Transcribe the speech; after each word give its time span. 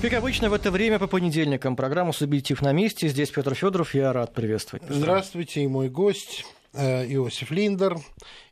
Как 0.00 0.12
обычно, 0.12 0.48
в 0.48 0.52
это 0.52 0.70
время 0.70 1.00
по 1.00 1.08
понедельникам 1.08 1.74
программу 1.74 2.12
«Субъектив 2.12 2.62
на 2.62 2.70
месте». 2.70 3.08
Здесь 3.08 3.30
Петр 3.30 3.56
Федоров, 3.56 3.96
я 3.96 4.12
рад 4.12 4.32
приветствовать. 4.32 4.84
Здравствуйте, 4.88 5.64
и 5.64 5.66
мой 5.66 5.88
гость 5.88 6.46
э, 6.72 7.04
Иосиф 7.14 7.50
Линдер. 7.50 7.98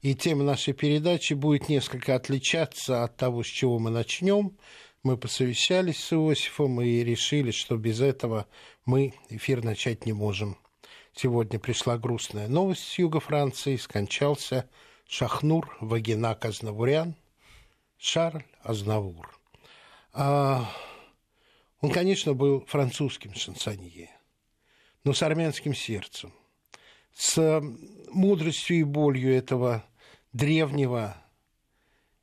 И 0.02 0.16
тема 0.16 0.42
нашей 0.42 0.74
передачи 0.74 1.34
будет 1.34 1.68
несколько 1.68 2.16
отличаться 2.16 3.04
от 3.04 3.16
того, 3.16 3.44
с 3.44 3.46
чего 3.46 3.78
мы 3.78 3.90
начнем. 3.90 4.58
Мы 5.04 5.16
посовещались 5.16 6.02
с 6.02 6.12
Иосифом 6.12 6.80
и 6.80 7.04
решили, 7.04 7.52
что 7.52 7.76
без 7.76 8.00
этого 8.00 8.46
мы 8.84 9.14
эфир 9.30 9.62
начать 9.62 10.04
не 10.04 10.12
можем. 10.12 10.58
Сегодня 11.14 11.60
пришла 11.60 11.96
грустная 11.96 12.48
новость 12.48 12.82
с 12.82 12.98
юга 12.98 13.20
Франции. 13.20 13.76
Скончался 13.76 14.68
Шахнур 15.06 15.76
Вагинак 15.80 16.44
Азнавурян, 16.44 17.14
Шарль 17.98 18.42
Азнавур. 18.64 19.38
А 20.12 20.68
он, 21.80 21.90
конечно, 21.90 22.34
был 22.34 22.64
французским 22.66 23.34
шансонье, 23.34 24.10
но 25.04 25.12
с 25.12 25.22
армянским 25.22 25.74
сердцем, 25.74 26.32
с 27.14 27.62
мудростью 28.10 28.78
и 28.78 28.82
болью 28.82 29.34
этого 29.34 29.84
древнего 30.32 31.16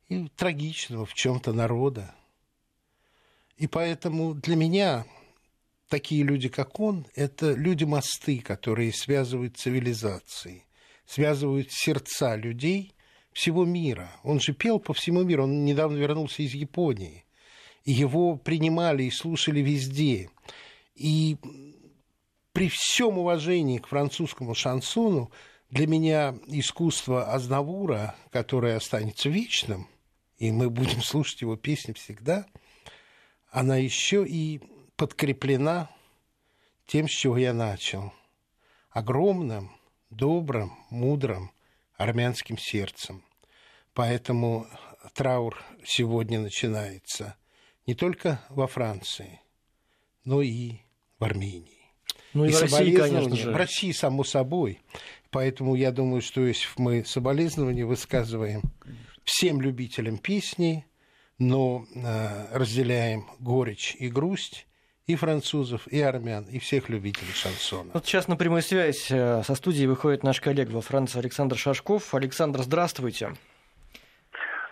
и 0.08 0.28
трагичного 0.28 1.06
в 1.06 1.14
чем-то 1.14 1.52
народа. 1.52 2.14
И 3.56 3.66
поэтому 3.66 4.34
для 4.34 4.56
меня 4.56 5.06
такие 5.88 6.24
люди, 6.24 6.48
как 6.48 6.80
он, 6.80 7.06
это 7.14 7.52
люди-мосты, 7.52 8.40
которые 8.40 8.92
связывают 8.92 9.56
цивилизации, 9.56 10.64
связывают 11.06 11.70
сердца 11.70 12.34
людей 12.34 12.94
всего 13.32 13.64
мира. 13.64 14.10
Он 14.24 14.40
же 14.40 14.52
пел 14.52 14.80
по 14.80 14.92
всему 14.92 15.22
миру, 15.22 15.44
он 15.44 15.64
недавно 15.64 15.96
вернулся 15.96 16.42
из 16.42 16.54
Японии 16.54 17.23
его 17.84 18.36
принимали 18.36 19.04
и 19.04 19.10
слушали 19.10 19.60
везде. 19.60 20.30
И 20.94 21.36
при 22.52 22.68
всем 22.68 23.18
уважении 23.18 23.78
к 23.78 23.88
французскому 23.88 24.54
шансону, 24.54 25.30
для 25.70 25.86
меня 25.86 26.36
искусство 26.46 27.32
Азнавура, 27.32 28.14
которое 28.30 28.76
останется 28.76 29.28
вечным, 29.28 29.88
и 30.38 30.50
мы 30.52 30.70
будем 30.70 31.02
слушать 31.02 31.42
его 31.42 31.56
песни 31.56 31.92
всегда, 31.92 32.46
она 33.50 33.76
еще 33.76 34.26
и 34.26 34.60
подкреплена 34.96 35.90
тем, 36.86 37.08
с 37.08 37.12
чего 37.12 37.36
я 37.36 37.52
начал. 37.52 38.12
Огромным, 38.90 39.72
добрым, 40.10 40.72
мудрым 40.90 41.50
армянским 41.96 42.58
сердцем. 42.58 43.24
Поэтому 43.92 44.66
траур 45.14 45.60
сегодня 45.84 46.40
начинается– 46.40 47.36
не 47.86 47.94
только 47.94 48.40
во 48.48 48.66
Франции, 48.66 49.40
но 50.24 50.42
и 50.42 50.76
в 51.18 51.24
Армении. 51.24 51.92
Ну 52.32 52.44
и, 52.44 52.50
и 52.50 52.52
в 52.52 52.60
России, 52.60 52.96
конечно 52.96 53.36
же. 53.36 53.50
В 53.52 53.56
России, 53.56 53.92
само 53.92 54.24
собой. 54.24 54.80
Поэтому 55.30 55.74
я 55.74 55.92
думаю, 55.92 56.22
что 56.22 56.40
если 56.46 56.68
мы 56.76 57.04
соболезнования 57.04 57.84
высказываем 57.84 58.62
всем 59.24 59.60
любителям 59.60 60.18
песни, 60.18 60.86
но 61.38 61.86
э, 61.94 62.56
разделяем 62.56 63.26
горечь 63.38 63.96
и 63.98 64.08
грусть 64.08 64.66
и 65.06 65.16
французов, 65.16 65.86
и 65.88 66.00
армян, 66.00 66.44
и 66.44 66.58
всех 66.58 66.88
любителей 66.88 67.32
шансона. 67.32 67.90
Вот 67.92 68.06
сейчас 68.06 68.26
на 68.26 68.36
прямую 68.36 68.62
связь 68.62 69.10
э, 69.10 69.42
со 69.44 69.54
студией 69.54 69.86
выходит 69.86 70.22
наш 70.22 70.40
коллега 70.40 70.70
во 70.72 70.80
Франции 70.80 71.18
Александр 71.18 71.58
Шашков. 71.58 72.14
Александр, 72.14 72.62
здравствуйте. 72.62 73.34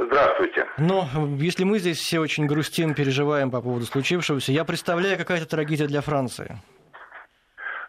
Здравствуйте. 0.06 0.66
Но 0.78 1.06
если 1.38 1.64
мы 1.64 1.78
здесь 1.78 1.98
все 1.98 2.18
очень 2.18 2.46
грустим, 2.46 2.94
переживаем 2.94 3.50
по 3.50 3.60
поводу 3.60 3.84
случившегося, 3.84 4.52
я 4.52 4.64
представляю, 4.64 5.18
какая-то 5.18 5.46
трагедия 5.46 5.86
для 5.86 6.00
Франции. 6.00 6.56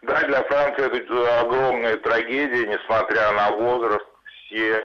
Да, 0.04 0.22
для 0.24 0.44
Франции 0.44 0.86
это 0.86 1.40
огромная 1.42 1.98
трагедия, 1.98 2.68
несмотря 2.68 3.32
на 3.32 3.52
возраст. 3.52 4.06
Все, 4.46 4.84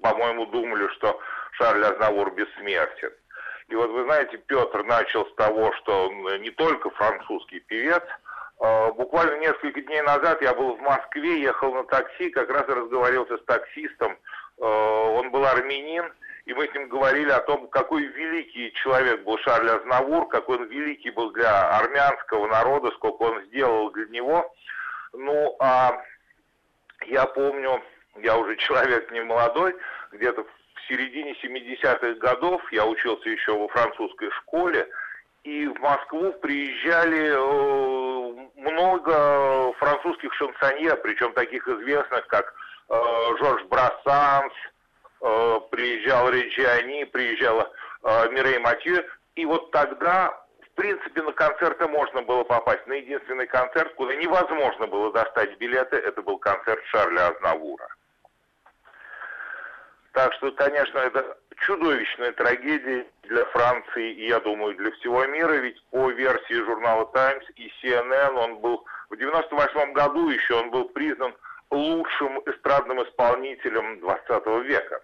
по-моему, 0.00 0.46
думали, 0.46 0.88
что 0.94 1.18
Шарль 1.52 1.84
Азнавур 1.84 2.32
бессмертен. 2.34 3.10
И 3.68 3.74
вот 3.74 3.90
вы 3.90 4.04
знаете, 4.04 4.38
Петр 4.46 4.82
начал 4.84 5.26
с 5.26 5.34
того, 5.34 5.72
что 5.74 6.08
он 6.08 6.40
не 6.40 6.50
только 6.50 6.88
французский 6.90 7.60
певец. 7.60 8.02
А, 8.60 8.92
буквально 8.92 9.38
несколько 9.40 9.82
дней 9.82 10.00
назад 10.02 10.40
я 10.40 10.54
был 10.54 10.76
в 10.76 10.80
Москве, 10.80 11.42
ехал 11.42 11.74
на 11.74 11.84
такси, 11.84 12.30
как 12.30 12.48
раз 12.48 12.66
разговаривался 12.66 13.36
с 13.36 13.44
таксистом. 13.44 14.16
А, 14.60 14.64
он 15.10 15.30
был 15.30 15.44
армянин, 15.44 16.10
и 16.48 16.54
мы 16.54 16.66
с 16.66 16.72
ним 16.72 16.88
говорили 16.88 17.30
о 17.30 17.40
том, 17.40 17.68
какой 17.68 18.04
великий 18.04 18.72
человек 18.72 19.22
был 19.22 19.36
Шарль 19.40 19.68
Азнавур, 19.68 20.28
какой 20.28 20.56
он 20.56 20.64
великий 20.68 21.10
был 21.10 21.30
для 21.32 21.76
армянского 21.76 22.46
народа, 22.46 22.90
сколько 22.92 23.24
он 23.24 23.44
сделал 23.48 23.90
для 23.90 24.06
него. 24.06 24.50
Ну, 25.12 25.56
а 25.60 26.02
я 27.04 27.26
помню, 27.26 27.82
я 28.22 28.38
уже 28.38 28.56
человек 28.56 29.10
не 29.12 29.20
молодой, 29.20 29.76
где-то 30.10 30.42
в 30.42 30.88
середине 30.88 31.34
70-х 31.34 32.14
годов 32.14 32.62
я 32.72 32.86
учился 32.86 33.28
еще 33.28 33.52
во 33.52 33.68
французской 33.68 34.30
школе, 34.30 34.88
и 35.44 35.66
в 35.66 35.78
Москву 35.80 36.32
приезжали 36.40 37.28
э, 37.28 38.48
много 38.56 39.74
французских 39.74 40.32
шансонье, 40.32 40.96
причем 40.96 41.34
таких 41.34 41.68
известных, 41.68 42.26
как 42.28 42.54
э, 42.88 42.94
Жорж 43.38 43.64
Брассанс, 43.64 44.54
Э, 45.20 45.60
приезжал 45.70 46.30
Реджиани, 46.30 47.04
приезжала 47.04 47.72
э, 48.04 48.28
Мирей 48.30 48.58
Матье, 48.58 49.04
и 49.34 49.44
вот 49.46 49.70
тогда, 49.72 50.32
в 50.60 50.70
принципе, 50.76 51.22
на 51.22 51.32
концерты 51.32 51.88
можно 51.88 52.22
было 52.22 52.44
попасть. 52.44 52.86
На 52.86 52.92
единственный 52.92 53.48
концерт, 53.48 53.92
куда 53.94 54.14
невозможно 54.14 54.86
было 54.86 55.12
достать 55.12 55.58
билеты, 55.58 55.96
это 55.96 56.22
был 56.22 56.38
концерт 56.38 56.80
Шарля 56.86 57.28
Азнавура. 57.28 57.88
Так 60.12 60.32
что, 60.34 60.52
конечно, 60.52 60.98
это 60.98 61.36
чудовищная 61.66 62.32
трагедия 62.32 63.06
для 63.24 63.44
Франции 63.46 64.12
и, 64.12 64.28
я 64.28 64.38
думаю, 64.38 64.76
для 64.76 64.92
всего 64.92 65.26
мира, 65.26 65.54
ведь 65.54 65.82
по 65.90 66.10
версии 66.10 66.64
журнала 66.64 67.06
Times 67.12 67.44
и 67.56 67.72
CNN 67.82 68.34
он 68.34 68.58
был 68.58 68.84
в 69.10 69.16
98 69.16 69.92
году 69.92 70.28
еще 70.28 70.54
он 70.54 70.70
был 70.70 70.84
признан 70.90 71.34
лучшим 71.70 72.40
эстрадным 72.46 73.02
исполнителем 73.02 74.00
20 74.00 74.46
века. 74.64 75.00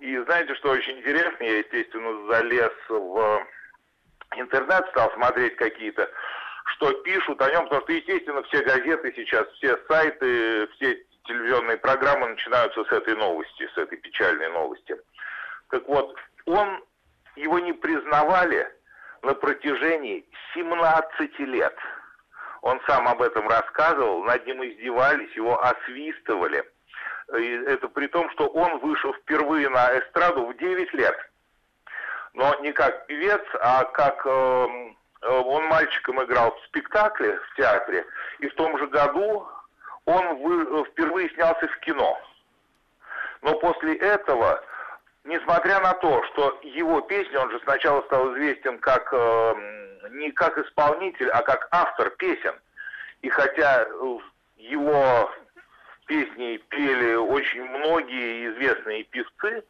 И 0.00 0.16
знаете, 0.18 0.54
что 0.54 0.70
очень 0.70 0.98
интересно? 0.98 1.42
Я, 1.42 1.58
естественно, 1.58 2.26
залез 2.32 2.72
в 2.88 3.46
интернет, 4.36 4.86
стал 4.90 5.12
смотреть 5.12 5.56
какие-то, 5.56 6.08
что 6.76 6.92
пишут 7.02 7.40
о 7.42 7.50
нем, 7.50 7.64
потому 7.64 7.82
что, 7.82 7.92
естественно, 7.92 8.42
все 8.44 8.62
газеты 8.62 9.12
сейчас, 9.16 9.48
все 9.54 9.76
сайты, 9.88 10.68
все 10.74 11.02
телевизионные 11.24 11.76
программы 11.78 12.28
начинаются 12.28 12.84
с 12.84 12.92
этой 12.92 13.16
новости, 13.16 13.68
с 13.74 13.78
этой 13.78 13.98
печальной 13.98 14.48
новости. 14.50 14.96
Так 15.70 15.86
вот, 15.88 16.16
он, 16.46 16.82
его 17.36 17.58
не 17.58 17.72
признавали 17.72 18.70
на 19.22 19.34
протяжении 19.34 20.24
17 20.54 21.38
лет. 21.40 21.76
Он 22.62 22.80
сам 22.86 23.08
об 23.08 23.22
этом 23.22 23.48
рассказывал, 23.48 24.24
над 24.24 24.46
ним 24.46 24.64
издевались, 24.64 25.32
его 25.32 25.62
освистывали– 25.62 26.64
и 27.36 27.62
это 27.66 27.88
при 27.88 28.06
том, 28.06 28.30
что 28.30 28.46
он 28.46 28.78
вышел 28.78 29.12
впервые 29.12 29.68
на 29.68 29.98
эстраду 29.98 30.46
в 30.46 30.56
9 30.56 30.94
лет. 30.94 31.16
Но 32.32 32.54
не 32.60 32.72
как 32.72 33.06
певец, 33.06 33.42
а 33.60 33.84
как 33.84 34.24
эм, 34.24 34.96
э, 35.22 35.28
он 35.28 35.66
мальчиком 35.66 36.22
играл 36.22 36.54
в 36.54 36.66
спектакле 36.66 37.38
в 37.38 37.56
театре. 37.56 38.06
И 38.38 38.48
в 38.48 38.54
том 38.54 38.78
же 38.78 38.86
году 38.86 39.46
он 40.06 40.36
вы, 40.36 40.84
впервые 40.84 41.28
снялся 41.30 41.66
в 41.68 41.78
кино. 41.80 42.18
Но 43.42 43.58
после 43.58 43.96
этого, 43.96 44.62
несмотря 45.28 45.80
на 45.80 45.94
то, 45.94 46.22
что 46.24 46.58
его 46.62 47.00
песни, 47.02 47.36
он 47.36 47.50
же 47.50 47.60
сначала 47.60 48.02
стал 48.02 48.32
известен 48.32 48.78
как 48.78 49.08
э, 49.12 49.54
не 50.10 50.32
как 50.32 50.58
исполнитель, 50.58 51.30
а 51.30 51.42
как 51.42 51.68
автор 51.70 52.10
песен. 52.10 52.54
И 53.22 53.28
хотя 53.28 53.86
его 54.56 55.30
песни 56.06 56.56
пели 56.68 57.14
очень 57.14 57.64
многие 57.64 58.52
известные 58.52 59.04
певцы. 59.04 59.62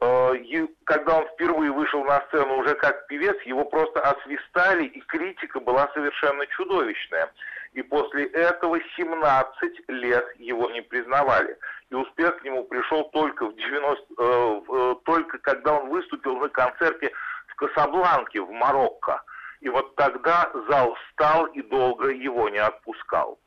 Э, 0.00 0.36
и 0.36 0.66
когда 0.84 1.18
он 1.18 1.28
впервые 1.28 1.72
вышел 1.72 2.04
на 2.04 2.20
сцену 2.28 2.58
уже 2.58 2.74
как 2.76 3.06
певец, 3.08 3.36
его 3.42 3.64
просто 3.64 4.00
освистали, 4.00 4.84
и 4.84 5.00
критика 5.00 5.58
была 5.60 5.90
совершенно 5.94 6.46
чудовищная. 6.46 7.30
И 7.72 7.82
после 7.82 8.26
этого 8.26 8.78
17 8.96 9.88
лет 9.88 10.24
его 10.38 10.70
не 10.70 10.82
признавали. 10.82 11.56
И 11.90 11.94
успех 11.94 12.38
к 12.38 12.44
нему 12.44 12.64
пришел 12.64 13.04
только, 13.10 13.46
в 13.46 13.56
90, 13.56 14.06
э, 14.18 14.60
э, 14.68 14.94
только 15.04 15.38
когда 15.38 15.78
он 15.78 15.88
выступил 15.88 16.36
на 16.36 16.48
концерте 16.48 17.12
в 17.48 17.54
Касабланке, 17.54 18.42
в 18.42 18.50
Марокко. 18.50 19.22
И 19.60 19.68
вот 19.68 19.94
тогда 19.96 20.50
зал 20.68 20.94
встал 20.94 21.46
и 21.46 21.62
долго 21.62 22.08
его 22.08 22.48
не 22.48 22.58
отпускал. 22.58 23.38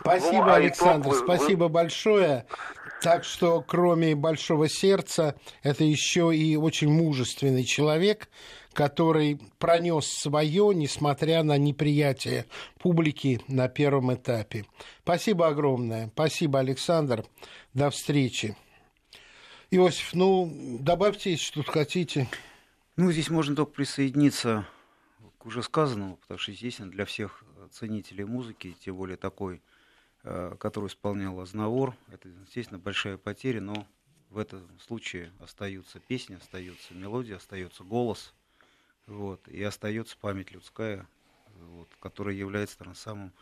Спасибо, 0.00 0.44
ну, 0.44 0.50
а 0.50 0.54
Александр, 0.56 1.08
итог... 1.08 1.18
спасибо 1.18 1.68
большое. 1.68 2.46
Так 3.00 3.24
что, 3.24 3.60
кроме 3.60 4.16
большого 4.16 4.68
сердца, 4.68 5.36
это 5.62 5.84
еще 5.84 6.34
и 6.34 6.56
очень 6.56 6.88
мужественный 6.88 7.64
человек, 7.64 8.28
который 8.78 9.40
пронес 9.58 10.06
свое, 10.06 10.72
несмотря 10.72 11.42
на 11.42 11.58
неприятие 11.58 12.46
публики 12.78 13.40
на 13.48 13.68
первом 13.68 14.14
этапе. 14.14 14.66
Спасибо 15.02 15.48
огромное. 15.48 16.12
Спасибо, 16.14 16.60
Александр. 16.60 17.24
До 17.74 17.90
встречи. 17.90 18.56
Иосиф, 19.72 20.14
ну, 20.14 20.78
добавьте, 20.78 21.36
что 21.36 21.64
хотите. 21.64 22.28
Ну, 22.94 23.10
здесь 23.10 23.30
можно 23.30 23.56
только 23.56 23.72
присоединиться 23.72 24.64
к 25.38 25.46
уже 25.46 25.64
сказанному, 25.64 26.16
потому 26.18 26.38
что, 26.38 26.52
естественно, 26.52 26.88
для 26.88 27.04
всех 27.04 27.42
ценителей 27.72 28.26
музыки, 28.26 28.76
тем 28.78 28.94
более 28.94 29.16
такой, 29.16 29.60
э, 30.22 30.54
который 30.60 30.86
исполнял 30.86 31.40
Азнавор, 31.40 31.96
это, 32.12 32.28
естественно, 32.28 32.78
большая 32.78 33.16
потеря, 33.16 33.60
но 33.60 33.88
в 34.30 34.38
этом 34.38 34.68
случае 34.78 35.32
остаются 35.40 35.98
песни, 35.98 36.36
остается 36.36 36.94
мелодия, 36.94 37.38
остается 37.38 37.82
голос, 37.82 38.34
вот, 39.08 39.48
и 39.48 39.62
остается 39.62 40.16
память 40.20 40.52
людская, 40.52 41.06
вот, 41.60 41.88
которая 42.00 42.34
является 42.34 42.76
наверное, 42.78 42.96
самым 42.96 43.32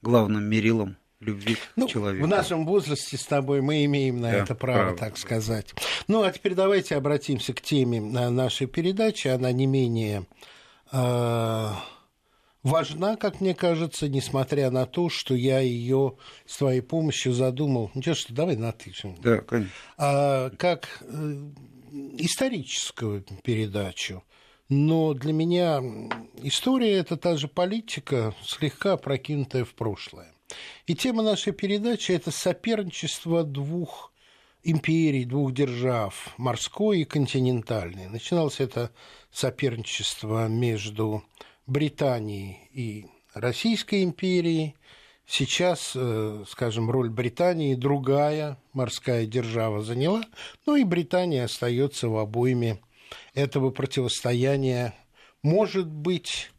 главным 0.00 0.44
мерилом 0.44 0.96
любви 1.20 1.56
ну, 1.76 1.86
к 1.86 1.90
человеку. 1.90 2.24
В 2.24 2.28
нашем 2.28 2.66
возрасте 2.66 3.16
с 3.16 3.24
тобой 3.24 3.60
мы 3.60 3.84
имеем 3.84 4.20
на 4.20 4.32
да, 4.32 4.38
это 4.38 4.54
право, 4.54 4.78
право, 4.78 4.98
так 4.98 5.16
сказать. 5.16 5.72
Ну, 6.08 6.22
а 6.22 6.32
теперь 6.32 6.54
давайте 6.54 6.96
обратимся 6.96 7.54
к 7.54 7.60
теме 7.60 8.00
нашей 8.00 8.66
передачи. 8.66 9.28
Она 9.28 9.52
не 9.52 9.66
менее 9.66 10.26
э, 10.90 11.68
важна, 12.62 13.16
как 13.16 13.40
мне 13.40 13.54
кажется, 13.54 14.08
несмотря 14.08 14.70
на 14.70 14.86
то, 14.86 15.08
что 15.08 15.34
я 15.34 15.60
ее 15.60 16.16
с 16.46 16.56
твоей 16.56 16.80
помощью 16.80 17.32
задумал. 17.32 17.90
Ну, 17.94 18.14
что, 18.14 18.34
давай 18.34 18.56
на 18.56 18.72
ты. 18.72 18.92
Да, 19.22 19.38
конечно. 19.38 19.72
А, 19.96 20.50
как 20.50 21.02
э, 21.02 21.50
историческую 22.18 23.24
передачу. 23.44 24.24
Но 24.74 25.12
для 25.12 25.34
меня 25.34 25.82
история– 26.38 26.92
это 27.00 27.18
та 27.18 27.36
же 27.36 27.46
политика, 27.46 28.34
слегка 28.42 28.96
прокинутая 28.96 29.66
в 29.66 29.74
прошлое. 29.74 30.32
И 30.86 30.94
тема 30.94 31.22
нашей 31.22 31.52
передачи– 31.52 32.10
это 32.12 32.30
соперничество 32.30 33.44
двух 33.44 34.14
империй, 34.62 35.26
двух 35.26 35.52
держав, 35.52 36.32
морской 36.38 37.00
и 37.00 37.04
континентальной. 37.04 38.08
Начиналось 38.08 38.60
это 38.60 38.90
соперничество 39.30 40.48
между 40.48 41.22
Британии 41.66 42.70
и 42.72 43.04
Российской 43.34 44.02
империи. 44.02 44.74
Сейчас, 45.26 45.92
э, 45.94 46.44
скажем, 46.48 46.90
роль 46.90 47.10
Британии 47.10 47.74
другая 47.74 48.56
морская 48.72 49.26
держава 49.26 49.82
заняла, 49.82 50.22
но 50.64 50.76
и 50.76 50.84
Британия 50.84 51.44
остается 51.44 52.08
в 52.08 52.16
обойме 52.16 52.80
этого 53.34 53.70
противостояния. 53.70 54.94
Может 55.42 55.86
быть, 55.88 56.50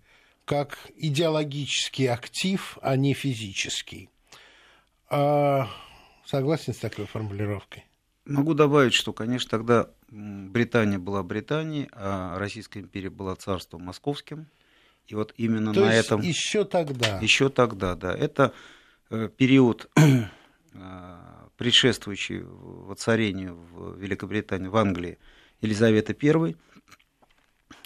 как 0.46 0.78
идеологический 0.96 2.08
актив, 2.08 2.78
а 2.82 2.96
не 2.96 3.14
физический. 3.14 4.10
А 5.10 5.70
согласен 6.26 6.74
с 6.74 6.78
такой 6.78 7.06
формулировкой? 7.06 7.86
Могу 8.26 8.54
добавить, 8.54 8.94
что, 8.94 9.12
конечно, 9.14 9.50
тогда 9.50 9.90
Британия 10.10 10.98
была 10.98 11.24
Британией, 11.24 11.90
а 11.92 12.38
Российская 12.38 12.80
империя 12.80 13.10
была 13.10 13.36
царством 13.36 13.84
московским. 13.84 14.48
И 15.08 15.16
вот 15.16 15.34
именно 15.38 15.74
То 15.74 15.82
на 15.82 15.94
есть 15.94 16.08
этом... 16.08 16.22
еще 16.22 16.64
тогда? 16.64 17.20
Еще 17.20 17.50
тогда, 17.50 17.96
да. 17.96 18.16
Это 18.16 18.54
э, 19.10 19.30
период, 19.36 19.90
э, 19.98 21.18
предшествующий 21.58 22.42
воцарению 22.42 23.56
в 23.56 23.98
Великобритании, 23.98 24.68
в 24.68 24.78
Англии 24.78 25.20
Елизаветы 25.64 26.16
I. 26.22 26.56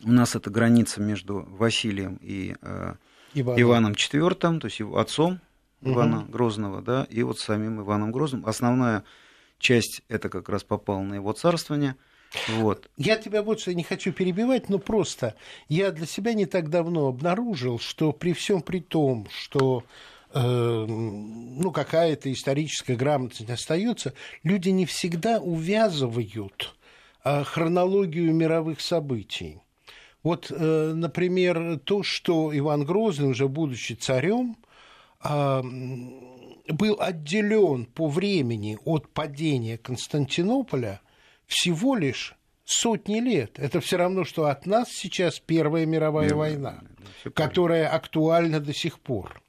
У 0.04 0.12
нас 0.12 0.36
это 0.36 0.50
граница 0.50 1.02
между 1.02 1.48
Василием 1.50 2.20
и 2.22 2.56
э, 2.62 2.96
Иваном. 3.34 3.62
Иваном 3.62 3.92
IV, 3.94 4.60
то 4.60 4.68
есть 4.68 4.80
его 4.80 4.98
отцом 4.98 5.40
Ивана 5.82 6.20
угу. 6.20 6.32
Грозного, 6.32 6.82
да, 6.82 7.08
и 7.10 7.24
вот 7.24 7.40
самим 7.40 7.82
Иваном 7.82 8.12
Грозным. 8.12 8.46
Основная 8.46 9.04
часть 9.60 10.02
это 10.10 10.30
как 10.30 10.50
раз 10.50 10.64
попала 10.64 11.02
на 11.02 11.16
его 11.16 11.32
царствование– 11.32 11.96
вот. 12.58 12.90
Я 12.98 13.18
тебя 13.18 13.42
вот 13.42 13.60
что 13.60 13.74
не 13.74 13.84
хочу 13.84 14.12
перебивать, 14.12 14.70
но 14.70 14.80
просто 14.80 15.36
я 15.70 15.92
для 15.92 16.06
себя 16.06 16.34
не 16.34 16.46
так 16.46 16.70
давно 16.70 17.08
обнаружил, 17.08 17.80
что 17.80 18.12
при 18.12 18.34
всем 18.34 18.62
при 18.62 18.80
том, 18.80 19.28
что 19.32 19.84
э, 20.34 20.40
ну, 20.40 21.72
какая-то 21.72 22.32
историческая 22.32 22.96
грамотность 22.96 23.50
остается, 23.50 24.14
люди 24.44 24.70
не 24.70 24.86
всегда 24.86 25.40
увязывают 25.40 26.76
хронологию 27.24 28.34
мировых 28.34 28.82
событий. 28.82 29.62
Вот, 30.24 30.52
э, 30.52 30.94
например, 30.94 31.80
то, 31.80 32.04
что 32.04 32.58
Иван 32.58 32.84
Грозный, 32.86 33.30
уже 33.30 33.48
будучи 33.48 33.94
царем, 33.94 34.58
э, 35.24 35.62
был 36.70 36.98
отделен 37.00 37.86
по 37.86 38.08
времени 38.08 38.78
от 38.86 39.10
падения 39.10 39.78
Константинополя– 39.78 41.02
всего 41.48 41.96
лишь 41.96 42.36
сотни 42.66 43.20
лет. 43.20 43.58
Это 43.58 43.80
все 43.80 43.98
равно, 43.98 44.26
что 44.26 44.46
от 44.46 44.66
нас 44.66 44.90
сейчас 44.92 45.40
Первая 45.40 45.86
мировая 45.86 46.28
Мировая, 46.28 46.52
война, 46.52 46.84
которая 47.34 47.90
актуальна 47.90 48.60
до 48.60 48.74
сих 48.74 49.00
пор. 49.00 49.42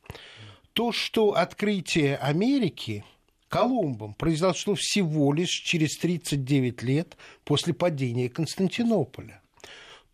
То, 0.73 0.93
что 0.93 1.35
открытие 1.35 2.17
Америки 2.17 3.05
Колумбом 3.49 4.15
произошло 4.15 4.75
всего 4.75 5.33
лишь 5.33 5.51
через 5.51 5.97
39 5.99 6.83
лет 6.83 7.17
после 7.45 7.75
падения 7.75 8.29
Константинополя 8.29 9.43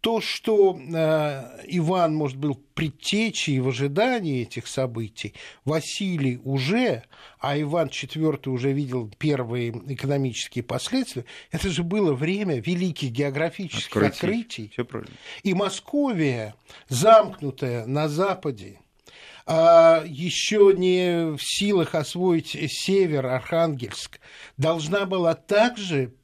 то, 0.04 0.20
что 0.20 0.78
э, 0.78 1.64
Иван, 1.69 2.14
может, 2.14 2.36
был 2.36 2.60
предтечей 2.75 3.58
в 3.60 3.69
ожидании 3.69 4.42
этих 4.42 4.66
событий, 4.66 5.32
Василий 5.64 6.42
уже, 6.44 7.04
а 7.40 7.58
Иван 7.58 7.88
IV 7.88 8.46
уже 8.50 8.72
видел 8.72 9.10
первые 9.16 9.70
экономические 9.70 10.62
последствия, 10.62 11.25
это 11.50 11.70
же 11.70 11.82
было 11.82 12.12
время 12.12 12.60
великих 12.60 13.12
географических 13.12 14.02
открытий. 14.02 14.70
открытий. 14.76 15.14
И 15.42 15.54
Московия, 15.54 16.54
замкнутая 16.90 17.86
на 17.86 18.08
Западе, 18.08 18.81
еще 19.46 20.73
не 20.76 21.37
в 21.37 21.38
силах 21.41 21.94
освоить 21.94 22.56
север, 22.70 23.26
Архангельск, 23.26 24.19
должна 24.56 25.05
была 25.05 25.35
также 25.35 26.14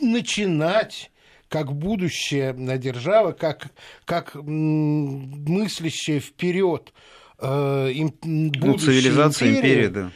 начинать 0.00 1.10
как 1.48 1.72
будущее 1.72 2.54
держава, 2.78 3.32
как, 3.32 3.68
как 4.04 4.34
мыслящая 4.34 6.20
вперед 6.20 6.92
э, 7.38 7.92
ну, 8.22 8.78
цивилизация, 8.78 9.50
империя, 9.50 9.86
империя, 9.86 9.88
да. 9.88 10.10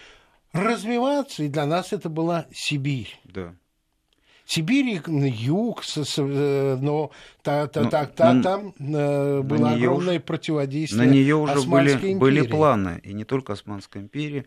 развиваться, 0.53 1.45
и 1.45 1.49
для 1.49 1.67
нас 1.67 1.93
это 1.93 2.09
была 2.09 2.47
Сибирь. 2.53 3.21
Да. 3.25 3.55
Сибирь, 4.49 5.03
юг, 5.07 5.83
э, 5.85 6.79
но 6.81 7.11
та, 7.43 7.67
та, 7.67 7.83
ну, 7.83 7.91
та, 7.91 8.07
та, 8.07 8.33
на, 8.33 8.43
там 8.43 8.73
э, 8.79 9.43
было 9.43 9.73
огромное 9.73 10.15
уже, 10.15 10.21
противодействие. 10.21 11.05
На 11.05 11.11
нее 11.11 11.35
уже 11.35 11.69
были, 11.69 12.15
были 12.15 12.41
планы, 12.41 12.99
и 13.05 13.13
не 13.13 13.25
только 13.25 13.53
Османской 13.53 14.01
империи. 14.01 14.47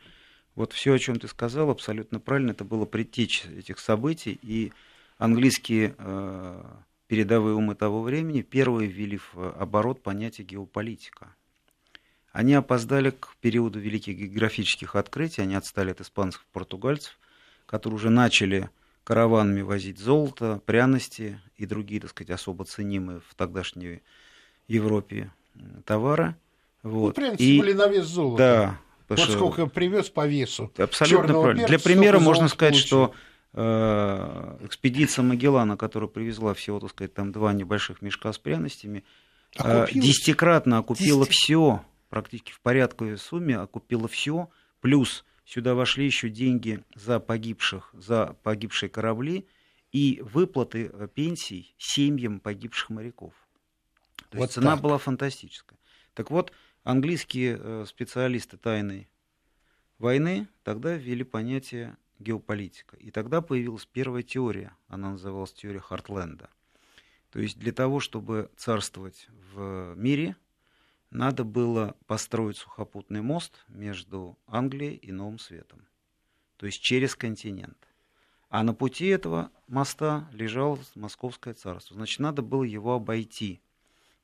Вот 0.56 0.74
все, 0.74 0.94
о 0.94 0.98
чем 0.98 1.20
ты 1.20 1.28
сказал, 1.28 1.70
абсолютно 1.70 2.20
правильно. 2.20 2.50
Это 2.50 2.64
было 2.64 2.86
предтечь 2.86 3.46
этих 3.46 3.78
событий, 3.78 4.40
и 4.42 4.72
английские 5.20 5.94
э, 6.00 6.64
передовые 7.06 7.54
умы 7.54 7.76
того 7.76 8.02
времени 8.02 8.42
первые 8.42 8.90
ввели 8.90 9.20
в 9.20 9.54
оборот 9.60 10.02
понятие 10.02 10.48
геополитика. 10.48 11.36
Они 12.32 12.56
опоздали 12.56 13.12
к 13.12 13.36
периоду 13.40 13.80
великих 13.80 14.18
географических 14.18 14.96
открытий, 14.96 15.44
они 15.44 15.54
отстали 15.54 15.92
от 15.92 16.02
испанцев 16.02 16.42
и 16.42 16.54
португальцев, 16.54 17.20
которые 17.68 17.98
уже 17.98 18.10
начали 18.10 18.72
караванами 19.12 19.60
возить 19.60 20.00
золото, 20.00 20.62
пряности 20.66 21.42
и 21.58 21.66
другие, 21.66 22.00
так 22.00 22.12
сказать, 22.12 22.32
особо 22.32 22.64
ценимые 22.64 23.20
в 23.28 23.36
тогдашней 23.36 24.04
Европе 24.70 25.32
товары. 25.84 26.38
Вот. 26.82 27.10
Ну, 27.10 27.14
пряности 27.14 27.44
и... 27.44 27.60
были 27.60 27.74
на 27.74 27.88
вес 27.88 28.06
золота. 28.06 28.38
Да. 28.38 28.80
Вот 29.10 29.20
что... 29.20 29.34
сколько 29.34 29.68
привез 29.68 30.10
по 30.10 30.26
весу. 30.26 30.72
Абсолютно 30.78 31.34
правильно. 31.34 31.68
Для 31.68 31.78
примера 31.78 32.20
можно 32.20 32.48
сказать, 32.48 32.76
получил. 32.76 32.88
что 32.88 33.14
Э, 33.54 34.58
экспедиция 34.62 35.24
Магеллана, 35.24 35.76
которая 35.76 36.10
привезла 36.10 36.54
всего, 36.54 36.80
так 36.80 36.92
сказать, 36.92 37.14
там 37.14 37.34
два 37.34 37.52
небольших 37.52 38.02
мешка 38.02 38.32
с 38.32 38.38
пряностями, 38.38 39.04
э, 39.58 39.84
окупилась? 39.84 40.08
десятикратно 40.08 40.78
окупила 40.78 41.26
Десяти... 41.26 41.38
все, 41.38 41.86
практически 42.10 42.54
в 42.54 42.62
порядковой 42.62 43.18
сумме 43.18 43.58
окупила 43.58 44.08
все, 44.08 44.50
плюс 44.80 45.26
сюда 45.52 45.76
вошли 45.76 46.06
еще 46.06 46.30
деньги 46.30 46.82
за 46.96 47.20
погибших, 47.20 47.94
за 47.94 48.38
погибшие 48.42 48.90
корабли 48.90 49.46
и 49.92 50.22
выплаты 50.24 50.90
э, 50.94 51.10
пенсий 51.14 51.76
семьям 51.78 52.40
погибших 52.40 52.90
моряков. 52.90 53.34
То 54.30 54.38
вот 54.38 54.44
есть 54.44 54.54
цена 54.54 54.74
так. 54.76 54.82
была 54.82 54.98
фантастическая. 54.98 55.78
Так 56.14 56.32
вот, 56.32 56.54
английские 56.84 57.86
специалисты 57.86 58.56
тайной 58.58 59.10
войны 59.98 60.48
тогда 60.64 60.96
ввели 60.96 61.26
понятие 61.26 61.98
геополитика. 62.20 62.96
И 62.96 63.12
тогда 63.12 63.42
появилась 63.42 63.86
первая 63.86 64.24
теория, 64.24 64.74
она 64.88 65.12
называлась 65.12 65.52
теория 65.52 65.82
Хартленда. 65.82 66.50
То 67.30 67.40
есть 67.40 67.60
для 67.60 67.74
того, 67.74 68.00
чтобы 68.00 68.50
царствовать 68.56 69.28
в 69.54 69.96
мире, 69.96 70.38
надо 71.12 71.44
было 71.44 71.96
построить 72.08 72.58
сухопутный 72.58 73.22
мост 73.22 73.64
между 73.68 74.40
Англией 74.48 74.96
и 74.96 75.12
Новым 75.12 75.38
Светом, 75.38 75.88
то 76.58 76.66
есть 76.66 76.82
через 76.82 77.16
континент. 77.16 77.78
А 78.50 78.64
на 78.64 78.74
пути 78.74 79.08
этого 79.08 79.52
моста 79.68 80.28
лежало 80.34 80.80
Московское 80.96 81.54
царство. 81.54 81.96
Значит, 81.96 82.20
надо 82.20 82.42
было 82.42 82.64
его 82.64 82.96
обойти. 82.96 83.62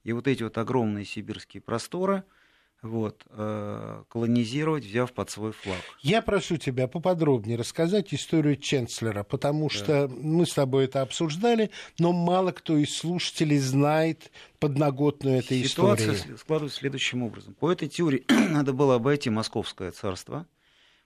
И 0.04 0.12
вот 0.12 0.28
эти 0.28 0.44
вот 0.44 0.58
огромные 0.58 1.06
сибирские 1.06 1.62
просторы– 1.62 2.24
вот, 2.82 3.26
э, 3.30 4.04
колонизировать, 4.10 4.86
взяв 4.86 5.12
под 5.12 5.30
свой 5.30 5.52
флаг. 5.52 5.80
Я 6.02 6.22
прошу 6.22 6.58
тебя 6.58 6.88
поподробнее 6.88 7.58
рассказать 7.58 8.14
историю 8.14 8.56
Ченслера, 8.56 9.24
потому 9.24 9.70
да. 9.70 9.76
что 9.76 10.08
мы 10.08 10.46
с 10.46 10.54
тобой 10.54 10.86
это 10.86 11.02
обсуждали, 11.02 11.72
но 11.98 12.14
мало 12.14 12.52
кто 12.52 12.78
из 12.78 12.96
слушателей 12.96 13.58
знает 13.58 14.32
подноготную 14.60 15.40
этой 15.40 15.64
Ситуация 15.64 16.06
истории. 16.06 16.18
Ситуация 16.18 16.38
складывается 16.38 16.80
следующим 16.80 17.24
образом. 17.24 17.54
По 17.56 17.72
этой 17.72 17.88
теории 17.88 18.24
надо 18.50 18.74
было 18.74 18.96
обойти 18.96 19.30
Московское 19.30 19.92
царство, 19.92 20.46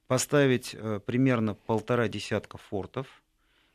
поставить 0.08 0.75
э, 0.78 1.00
примерно 1.06 1.56
полтора 1.56 2.08
десятка 2.10 2.58
фортов, 2.58 3.08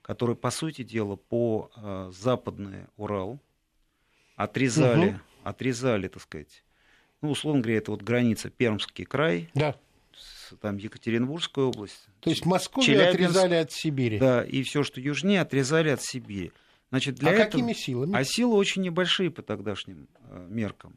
которые, 0.03 0.37
по 0.37 0.51
сути 0.51 0.83
дела, 0.83 1.17
по 1.17 1.71
э, 1.77 2.13
западный 2.15 2.87
Урал 2.97 3.41
отрезали, 4.37 5.09
угу. 5.09 5.21
отрезали, 5.45 6.09
так 6.09 6.23
сказать, 6.23 6.63
ну, 7.23 7.31
условно 7.31 7.63
говоря, 7.63 7.79
это 7.79 7.91
вот 7.91 8.03
граница 8.03 8.51
Пермский 8.51 9.05
край, 9.05 9.51
да. 9.55 9.77
там 10.61 10.77
Екатеринбургская 10.77 11.65
область. 11.65 12.09
То 12.21 12.31
есть 12.31 12.45
Москву 12.45 12.83
отрезали 12.83 13.55
от 13.55 13.73
Сибири. 13.73 14.19
Да, 14.19 14.45
и 14.45 14.63
все, 14.63 14.83
что 14.83 15.01
южнее, 15.01 15.41
отрезали 15.41 15.91
от 15.91 16.03
Сибири. 16.03 16.53
Значит, 16.91 17.17
для 17.17 17.31
а 17.31 17.33
этого... 17.35 17.51
какими 17.51 17.73
силами? 17.73 18.17
А 18.17 18.25
силы 18.25 18.57
очень 18.57 18.83
небольшие 18.83 19.31
по 19.31 19.43
тогдашним 19.43 20.09
э, 20.29 20.47
меркам. 20.49 20.97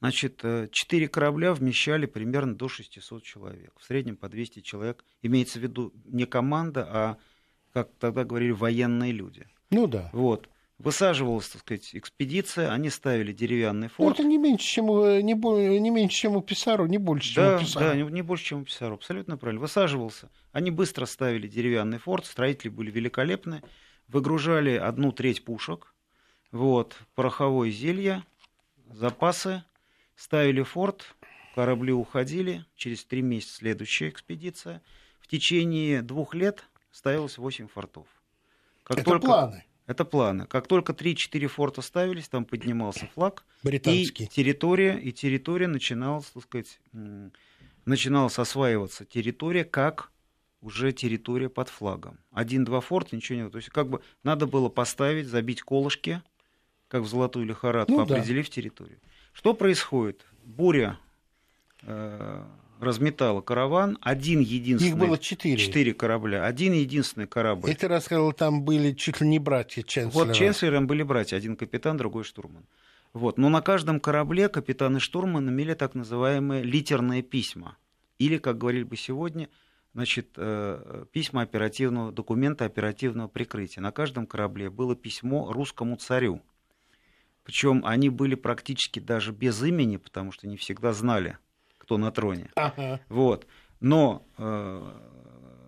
Значит, 0.00 0.40
э, 0.44 0.68
четыре 0.70 1.08
корабля 1.08 1.54
вмещали 1.54 2.06
примерно 2.06 2.54
до 2.54 2.68
600 2.68 3.22
человек. 3.22 3.72
В 3.78 3.84
среднем 3.84 4.16
по 4.16 4.28
200 4.28 4.60
человек. 4.60 5.04
Имеется 5.22 5.58
в 5.58 5.62
виду 5.62 5.92
не 6.04 6.26
команда, 6.26 6.88
а, 6.88 7.16
как 7.72 7.90
тогда 7.98 8.24
говорили, 8.24 8.52
военные 8.52 9.12
люди. 9.12 9.46
Ну 9.70 9.86
да. 9.86 10.10
Вот. 10.12 10.48
Высаживалась, 10.84 11.48
так 11.48 11.62
сказать, 11.62 11.90
экспедиция, 11.94 12.70
они 12.70 12.90
ставили 12.90 13.32
деревянный 13.32 13.88
ну, 13.88 13.94
форт. 13.94 14.18
Ну, 14.18 14.24
это 14.24 14.28
не 14.28 14.38
меньше, 14.38 14.66
чем, 14.66 14.90
э, 14.90 15.22
не, 15.22 15.32
не 15.80 15.90
меньше, 15.90 16.16
чем 16.16 16.36
у 16.36 16.42
Писару, 16.42 16.86
не 16.86 16.98
больше, 16.98 17.34
чем 17.34 17.42
да, 17.42 17.56
у 17.56 17.60
Писару. 17.60 17.86
Да, 17.86 17.94
не, 17.94 18.02
не 18.02 18.22
больше, 18.22 18.44
чем 18.44 18.62
у 18.62 18.64
Писару, 18.64 18.94
абсолютно 18.94 19.36
правильно. 19.36 19.60
Высаживался. 19.60 20.30
Они 20.52 20.70
быстро 20.70 21.06
ставили 21.06 21.48
деревянный 21.48 21.98
форт, 21.98 22.26
строители 22.26 22.68
были 22.68 22.90
великолепны, 22.90 23.62
выгружали 24.08 24.76
одну 24.76 25.12
треть 25.12 25.44
пушек, 25.44 25.94
вот, 26.52 26.96
пороховое 27.14 27.70
зелье, 27.70 28.22
запасы, 28.90 29.64
ставили 30.14 30.62
форт, 30.62 31.16
корабли 31.54 31.92
уходили, 31.92 32.64
через 32.76 33.04
три 33.04 33.22
месяца 33.22 33.56
следующая 33.56 34.08
экспедиция. 34.08 34.82
В 35.20 35.26
течение 35.26 36.02
двух 36.02 36.34
лет 36.34 36.64
ставилось 36.90 37.38
восемь 37.38 37.68
фортов. 37.68 38.06
Как 38.82 38.98
Это 38.98 39.10
только... 39.10 39.26
планы. 39.26 39.64
Это 39.86 40.04
планы. 40.04 40.46
Как 40.46 40.66
только 40.66 40.92
3-4 40.92 41.46
форта 41.46 41.82
ставились, 41.82 42.28
там 42.28 42.44
поднимался 42.44 43.06
флаг. 43.14 43.44
Британский. 43.62 44.24
И 44.24 44.26
территория, 44.26 44.96
и 44.98 45.12
территория 45.12 45.66
начиналась, 45.66 46.26
так 46.26 46.42
сказать, 46.44 46.80
начиналась 47.84 48.38
осваиваться 48.38 49.04
территория 49.04 49.64
как 49.64 50.10
уже 50.62 50.92
территория 50.92 51.50
под 51.50 51.68
флагом. 51.68 52.18
Один-два 52.32 52.80
форта, 52.80 53.14
ничего 53.14 53.42
не... 53.42 53.50
То 53.50 53.58
есть 53.58 53.68
как 53.68 53.88
бы 53.90 54.00
надо 54.22 54.46
было 54.46 54.70
поставить, 54.70 55.26
забить 55.26 55.60
колышки, 55.60 56.22
как 56.88 57.02
в 57.02 57.06
золотую 57.06 57.44
лихорадку, 57.44 57.92
ну, 57.92 58.00
определив 58.00 58.46
да. 58.46 58.52
территорию. 58.52 58.98
Что 59.34 59.52
происходит? 59.52 60.24
Буря 60.44 60.98
э, 61.82 62.44
разметала 62.84 63.40
караван, 63.40 63.98
один 64.00 64.40
единственный... 64.40 64.90
Их 64.90 64.96
было 64.96 65.18
четыре. 65.18 65.56
Четыре 65.56 65.94
корабля, 65.94 66.44
один 66.44 66.72
единственный 66.72 67.26
корабль. 67.26 67.70
И 67.70 67.74
ты 67.74 67.88
рассказывал, 67.88 68.32
там 68.32 68.62
были 68.62 68.92
чуть 68.92 69.20
ли 69.20 69.26
не 69.26 69.38
братья 69.38 69.82
Ченслера. 69.82 70.26
Вот 70.26 70.34
Ченслером 70.34 70.86
были 70.86 71.02
братья, 71.02 71.36
один 71.36 71.56
капитан, 71.56 71.96
другой 71.96 72.24
штурман. 72.24 72.64
Вот. 73.12 73.38
Но 73.38 73.48
на 73.48 73.62
каждом 73.62 74.00
корабле 74.00 74.48
капитан 74.48 74.96
и 74.96 75.00
штурман 75.00 75.48
имели 75.48 75.74
так 75.74 75.94
называемые 75.94 76.62
литерные 76.62 77.22
письма. 77.22 77.76
Или, 78.18 78.38
как 78.38 78.58
говорили 78.58 78.84
бы 78.84 78.96
сегодня, 78.96 79.48
значит, 79.94 80.30
э, 80.36 81.06
письма 81.12 81.42
оперативного, 81.42 82.12
документа 82.12 82.64
оперативного 82.64 83.28
прикрытия. 83.28 83.82
На 83.82 83.92
каждом 83.92 84.26
корабле 84.26 84.70
было 84.70 84.94
письмо 84.96 85.52
русскому 85.52 85.96
царю. 85.96 86.42
Причем 87.44 87.84
они 87.84 88.08
были 88.08 88.34
практически 88.34 89.00
даже 89.00 89.30
без 89.32 89.62
имени, 89.62 89.98
потому 89.98 90.32
что 90.32 90.48
не 90.48 90.56
всегда 90.56 90.92
знали, 90.92 91.38
кто 91.84 91.98
на 91.98 92.10
троне. 92.10 92.50
Ага. 92.56 93.00
Вот. 93.08 93.46
Но, 93.80 94.26
э, 94.38 94.92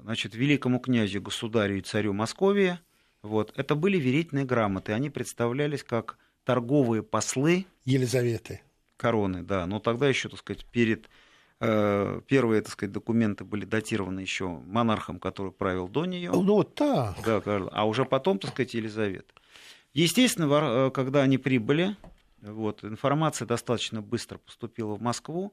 значит, 0.02 0.34
великому 0.34 0.80
князю, 0.80 1.20
государю 1.20 1.76
и 1.76 1.82
царю 1.82 2.14
Московии, 2.14 2.78
вот, 3.22 3.52
это 3.56 3.74
были 3.74 3.98
верительные 3.98 4.46
грамоты. 4.46 4.92
Они 4.92 5.10
представлялись 5.10 5.84
как 5.84 6.16
торговые 6.44 7.02
послы 7.02 7.66
Елизаветы. 7.84 8.62
Короны, 8.96 9.42
да. 9.42 9.66
Но 9.66 9.78
тогда 9.78 10.08
еще, 10.08 10.30
так 10.30 10.38
сказать, 10.38 10.64
перед 10.64 11.10
э, 11.60 12.20
первые, 12.26 12.62
так 12.62 12.72
сказать, 12.72 12.92
документы 12.92 13.44
были 13.44 13.66
датированы 13.66 14.20
еще 14.20 14.48
монархом, 14.48 15.18
который 15.18 15.52
правил 15.52 15.86
до 15.86 16.06
нее. 16.06 16.30
Ну 16.30 16.42
вот 16.42 16.74
так. 16.74 17.16
Да, 17.24 17.42
а 17.44 17.86
уже 17.86 18.06
потом, 18.06 18.38
так 18.38 18.52
сказать, 18.52 18.72
Елизавета. 18.72 19.34
Естественно, 19.92 20.48
э, 20.50 20.90
когда 20.92 21.22
они 21.22 21.36
прибыли, 21.36 21.96
вот, 22.40 22.84
информация 22.84 23.44
достаточно 23.44 24.00
быстро 24.00 24.38
поступила 24.38 24.94
в 24.94 25.02
Москву. 25.02 25.52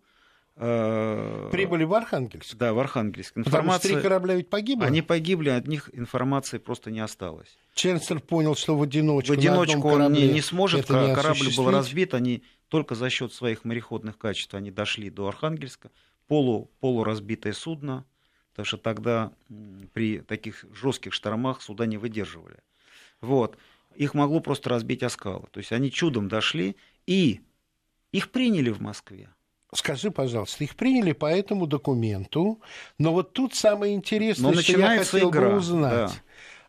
Э, 0.55 1.49
Прибыли 1.51 1.83
в 1.83 1.93
Архангельск? 1.93 2.55
Да, 2.55 2.73
в 2.73 2.79
Архангельск. 2.79 3.37
Информация... 3.37 3.79
Потому 3.79 3.95
три 3.95 4.01
корабля 4.01 4.35
ведь 4.35 4.49
погибли? 4.49 4.85
Они 4.85 5.01
погибли, 5.01 5.49
от 5.49 5.67
них 5.67 5.89
информации 5.93 6.59
просто 6.59 6.91
не 6.91 6.99
осталось. 6.99 7.57
Ченстер 7.73 8.19
понял, 8.19 8.55
что 8.55 8.77
в 8.77 8.83
одиночку 8.83 9.33
В 9.33 9.37
одиночку 9.37 9.89
он 9.89 10.11
не, 10.13 10.27
не 10.27 10.41
сможет, 10.41 10.89
не 10.89 11.15
корабль 11.15 11.55
был 11.55 11.71
разбит, 11.71 12.13
они 12.13 12.43
только 12.69 12.93
за 12.95 13.09
счет 13.09 13.33
своих 13.33 13.65
мореходных 13.65 14.17
качеств 14.17 14.53
они 14.53 14.69
дошли 14.69 15.09
до 15.09 15.27
Архангельска, 15.27 15.89
полу, 16.27 16.71
полуразбитое 16.79 17.53
судно, 17.53 18.05
потому 18.51 18.65
что 18.65 18.77
тогда 18.77 19.31
при 19.93 20.19
таких 20.19 20.65
жестких 20.73 21.13
штормах 21.13 21.61
суда 21.61 21.87
не 21.87 21.97
выдерживали. 21.97 22.57
Вот. 23.21 23.57
Их 23.95 24.13
могло 24.13 24.39
просто 24.39 24.69
разбить 24.69 25.03
о 25.03 25.09
скалы. 25.09 25.45
То 25.51 25.59
есть 25.59 25.71
они 25.71 25.91
чудом 25.91 26.27
дошли, 26.27 26.75
и 27.07 27.41
их 28.11 28.29
приняли 28.31 28.69
в 28.69 28.81
Москве. 28.81 29.29
Скажи, 29.75 30.11
пожалуйста, 30.11 30.63
их 30.63 30.75
приняли 30.75 31.11
по 31.11 31.25
этому 31.25 31.67
документу, 31.67 32.61
но 32.97 33.13
вот 33.13 33.33
тут 33.33 33.55
самое 33.55 33.93
интересное, 33.93 34.51
но 34.51 34.61
что 34.61 34.79
я 34.79 34.97
хотел 34.97 35.29
игра, 35.29 35.49
бы 35.49 35.57
узнать. 35.57 36.11
Да. 36.11 36.13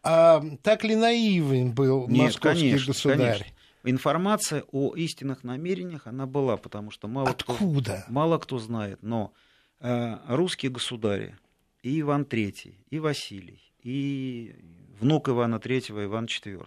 А, 0.02 0.44
так 0.62 0.84
ли 0.84 0.96
наивен 0.96 1.72
был 1.72 2.08
Нет, 2.08 2.24
московский 2.24 2.70
конечно, 2.70 2.86
государь? 2.92 3.18
Конечно. 3.18 3.46
Информация 3.84 4.64
о 4.72 4.94
истинных 4.94 5.44
намерениях 5.44 6.06
она 6.06 6.26
была, 6.26 6.56
потому 6.56 6.90
что 6.90 7.06
мало 7.06 7.30
Откуда? 7.30 8.02
кто 8.02 8.12
мало 8.12 8.38
кто 8.38 8.58
знает, 8.58 9.02
но 9.02 9.32
э, 9.80 10.16
русские 10.28 10.70
государи 10.70 11.36
и 11.82 12.00
Иван 12.00 12.22
III, 12.22 12.74
и 12.88 12.98
Василий, 12.98 13.62
и 13.82 14.56
внук 14.98 15.28
Ивана 15.28 15.56
III, 15.56 16.04
Иван 16.04 16.24
IV 16.24 16.66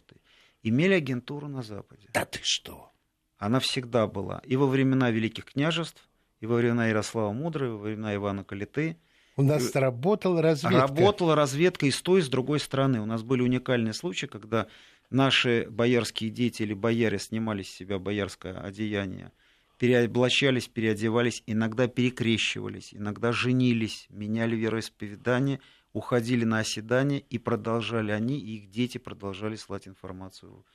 имели 0.61 0.93
агентуру 0.93 1.47
на 1.47 1.63
Западе. 1.63 2.07
Да 2.13 2.25
ты 2.25 2.39
что? 2.43 2.91
Она 3.37 3.59
всегда 3.59 4.07
была 4.07 4.41
и 4.45 4.55
во 4.55 4.67
времена 4.67 5.09
великих 5.09 5.45
княжеств, 5.45 6.06
и 6.39 6.45
во 6.45 6.55
времена 6.55 6.87
Ярослава 6.87 7.31
Мудрого, 7.31 7.77
во 7.77 7.83
времена 7.83 8.15
Ивана 8.15 8.43
Калиты. 8.43 8.97
У 9.35 9.43
нас 9.43 9.75
и... 9.75 9.79
работала 9.79 10.41
разведка. 10.41 10.79
Работала 10.79 11.35
разведка 11.35 11.85
и 11.85 11.91
с 11.91 12.01
той, 12.01 12.19
и 12.19 12.23
с 12.23 12.29
другой 12.29 12.59
стороны. 12.59 13.01
У 13.01 13.05
нас 13.05 13.23
были 13.23 13.41
уникальные 13.41 13.93
случаи, 13.93 14.25
когда 14.25 14.67
наши 15.09 15.67
боярские 15.69 16.29
деятели, 16.31 16.73
бояре 16.73 17.19
снимали 17.19 17.63
с 17.63 17.69
себя 17.69 17.99
боярское 17.99 18.59
одеяние, 18.59 19.31
переоблачались, 19.77 20.67
переодевались, 20.67 21.43
иногда 21.45 21.87
перекрещивались, 21.87 22.93
иногда 22.93 23.31
женились, 23.31 24.07
меняли 24.09 24.55
вероисповедание, 24.55 25.59
уходили 25.93 26.43
на 26.43 26.59
оседание, 26.59 27.19
и 27.19 27.37
продолжали 27.37 28.11
они, 28.11 28.39
и 28.39 28.57
их 28.57 28.69
дети 28.69 28.97
продолжали 28.97 29.55
слать 29.55 29.87
информацию 29.87 30.65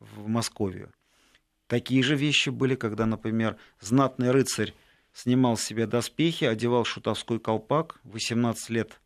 в 0.00 0.28
Московию. 0.28 0.92
Такие 1.66 2.02
же 2.02 2.16
вещи 2.16 2.48
были, 2.48 2.74
когда, 2.74 3.06
например, 3.06 3.56
знатный 3.80 4.30
рыцарь 4.30 4.74
снимал 5.18 5.56
с 5.56 5.64
себя 5.64 5.86
доспехи, 5.86 6.44
одевал 6.44 6.84
шутовской 6.84 7.40
колпак, 7.40 8.00
18 8.04 8.70
лет 8.70 9.00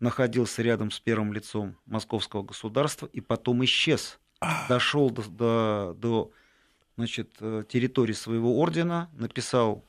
находился 0.00 0.62
рядом 0.62 0.90
с 0.90 0.98
первым 0.98 1.32
лицом 1.32 1.76
московского 1.86 2.42
государства 2.42 3.08
и 3.12 3.20
потом 3.20 3.64
исчез. 3.64 4.18
Дошел 4.68 5.10
до, 5.10 5.22
до, 5.22 5.94
до 5.96 6.30
значит, 6.96 7.36
э, 7.40 7.62
территории 7.68 8.12
своего 8.12 8.58
ордена, 8.58 9.08
написал 9.14 9.84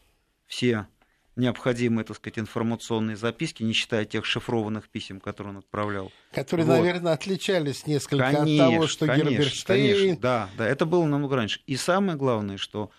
все 0.46 0.88
необходимые, 1.36 2.06
так 2.06 2.16
сказать, 2.18 2.40
информационные 2.40 3.18
записки, 3.18 3.64
не 3.64 3.74
считая 3.74 4.06
тех 4.06 4.24
шифрованных 4.24 4.88
писем, 4.88 5.20
которые 5.20 5.54
он 5.54 5.58
отправлял. 5.58 6.12
Которые, 6.32 6.66
вот. 6.68 6.78
наверное, 6.78 7.14
отличались 7.14 7.88
несколько 7.88 8.24
конечно, 8.24 8.66
от 8.66 8.72
того, 8.72 8.88
что 8.88 9.08
конечно, 9.08 9.30
Герберштейн... 9.30 9.96
Конечно, 9.96 10.22
да, 10.22 10.50
да, 10.58 10.68
это 10.68 10.86
было 10.86 11.06
намного 11.06 11.36
раньше. 11.36 11.62
И 11.66 11.76
самое 11.76 12.18
главное, 12.18 12.58
что 12.58 12.92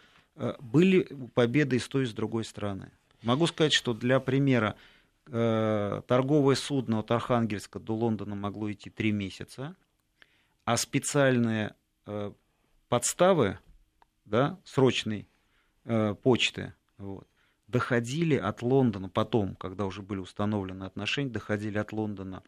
были 0.60 1.02
победы 1.34 1.76
и 1.76 1.78
с 1.78 1.88
той, 1.88 2.04
и 2.04 2.06
с 2.06 2.12
другой 2.12 2.44
стороны. 2.44 2.90
Могу 3.22 3.46
сказать, 3.46 3.72
что 3.72 3.94
для 3.94 4.20
примера 4.20 4.76
э, 5.26 6.02
торговое 6.06 6.54
судно 6.54 7.00
от 7.00 7.10
Архангельска 7.10 7.80
до 7.80 7.94
Лондона 7.94 8.34
могло 8.34 8.70
идти 8.70 8.90
три 8.90 9.12
месяца, 9.12 9.74
а 10.64 10.76
специальные 10.76 11.74
э, 12.06 12.32
подставы, 12.88 13.58
да, 14.24 14.58
срочной 14.64 15.28
почты, 16.22 16.74
вот, 16.98 17.28
доходили 17.68 18.36
от 18.36 18.62
Лондона, 18.62 19.08
потом, 19.08 19.54
когда 19.56 19.86
уже 19.86 20.02
были 20.02 20.20
установлены 20.20 20.84
отношения, 20.84 21.30
доходили 21.30 21.78
от 21.78 21.92
Лондона 21.92 22.42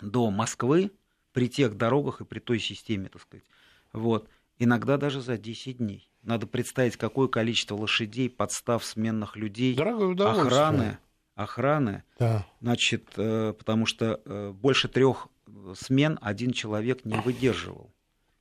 до 0.00 0.30
Москвы 0.30 0.92
при 1.32 1.48
тех 1.48 1.76
дорогах 1.76 2.20
и 2.20 2.24
при 2.24 2.38
той 2.38 2.58
системе, 2.58 3.08
так 3.08 3.22
сказать. 3.22 3.44
Вот. 3.92 4.28
Иногда 4.58 4.96
даже 4.96 5.20
за 5.20 5.36
10 5.36 5.78
дней. 5.78 6.08
Надо 6.26 6.46
представить, 6.46 6.96
какое 6.96 7.28
количество 7.28 7.76
лошадей, 7.76 8.28
подстав, 8.28 8.84
сменных 8.84 9.36
людей, 9.36 9.76
охраны, 9.76 10.98
охраны. 11.36 12.02
Да. 12.18 12.44
Значит, 12.60 13.12
э, 13.16 13.54
потому 13.56 13.86
что 13.86 14.20
э, 14.24 14.50
больше 14.52 14.88
трех 14.88 15.28
смен 15.74 16.18
один 16.20 16.50
человек 16.50 17.04
не 17.04 17.18
выдерживал 17.20 17.92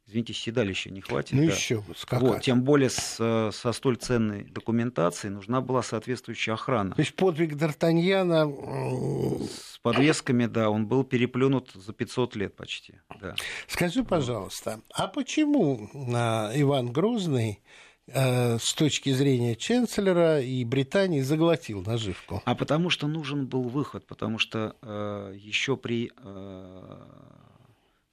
извините, 0.07 0.33
седалища 0.33 0.91
не 0.91 1.01
хватит. 1.01 1.33
Ну 1.33 1.45
да. 1.45 1.53
еще 1.53 1.83
скакать. 1.95 2.27
Вот, 2.27 2.41
тем 2.41 2.63
более 2.63 2.89
с, 2.89 3.51
со 3.51 3.71
столь 3.73 3.97
ценной 3.97 4.43
документацией 4.43 5.33
нужна 5.33 5.61
была 5.61 5.81
соответствующая 5.83 6.53
охрана. 6.53 6.95
То 6.95 7.01
есть 7.01 7.15
подвиг 7.15 7.53
Д'Артаньяна... 7.53 8.45
С 9.47 9.79
подвесками, 9.79 10.45
да, 10.45 10.69
он 10.69 10.87
был 10.87 11.03
переплюнут 11.03 11.71
за 11.73 11.93
500 11.93 12.35
лет 12.35 12.55
почти. 12.55 12.95
Да. 13.21 13.35
Скажи, 13.67 14.03
пожалуйста, 14.03 14.81
а 14.93 15.07
почему 15.07 15.89
Иван 15.93 16.91
Грозный 16.91 17.61
э, 18.07 18.57
с 18.57 18.73
точки 18.73 19.11
зрения 19.11 19.55
Ченцлера 19.55 20.41
и 20.41 20.63
Британии 20.65 21.21
заглотил 21.21 21.81
наживку? 21.81 22.41
А 22.45 22.55
потому 22.55 22.89
что 22.89 23.07
нужен 23.07 23.47
был 23.47 23.63
выход, 23.63 24.05
потому 24.07 24.39
что 24.39 24.75
э, 24.81 25.35
еще 25.37 25.77
при 25.77 26.11
э, 26.15 26.97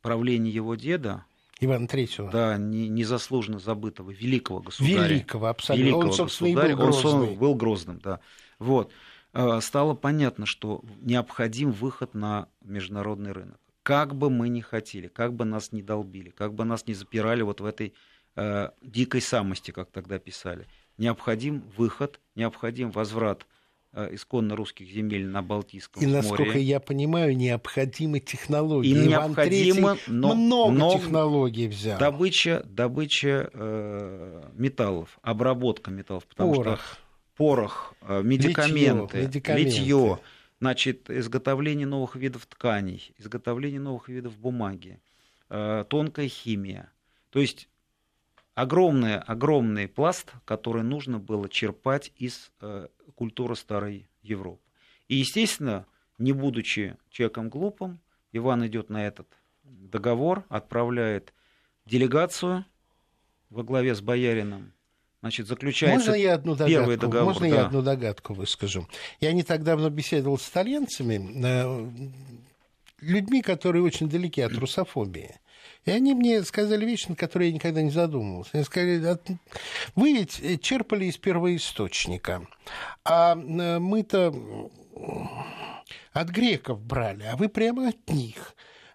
правлении 0.02 0.52
его 0.52 0.74
деда 0.74 1.24
Ивана 1.64 1.86
Третьего. 1.86 2.30
Да, 2.30 2.56
не, 2.56 2.88
незаслуженно 2.88 3.58
забытого 3.58 4.10
великого 4.10 4.60
государя. 4.60 5.08
Великого, 5.08 5.46
абсолютно. 5.46 5.84
Великого 5.84 6.02
он, 6.04 6.12
собственно, 6.12 6.50
государя. 6.54 6.76
был 6.76 6.84
грозный. 6.84 7.28
Он 7.28 7.34
был 7.36 7.54
грозным, 7.54 8.00
да. 8.02 8.20
Вот. 8.58 8.92
Э, 9.32 9.60
стало 9.60 9.94
понятно, 9.94 10.46
что 10.46 10.82
необходим 11.00 11.70
выход 11.70 12.14
на 12.14 12.48
международный 12.62 13.32
рынок. 13.32 13.58
Как 13.82 14.14
бы 14.14 14.30
мы 14.30 14.48
ни 14.48 14.60
хотели, 14.60 15.08
как 15.08 15.34
бы 15.34 15.44
нас 15.44 15.72
не 15.72 15.82
долбили, 15.82 16.30
как 16.30 16.54
бы 16.54 16.64
нас 16.64 16.86
не 16.86 16.94
запирали 16.94 17.42
вот 17.42 17.60
в 17.60 17.64
этой 17.64 17.94
э, 18.36 18.70
дикой 18.80 19.20
самости, 19.20 19.70
как 19.70 19.90
тогда 19.90 20.18
писали, 20.18 20.66
необходим 20.98 21.64
выход, 21.76 22.20
необходим 22.36 22.90
возврат 22.90 23.46
исконно 23.94 24.56
русских 24.56 24.88
земель 24.90 25.26
на 25.26 25.42
Балтийском 25.42 26.02
и, 26.02 26.06
море. 26.06 26.18
И, 26.18 26.22
насколько 26.22 26.58
я 26.58 26.80
понимаю, 26.80 27.36
необходимы 27.36 28.20
технологии. 28.20 28.90
И 28.90 29.08
необходимо, 29.08 29.98
но, 30.06 30.34
много 30.34 30.72
но 30.72 30.92
технологий 30.98 31.68
взял. 31.68 31.98
Добыча, 31.98 32.62
добыча 32.64 33.50
э, 33.52 34.42
металлов, 34.54 35.18
обработка 35.22 35.90
металлов, 35.90 36.26
потому 36.26 36.54
порох. 36.54 36.80
что 36.80 36.98
порох, 37.36 37.94
э, 38.02 38.22
медикаменты, 38.22 39.18
литье, 39.18 39.28
медикаменты. 39.28 39.62
литье, 39.62 40.18
значит, 40.60 41.10
изготовление 41.10 41.86
новых 41.86 42.16
видов 42.16 42.46
тканей, 42.46 43.12
изготовление 43.18 43.80
новых 43.80 44.08
видов 44.08 44.38
бумаги, 44.38 45.00
э, 45.50 45.84
тонкая 45.88 46.28
химия. 46.28 46.90
То 47.30 47.40
есть 47.40 47.68
огромный, 48.54 49.18
огромный 49.18 49.88
пласт, 49.88 50.32
который 50.44 50.82
нужно 50.82 51.18
было 51.18 51.48
черпать 51.48 52.12
из 52.16 52.50
э, 52.60 52.88
культуры 53.14 53.56
старой 53.56 54.08
Европы. 54.22 54.62
И, 55.08 55.16
естественно, 55.16 55.86
не 56.18 56.32
будучи 56.32 56.96
человеком 57.10 57.48
глупым, 57.48 58.00
Иван 58.32 58.66
идет 58.66 58.90
на 58.90 59.06
этот 59.06 59.26
договор, 59.64 60.44
отправляет 60.48 61.32
делегацию 61.86 62.64
во 63.50 63.62
главе 63.62 63.94
с 63.94 64.00
боярином. 64.00 64.72
Значит, 65.20 65.46
заключается 65.46 66.10
Можно 66.10 66.14
я 66.14 66.34
одну 66.34 66.54
догадку, 66.54 66.80
первый 66.80 66.96
договор. 66.96 67.34
Можно 67.34 67.48
да. 67.48 67.54
я 67.54 67.66
одну 67.66 67.82
догадку 67.82 68.34
выскажу? 68.34 68.88
Я 69.20 69.32
не 69.32 69.44
так 69.44 69.62
давно 69.62 69.88
беседовал 69.88 70.36
с 70.36 70.48
итальянцами, 70.48 71.44
э, 71.44 71.90
людьми, 73.00 73.40
которые 73.42 73.82
очень 73.82 74.08
далеки 74.08 74.40
от 74.40 74.52
русофобии. 74.54 75.36
И 75.84 75.90
они 75.90 76.14
мне 76.14 76.42
сказали 76.42 76.84
вещи, 76.84 77.08
над 77.08 77.18
которой 77.18 77.48
я 77.48 77.54
никогда 77.54 77.82
не 77.82 77.90
задумывался. 77.90 78.50
Они 78.54 78.64
сказали, 78.64 79.18
вы 79.94 80.12
ведь 80.12 80.62
черпали 80.62 81.06
из 81.06 81.16
первоисточника, 81.16 82.46
а 83.04 83.34
э, 83.34 83.78
мы-то 83.78 84.32
от 86.12 86.28
греков 86.28 86.80
брали, 86.80 87.24
а 87.24 87.36
вы 87.36 87.48
прямо 87.48 87.88
от 87.88 88.10
них. 88.10 88.54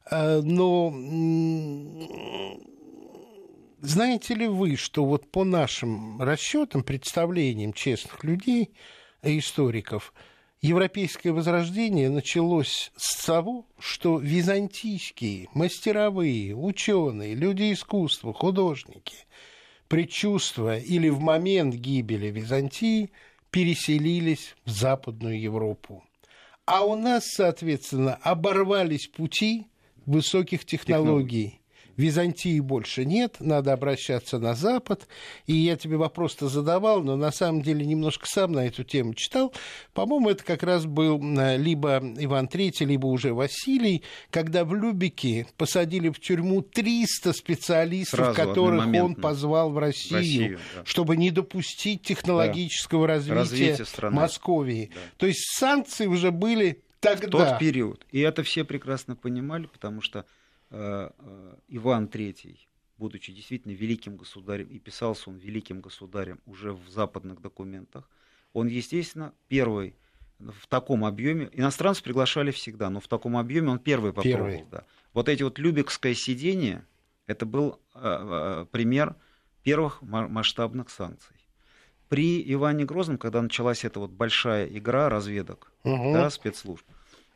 Э, 0.09 0.41
но 0.41 0.91
знаете 3.81 4.33
ли 4.33 4.47
вы, 4.47 4.75
что 4.75 5.05
вот 5.05 5.29
по 5.29 5.43
нашим 5.43 6.21
расчетам, 6.21 6.83
представлениям 6.83 7.73
честных 7.73 8.23
людей, 8.23 8.71
историков, 9.21 10.13
европейское 10.61 11.33
возрождение 11.33 12.09
началось 12.09 12.91
с 12.95 13.25
того, 13.25 13.65
что 13.79 14.17
византийские 14.17 15.47
мастеровые, 15.53 16.55
ученые, 16.55 17.35
люди 17.35 17.73
искусства, 17.73 18.33
художники, 18.33 19.15
предчувствуя 19.87 20.79
или 20.79 21.09
в 21.09 21.19
момент 21.19 21.75
гибели 21.75 22.27
Византии, 22.27 23.11
переселились 23.51 24.55
в 24.65 24.71
Западную 24.71 25.39
Европу. 25.39 26.03
А 26.65 26.85
у 26.85 26.95
нас, 26.95 27.23
соответственно, 27.25 28.15
оборвались 28.15 29.07
пути 29.07 29.67
высоких 30.05 30.65
технологий. 30.65 31.61
Византии 31.97 32.59
больше 32.59 33.05
нет, 33.05 33.37
надо 33.39 33.73
обращаться 33.73 34.37
на 34.39 34.53
Запад. 34.53 35.07
И 35.47 35.53
я 35.53 35.75
тебе 35.75 35.97
вопрос-то 35.97 36.47
задавал, 36.47 37.03
но 37.03 37.15
на 37.15 37.31
самом 37.31 37.63
деле 37.63 37.85
немножко 37.85 38.27
сам 38.27 38.53
на 38.53 38.67
эту 38.67 38.83
тему 38.83 39.15
читал. 39.15 39.51
По-моему, 39.93 40.29
это 40.29 40.43
как 40.43 40.63
раз 40.63 40.85
был 40.85 41.19
э, 41.39 41.57
либо 41.57 41.97
Иван 42.17 42.45
III, 42.45 42.85
либо 42.85 43.07
уже 43.07 43.33
Василий, 43.33 44.03
когда 44.29 44.63
в 44.63 44.75
Любике 44.75 45.47
посадили 45.57 46.09
в 46.09 46.19
тюрьму 46.19 46.61
300 46.61 47.33
специалистов, 47.33 48.19
Сразу, 48.19 48.35
которых 48.35 48.87
он 48.87 49.15
позвал 49.15 49.71
в 49.71 49.77
Россию, 49.77 50.11
в 50.11 50.15
Россию 50.17 50.59
да. 50.75 50.85
чтобы 50.85 51.17
не 51.17 51.31
допустить 51.31 52.03
технологического 52.03 53.07
да. 53.07 53.15
развития, 53.15 53.77
развития 53.77 54.09
Московии. 54.09 54.91
Да. 54.93 55.01
То 55.17 55.25
есть 55.25 55.41
санкции 55.57 56.05
уже 56.05 56.31
были 56.31 56.83
тогда. 56.99 57.27
В 57.27 57.31
тот 57.31 57.59
период. 57.59 58.05
И 58.11 58.19
это 58.19 58.43
все 58.43 58.63
прекрасно 58.63 59.15
понимали, 59.15 59.65
потому 59.65 60.01
что 60.01 60.25
Иван 60.69 62.05
III, 62.05 62.57
будучи 62.97 63.33
действительно 63.33 63.71
великим 63.73 64.17
государем, 64.17 64.67
и 64.67 64.79
писался 64.79 65.29
он 65.29 65.37
великим 65.37 65.81
государем 65.81 66.39
уже 66.45 66.73
в 66.73 66.89
западных 66.89 67.41
документах, 67.41 68.09
он, 68.53 68.67
естественно, 68.67 69.33
первый 69.47 69.95
в 70.39 70.67
таком 70.67 71.05
объеме. 71.05 71.49
Иностранцев 71.53 72.03
приглашали 72.03 72.51
всегда, 72.51 72.89
но 72.89 72.99
в 72.99 73.07
таком 73.07 73.37
объеме 73.37 73.69
он 73.69 73.79
первый 73.79 74.13
попробовал. 74.13 74.49
Первый. 74.49 74.65
Да. 74.71 74.83
Вот 75.13 75.29
эти 75.29 75.43
вот 75.43 75.59
любекское 75.59 76.13
сидение, 76.13 76.85
это 77.25 77.45
был 77.45 77.79
э, 77.95 78.65
пример 78.71 79.15
первых 79.63 80.01
масштабных 80.01 80.89
санкций. 80.89 81.35
При 82.07 82.41
Иване 82.53 82.85
Грозном, 82.85 83.17
когда 83.17 83.41
началась 83.41 83.83
эта 83.83 83.99
вот 83.99 84.11
большая 84.11 84.65
игра 84.65 85.09
разведок, 85.09 85.73
угу. 85.83 86.13
да, 86.13 86.29
спецслужб, 86.29 86.85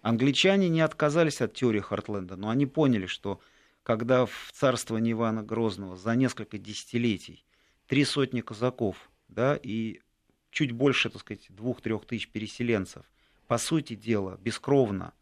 Англичане 0.01 0.69
не 0.69 0.81
отказались 0.81 1.41
от 1.41 1.53
теории 1.53 1.79
Хартленда, 1.79 2.35
но 2.35 2.49
они 2.49 2.65
поняли, 2.65 3.05
что 3.05 3.39
когда 3.83 4.25
в 4.25 4.49
царствовании 4.51 5.13
Ивана 5.13 5.43
Грозного 5.43 5.95
за 5.95 6.15
несколько 6.15 6.57
десятилетий 6.57 7.45
три 7.87 8.05
сотни 8.05 8.41
казаков 8.41 9.09
да, 9.27 9.57
и 9.61 10.01
чуть 10.49 10.71
больше, 10.71 11.09
так 11.09 11.21
сказать, 11.21 11.47
двух-трех 11.49 12.05
тысяч 12.05 12.27
переселенцев, 12.27 13.03
по 13.47 13.57
сути 13.57 13.95
дела, 13.95 14.37
бескровно 14.41 15.13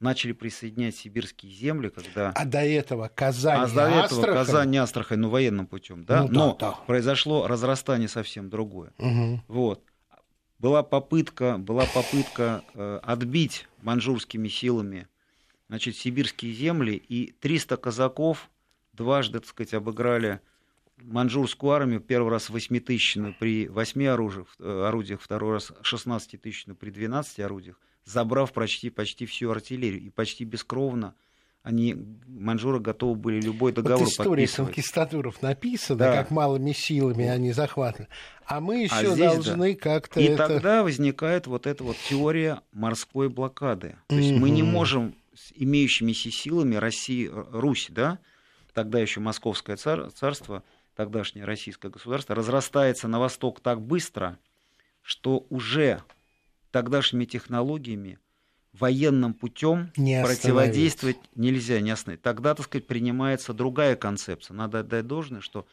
начали 0.00 0.32
присоединять 0.32 0.94
сибирские 0.94 1.52
земли, 1.52 1.88
когда... 1.88 2.30
А 2.34 2.44
до 2.44 2.58
этого 2.58 3.08
Казань 3.08 3.60
а 3.60 3.68
до 3.68 3.88
этого 3.88 4.22
Казань 4.26 4.74
и 4.74 4.78
Астрахань, 4.78 5.20
ну, 5.20 5.30
военным 5.30 5.66
путем, 5.66 6.04
да? 6.04 6.22
Ну, 6.22 6.28
да 6.28 6.34
Но 6.34 6.56
да. 6.60 6.72
произошло 6.86 7.46
разрастание 7.46 8.08
совсем 8.08 8.50
другое. 8.50 8.92
Угу. 8.98 9.42
Вот 9.48 9.82
была 10.58 10.82
попытка, 10.82 11.58
была 11.58 11.86
попытка 11.86 12.64
э, 12.74 13.00
отбить 13.02 13.68
манжурскими 13.82 14.48
силами 14.48 15.08
значит, 15.68 15.96
сибирские 15.96 16.52
земли, 16.52 16.92
и 16.92 17.32
300 17.40 17.76
казаков 17.76 18.50
дважды, 18.92 19.40
так 19.40 19.48
сказать, 19.48 19.74
обыграли 19.74 20.40
манжурскую 20.96 21.72
армию, 21.72 22.00
первый 22.00 22.30
раз 22.30 22.50
8-тысячную 22.50 23.34
при 23.38 23.68
8 23.68 24.06
оружиях, 24.06 24.54
э, 24.58 24.84
орудиях, 24.86 25.20
второй 25.20 25.54
раз 25.54 25.72
16-тысячную 25.82 26.76
при 26.76 26.90
12 26.90 27.40
орудиях, 27.40 27.80
забрав 28.04 28.52
почти, 28.52 28.90
почти 28.90 29.26
всю 29.26 29.50
артиллерию. 29.50 30.00
И 30.00 30.10
почти 30.10 30.44
бескровно 30.44 31.14
они, 31.66 31.96
манжуры 32.28 32.78
готовы 32.78 33.16
были 33.16 33.40
любой 33.40 33.72
договор 33.72 34.04
вот 34.04 34.08
история 34.08 34.46
конкистадоров 34.46 35.42
написана, 35.42 35.98
да. 35.98 36.12
как 36.12 36.30
малыми 36.30 36.70
силами 36.70 37.26
они 37.26 37.50
захватывали. 37.50 38.08
А 38.44 38.60
мы 38.60 38.84
еще 38.84 39.14
а 39.14 39.16
должны 39.16 39.74
да. 39.74 39.80
как-то 39.80 40.20
И 40.20 40.26
это... 40.26 40.46
тогда 40.46 40.84
возникает 40.84 41.48
вот 41.48 41.66
эта 41.66 41.82
вот 41.82 41.96
теория 42.08 42.60
морской 42.72 43.28
блокады. 43.28 43.96
То 44.06 44.14
есть 44.14 44.38
мы 44.38 44.50
не 44.50 44.62
можем 44.62 45.16
с 45.34 45.52
имеющимися 45.56 46.30
силами 46.30 46.76
России, 46.76 47.28
Русь, 47.50 47.88
да, 47.90 48.20
тогда 48.72 49.00
еще 49.00 49.18
Московское 49.18 49.76
цар, 49.76 50.12
царство, 50.12 50.62
тогдашнее 50.94 51.44
российское 51.46 51.90
государство, 51.90 52.36
разрастается 52.36 53.08
на 53.08 53.18
восток 53.18 53.58
так 53.58 53.82
быстро, 53.82 54.38
что 55.02 55.44
уже 55.50 56.00
тогдашними 56.70 57.24
технологиями 57.24 58.20
военным 58.78 59.34
путем 59.34 59.92
не 59.96 60.22
противодействовать 60.22 61.18
нельзя, 61.34 61.80
не 61.80 61.90
остановить. 61.90 62.22
Тогда, 62.22 62.54
так 62.54 62.66
сказать, 62.66 62.86
принимается 62.86 63.52
другая 63.52 63.96
концепция. 63.96 64.54
Надо 64.54 64.80
отдать 64.80 65.06
должное, 65.06 65.40
что 65.40 65.66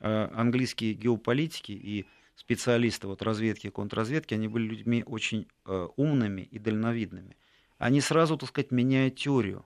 э, 0.00 0.28
английские 0.34 0.94
геополитики 0.94 1.72
и 1.72 2.06
специалисты 2.36 3.06
вот 3.06 3.22
разведки 3.22 3.68
и 3.68 3.70
контрразведки, 3.70 4.34
они 4.34 4.48
были 4.48 4.68
людьми 4.68 5.02
очень 5.06 5.48
э, 5.64 5.88
умными 5.96 6.42
и 6.42 6.58
дальновидными. 6.58 7.36
Они 7.78 8.00
сразу, 8.00 8.36
так 8.36 8.48
сказать, 8.50 8.70
меняют 8.70 9.16
теорию. 9.16 9.64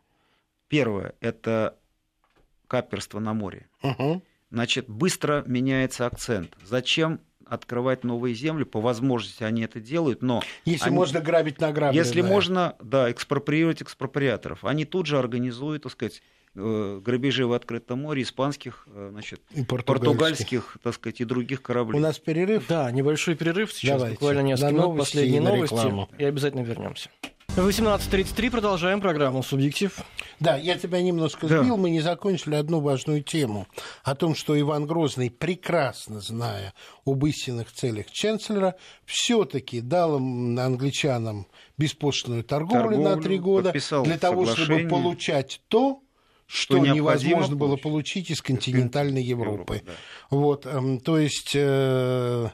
Первое– 0.69 1.15
это 1.21 1.77
каперство 2.69 3.19
на 3.19 3.35
море. 3.35 3.69
Угу. 3.83 4.23
Значит, 4.51 4.89
быстро 4.89 5.45
меняется 5.47 6.07
акцент. 6.07 6.57
Зачем 6.65 7.21
открывать 7.51 8.05
новые 8.05 8.35
земли, 8.35 8.65
по 8.65 8.81
возможности 8.81 9.43
они 9.43 9.63
это 9.63 9.81
делают, 9.81 10.23
но... 10.23 10.43
Если 10.65 10.87
они, 10.87 10.97
можно 10.97 11.21
грабить 11.21 11.61
награбленное. 11.61 12.05
Если 12.05 12.21
можно, 12.23 12.77
да, 12.81 13.11
экспроприировать 13.11 13.83
экспроприаторов. 13.83 14.65
Они 14.65 14.85
тут 14.85 15.07
же 15.07 15.19
организуют, 15.19 15.83
так 15.83 15.93
сказать, 15.93 16.23
э, 16.55 17.01
грабежи 17.05 17.47
в 17.47 17.53
открытом 17.53 18.03
море 18.03 18.23
испанских, 18.23 18.87
э, 18.87 19.09
значит, 19.11 19.41
и 19.53 19.65
португальских, 19.65 20.79
так 20.83 20.95
сказать, 20.95 21.21
и 21.21 21.25
других 21.25 21.61
кораблей. 21.61 21.99
У 21.99 22.03
нас 22.03 22.19
перерыв? 22.19 22.67
Да, 22.69 22.91
небольшой 22.91 23.35
перерыв 23.35 23.73
сейчас, 23.73 23.99
Давайте. 23.99 24.15
буквально 24.15 24.41
несколько 24.41 24.73
минут, 24.73 24.99
последние 24.99 25.41
новости, 25.41 25.75
рекламу. 25.75 26.09
и 26.19 26.25
обязательно 26.25 26.63
вернемся. 26.63 27.11
18.33, 27.57 28.51
продолжаем 28.51 29.01
программу 29.01 29.43
«Субъектив». 29.43 29.99
Да, 30.39 30.57
я 30.57 30.79
тебя 30.79 31.03
немножко 31.03 31.49
сбил, 31.49 31.77
да. 31.77 31.77
мы 31.77 31.91
не 31.91 32.01
закончили 32.01 32.55
одну 32.55 32.81
важную 32.81 33.25
тему. 33.25 33.67
О 34.05 34.15
том, 34.15 34.37
что 34.37 34.59
Иван 34.59 34.87
Грозный, 34.87 35.31
прекрасно 35.31 36.21
зная 36.21 36.73
об 37.05 37.27
истинных 37.27 37.73
целях 37.73 38.11
Ченцлера, 38.13 38.77
все 39.05 39.45
таки 39.45 39.81
дал 39.81 40.15
англичанам 40.17 41.49
беспошлиную 41.77 42.45
торговлю, 42.45 42.91
торговлю 42.91 43.17
на 43.17 43.21
три 43.21 43.39
года 43.41 43.73
для 44.05 44.17
того, 44.17 44.47
чтобы 44.47 44.87
получать 44.89 45.61
то, 45.67 46.03
что, 46.47 46.77
что 46.77 46.87
невозможно 46.87 47.57
было 47.57 47.77
получить 47.77 48.31
из 48.31 48.41
континентальной 48.43 49.23
Европы. 49.23 49.75
Европы 49.75 49.83
да. 49.87 50.37
Вот, 50.37 50.67
эм, 50.67 51.01
то 51.01 51.19
есть 51.19 51.53
э, 51.55 52.49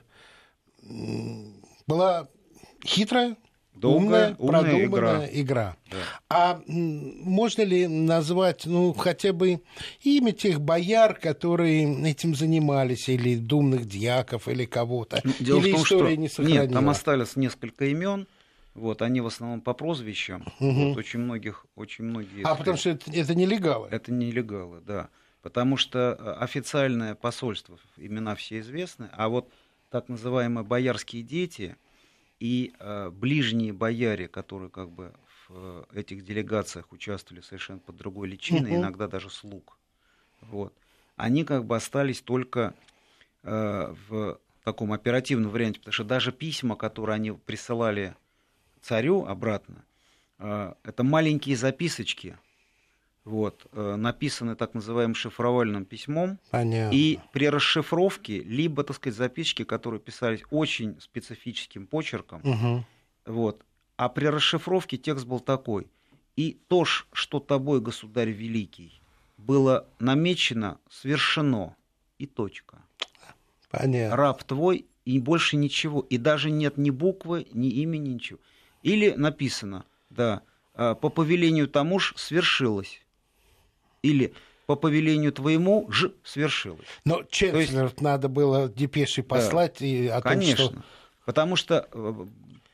была 1.87 2.29
хитрая 2.85 3.37
Долгая, 3.77 4.35
умная, 4.35 4.37
умная 4.39 4.63
продуманная 4.63 5.27
игра. 5.27 5.31
игра. 5.33 5.77
Да. 5.91 5.97
А 6.31 6.63
можно 6.67 7.63
ли 7.63 7.87
назвать, 7.87 8.65
ну, 8.65 8.93
хотя 8.95 9.33
бы 9.33 9.61
имя 10.03 10.33
тех 10.33 10.61
бояр, 10.61 11.15
которые 11.15 12.09
этим 12.09 12.35
занимались, 12.35 13.09
или 13.09 13.37
думных 13.37 13.87
дьяков, 13.87 14.49
или 14.49 14.65
кого-то? 14.65 15.21
Ну, 15.23 15.33
дело 15.41 15.61
или 15.61 15.73
в 15.73 15.75
том, 15.75 15.85
история 15.85 16.13
что... 16.13 16.21
не 16.21 16.29
сохранила? 16.29 16.63
Нет, 16.63 16.73
там 16.73 16.89
остались 16.89 17.37
несколько 17.37 17.85
имен. 17.87 18.27
Вот, 18.75 19.01
они 19.01 19.23
в 19.23 19.27
основном 19.27 19.63
по 19.63 19.73
прозвищам. 19.73 20.45
Угу. 20.61 20.71
Вот, 20.71 20.97
очень 20.99 21.21
многих, 21.21 21.65
очень 21.77 22.05
многие. 22.05 22.43
А 22.45 22.55
потому 22.55 22.77
что 22.77 22.91
это, 22.91 23.11
это 23.11 23.35
нелегалы. 23.35 23.89
Это 23.91 24.13
нелегалы, 24.13 24.81
да. 24.87 25.09
Потому 25.41 25.77
что 25.77 26.17
э, 26.19 26.45
официальное 26.45 27.15
посольство, 27.15 27.79
имена 27.97 28.35
все 28.35 28.61
известны, 28.61 29.09
а 29.13 29.29
вот 29.29 29.51
так 29.91 30.09
называемые 30.09 30.65
боярские 30.65 31.23
дети, 31.23 31.77
и 32.41 32.75
э, 32.79 33.11
ближние 33.11 33.73
бояре, 33.73 34.29
которые 34.29 34.71
как 34.71 34.91
бы 34.91 35.13
в 35.49 35.51
э, 35.51 35.85
этих 35.95 36.25
делегациях 36.25 36.93
участвовали 36.93 37.41
совершенно 37.41 37.79
под 37.79 37.97
другой 37.97 38.29
личиной, 38.29 38.73
угу. 38.73 38.81
иногда 38.81 39.09
даже 39.09 39.31
слуг, 39.31 39.79
вот, 40.41 40.75
они 41.17 41.45
как 41.45 41.65
бы 41.65 41.77
остались 41.77 42.21
только 42.21 42.75
э, 43.43 43.95
в 44.09 44.39
таком 44.65 44.93
оперативном 44.93 45.51
варианте, 45.51 45.79
потому 45.81 45.93
что 45.93 46.05
даже 46.05 46.33
письма, 46.33 46.77
которые 46.77 47.15
они 47.15 47.33
присылали 47.33 48.17
царю 48.83 49.25
обратно, 49.25 49.85
э, 50.39 50.75
это 50.83 51.05
маленькие 51.05 51.57
записочки, 51.57 52.37
вот, 53.27 53.67
э, 53.73 53.97
написаны 53.97 54.55
так 54.55 54.75
называемым 54.75 55.17
шифровальным 55.17 55.85
письмом. 55.85 56.39
Понятно. 56.51 56.97
И 56.97 57.19
при 57.33 57.49
расшифровке, 57.51 58.41
либо, 58.41 58.85
так 58.85 58.97
сказать, 58.97 59.19
записочки, 59.19 59.65
которые 59.65 60.01
писались 60.01 60.43
очень 60.51 60.99
специфическим 61.01 61.89
почерком, 61.89 62.41
угу. 62.45 62.85
вот, 63.27 63.65
а 63.97 64.09
при 64.09 64.27
расшифровке 64.27 64.97
текст 64.97 65.27
был 65.27 65.41
такой. 65.41 65.89
И 66.37 66.57
то, 66.69 66.85
что 66.85 67.41
тобой, 67.41 67.81
государь 67.81 68.31
великий, 68.31 69.01
было 69.37 69.89
намечено, 69.99 70.79
свершено, 70.89 71.75
и 72.19 72.27
точка. 72.27 72.79
Понятно. 73.71 74.17
Раб 74.17 74.45
твой, 74.45 74.87
и 75.05 75.19
больше 75.19 75.57
ничего. 75.57 76.01
И 76.01 76.17
даже 76.17 76.51
нет 76.51 76.79
ни 76.79 76.91
буквы, 76.91 77.49
ни 77.53 77.71
имени, 77.71 78.11
ничего. 78.11 78.39
Или 78.83 79.11
написано, 79.11 79.85
да, 80.11 80.43
«А, 80.75 80.95
по 80.95 81.09
повелению 81.09 81.69
тому 81.69 81.99
ж 81.99 82.15
свершилось 82.17 83.03
или 84.07 84.33
по 84.67 84.77
повелению 84.77 85.33
твоему 85.33 85.91
ж 85.91 86.11
свершилось. 86.25 86.87
Но 87.05 87.23
Ченцлер 87.31 87.85
есть... 87.85 88.01
надо 88.01 88.29
было 88.29 88.69
депеши 88.69 89.23
послать 89.23 89.77
да, 89.81 89.87
и 89.87 90.07
о 90.09 90.21
Конечно, 90.21 90.69
том, 90.69 90.75
что... 90.75 90.85
потому 91.25 91.57
что 91.57 91.89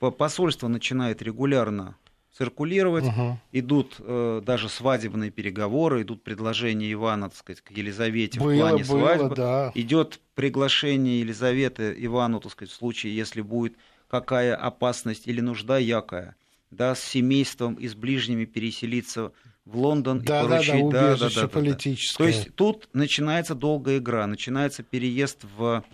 э, 0.01 0.11
посольство 0.11 0.69
начинает 0.69 1.23
регулярно 1.23 1.97
циркулировать, 2.37 3.05
угу. 3.05 3.39
идут 3.53 3.97
э, 3.99 4.41
даже 4.45 4.69
свадебные 4.69 5.31
переговоры, 5.31 6.03
идут 6.03 6.23
предложения 6.23 6.91
Ивана, 6.93 7.29
так 7.29 7.39
сказать, 7.39 7.61
к 7.61 7.71
Елизавете 7.71 8.41
было, 8.41 8.55
в 8.55 8.59
плане 8.59 8.85
было, 8.85 8.99
свадьбы. 8.99 9.37
Да. 9.37 9.73
Идет 9.75 10.19
приглашение 10.35 11.21
Елизаветы 11.21 11.95
Ивану, 11.99 12.41
так 12.41 12.53
сказать, 12.53 12.73
в 12.73 12.77
случае, 12.77 13.15
если 13.15 13.43
будет 13.43 13.77
какая 14.09 14.57
опасность 14.57 15.27
или 15.27 15.41
нужда 15.41 15.77
якая, 15.77 16.37
да, 16.71 16.95
с 16.95 17.03
семейством 17.03 17.75
и 17.75 17.87
с 17.87 17.95
ближними 17.95 18.47
переселиться 18.47 19.33
в 19.65 19.77
Лондон 19.77 20.21
да, 20.21 20.41
и 20.41 20.49
поручить. 20.49 20.89
Да, 20.91 21.01
да, 21.01 21.17
да, 21.17 21.29
да, 21.29 21.41
да, 21.43 21.49
политическое. 21.49 22.19
То 22.19 22.27
есть 22.27 22.55
тут 22.55 22.89
начинается 22.93 23.55
долгая 23.55 23.99
игра, 23.99 24.27
начинается 24.27 24.83
переезд 24.83 25.45
в... 25.57 25.85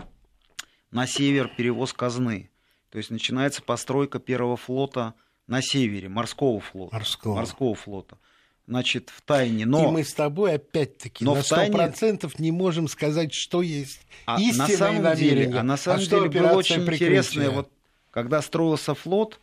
на 0.90 1.07
север, 1.07 1.50
перевоз 1.57 1.92
казны. 1.92 2.50
То 2.90 2.98
есть 2.98 3.11
начинается 3.11 3.62
постройка 3.62 4.18
первого 4.18 4.57
флота 4.57 5.14
на 5.46 5.61
севере, 5.62 6.09
морского 6.09 6.61
флота. 6.61 6.94
Морского, 6.94 7.35
морского 7.37 7.74
флота. 7.74 8.18
Значит, 8.66 9.11
в 9.14 9.22
тайне, 9.22 9.64
но... 9.64 9.88
И 9.88 9.90
мы 9.90 10.04
с 10.04 10.12
тобой, 10.12 10.54
опять-таки, 10.54 11.24
но 11.24 11.35
на 11.35 11.38
100% 11.40 12.18
тайне... 12.18 12.18
не 12.37 12.52
можем 12.52 12.87
сказать, 12.87 13.33
что 13.33 13.62
есть 13.62 14.00
а 14.26 14.38
истинное 14.38 14.68
на 14.68 14.76
самом 14.76 15.02
намерение. 15.02 15.46
Деле, 15.46 15.59
а 15.59 15.62
на 15.62 15.76
самом 15.78 16.02
а 16.02 16.07
деле 16.07 16.28
было 16.28 16.48
очень 16.48 16.83
интересно, 16.83 17.50
вот, 17.50 17.70
когда 18.11 18.42
строился 18.42 18.94
флот, 18.94 19.40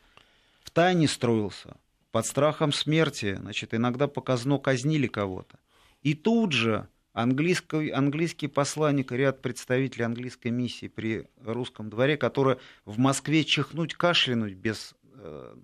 в 0.64 0.70
тайне 0.70 1.08
строился, 1.08 1.76
под 2.16 2.26
страхом 2.26 2.72
смерти, 2.72 3.36
значит, 3.36 3.74
иногда 3.74 4.08
показно 4.08 4.58
казнили 4.58 5.06
кого-то. 5.06 5.60
И 6.02 6.14
тут 6.14 6.54
же 6.54 6.88
английский, 7.12 7.90
английский 7.90 8.48
посланник, 8.48 9.12
ряд 9.12 9.42
представителей 9.42 10.06
английской 10.06 10.48
миссии 10.48 10.88
при 10.88 11.28
русском 11.44 11.90
дворе, 11.90 12.16
которые 12.16 12.58
в 12.86 13.00
Москве 13.00 13.44
чихнуть, 13.44 13.96
кашлянуть 13.96 14.54
без 14.54 14.96
э, 15.12 15.56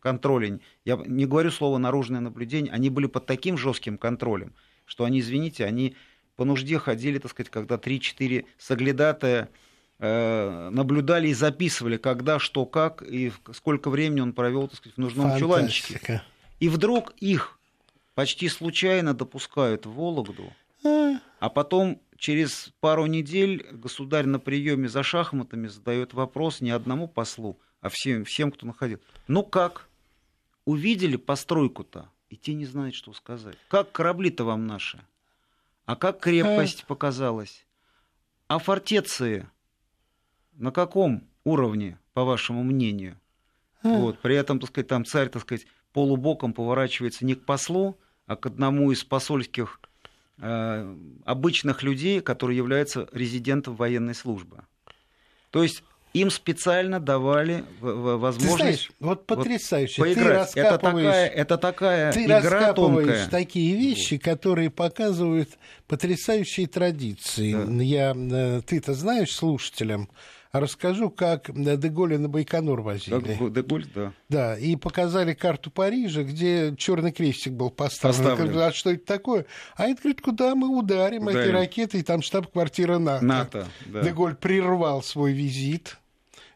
контроля, 0.00 0.58
я 0.84 0.96
не 0.96 1.26
говорю 1.26 1.52
слово 1.52 1.78
наружное 1.78 2.18
наблюдение, 2.18 2.72
они 2.72 2.90
были 2.90 3.06
под 3.06 3.26
таким 3.26 3.56
жестким 3.56 3.96
контролем, 3.96 4.52
что 4.86 5.04
они, 5.04 5.20
извините, 5.20 5.64
они 5.64 5.94
по 6.34 6.44
нужде 6.44 6.80
ходили, 6.80 7.18
так 7.18 7.30
сказать, 7.30 7.50
когда 7.50 7.76
3-4 7.76 8.46
соглядатая 8.58 9.48
наблюдали 9.98 11.28
и 11.28 11.34
записывали, 11.34 11.96
когда, 11.96 12.38
что, 12.38 12.66
как 12.66 13.02
и 13.02 13.32
сколько 13.52 13.90
времени 13.90 14.20
он 14.20 14.32
провел, 14.32 14.68
так 14.68 14.78
сказать, 14.78 14.96
в 14.96 15.00
нужном 15.00 15.30
Фантастика. 15.30 15.46
чуланчике. 15.46 16.22
И 16.60 16.68
вдруг 16.68 17.12
их 17.20 17.58
почти 18.14 18.48
случайно 18.48 19.14
допускают 19.14 19.86
в 19.86 19.92
Вологду, 19.92 20.52
а, 20.84 21.20
а 21.40 21.48
потом 21.48 22.00
через 22.18 22.72
пару 22.80 23.06
недель 23.06 23.66
государь 23.72 24.26
на 24.26 24.38
приеме 24.38 24.88
за 24.88 25.02
шахматами 25.02 25.66
задает 25.66 26.14
вопрос 26.14 26.60
не 26.60 26.70
одному 26.70 27.08
послу, 27.08 27.58
а 27.80 27.88
всем, 27.88 28.24
всем 28.24 28.50
кто 28.50 28.66
находил. 28.66 29.00
Ну 29.28 29.42
как? 29.42 29.88
Увидели 30.64 31.16
постройку-то, 31.16 32.08
и 32.30 32.36
те 32.36 32.54
не 32.54 32.64
знают, 32.64 32.94
что 32.94 33.12
сказать. 33.12 33.56
Как 33.68 33.92
корабли-то 33.92 34.44
вам 34.44 34.66
наши? 34.66 35.00
А 35.84 35.96
как 35.96 36.20
крепость 36.20 36.84
показалась? 36.86 37.66
А 38.48 38.58
фортеции 38.58 39.48
на 40.56 40.70
каком 40.70 41.24
уровне, 41.44 41.98
по 42.12 42.24
вашему 42.24 42.62
мнению? 42.62 43.18
А. 43.82 43.88
Вот, 43.88 44.18
при 44.20 44.36
этом, 44.36 44.60
так 44.60 44.70
сказать, 44.70 44.88
там 44.88 45.04
царь, 45.04 45.28
так 45.28 45.42
сказать, 45.42 45.66
полубоком 45.92 46.52
поворачивается 46.52 47.24
не 47.24 47.34
к 47.34 47.44
послу, 47.44 47.98
а 48.26 48.36
к 48.36 48.46
одному 48.46 48.90
из 48.92 49.04
посольских 49.04 49.80
э, 50.38 50.96
обычных 51.24 51.82
людей, 51.82 52.20
который 52.20 52.56
является 52.56 53.08
резидентом 53.12 53.76
военной 53.76 54.14
службы. 54.14 54.64
То 55.50 55.62
есть 55.62 55.84
им 56.14 56.30
специально 56.30 57.00
давали 57.00 57.64
возможность... 57.80 58.56
Ты 58.56 58.56
знаешь, 58.56 58.92
вот 59.00 59.26
потрясающе. 59.26 60.00
Вот, 60.00 60.14
поиграть. 60.14 60.52
Ты 60.52 60.60
это 60.60 60.78
такая, 60.78 61.26
это 61.28 61.58
такая 61.58 62.12
ты 62.12 62.24
игра 62.24 62.72
тонкая. 62.72 63.28
такие 63.28 63.76
вещи, 63.76 64.16
которые 64.16 64.70
показывают 64.70 65.50
потрясающие 65.88 66.68
традиции. 66.68 67.52
Да. 67.52 67.82
Я, 67.82 68.14
э, 68.16 68.62
ты-то 68.64 68.94
знаешь 68.94 69.32
слушателям, 69.32 70.08
расскажу, 70.60 71.10
как 71.10 71.50
Деголя 71.52 72.18
на 72.18 72.28
Байконур 72.28 72.80
возили. 72.80 73.50
Деголь, 73.50 73.86
да. 73.94 74.12
Да, 74.28 74.58
и 74.58 74.76
показали 74.76 75.34
карту 75.34 75.70
Парижа, 75.70 76.22
где 76.22 76.74
черный 76.76 77.12
крестик 77.12 77.52
был 77.54 77.70
поставлен. 77.70 78.24
поставлен. 78.24 78.58
А 78.58 78.72
что 78.72 78.90
это 78.90 79.04
такое? 79.04 79.46
А 79.76 79.86
это, 79.86 80.02
говорит, 80.02 80.20
куда 80.20 80.54
мы 80.54 80.68
ударим, 80.68 81.24
ударим. 81.24 81.40
эти 81.40 81.48
ракеты, 81.48 81.98
и 81.98 82.02
там 82.02 82.22
штаб-квартира 82.22 82.98
НАТО. 82.98 83.24
НАТО, 83.24 83.66
да. 83.86 84.02
Деголь 84.02 84.34
прервал 84.34 85.02
свой 85.02 85.32
визит 85.32 85.98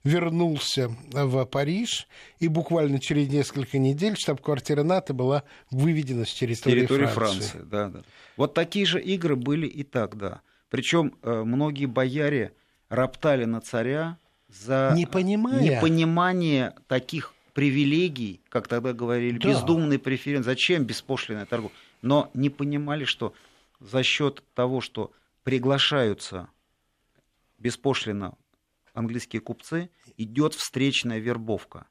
вернулся 0.05 0.91
в 1.11 1.45
Париж, 1.47 2.09
и 2.39 2.49
буквально 2.49 2.99
через 3.01 3.29
несколько 3.29 3.79
недель 3.79 4.17
штаб-квартира 4.17 4.83
НАТО 4.83 5.15
была 5.15 5.43
выведена 5.71 6.25
с 6.25 6.33
территории, 6.33 6.81
территории 6.81 7.07
Франции. 7.07 7.41
Франции 7.41 7.69
да, 7.69 7.89
да. 7.89 8.03
Вот 8.37 8.55
такие 8.55 8.87
же 8.87 9.01
игры 9.01 9.37
были 9.37 9.67
и 9.67 9.83
тогда. 9.83 10.41
Причем 10.71 11.15
э, 11.23 11.43
многие 11.45 11.87
бояре 11.87 12.53
роптали 12.89 13.45
на 13.45 13.61
царя 13.61 14.19
за 14.49 14.93
Непонимая. 14.97 15.61
непонимание 15.61 16.75
таких 16.87 17.35
привилегий, 17.53 18.41
как 18.49 18.69
тогда 18.69 18.93
говорили, 18.93 19.39
да. 19.39 19.49
бездумные 19.49 19.99
преференции. 19.99 20.51
Зачем 20.51 20.85
беспошлинная 20.85 21.47
торговля? 21.47 21.75
Но 22.03 22.31
не 22.35 22.51
понимали, 22.51 23.05
что 23.05 23.35
за 23.81 24.03
счет 24.03 24.43
того, 24.55 24.81
что 24.81 25.13
приглашаются 25.43 26.49
беспошлино 27.59 28.35
английские 28.95 29.41
купцы, 29.41 29.91
идет 30.17 30.55
встречная 30.55 31.19
вербовка. 31.19 31.87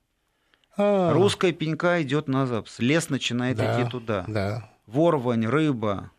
А. 0.76 1.12
Русская 1.12 1.52
пенька 1.52 2.02
идет 2.02 2.28
на 2.28 2.46
запад, 2.46 2.74
лес 2.80 3.10
начинает 3.10 3.58
да, 3.58 3.82
идти 3.82 3.90
туда. 3.90 4.26
Да. 4.28 4.70
Ворвань, 4.86 5.46
рыба, 5.46 6.12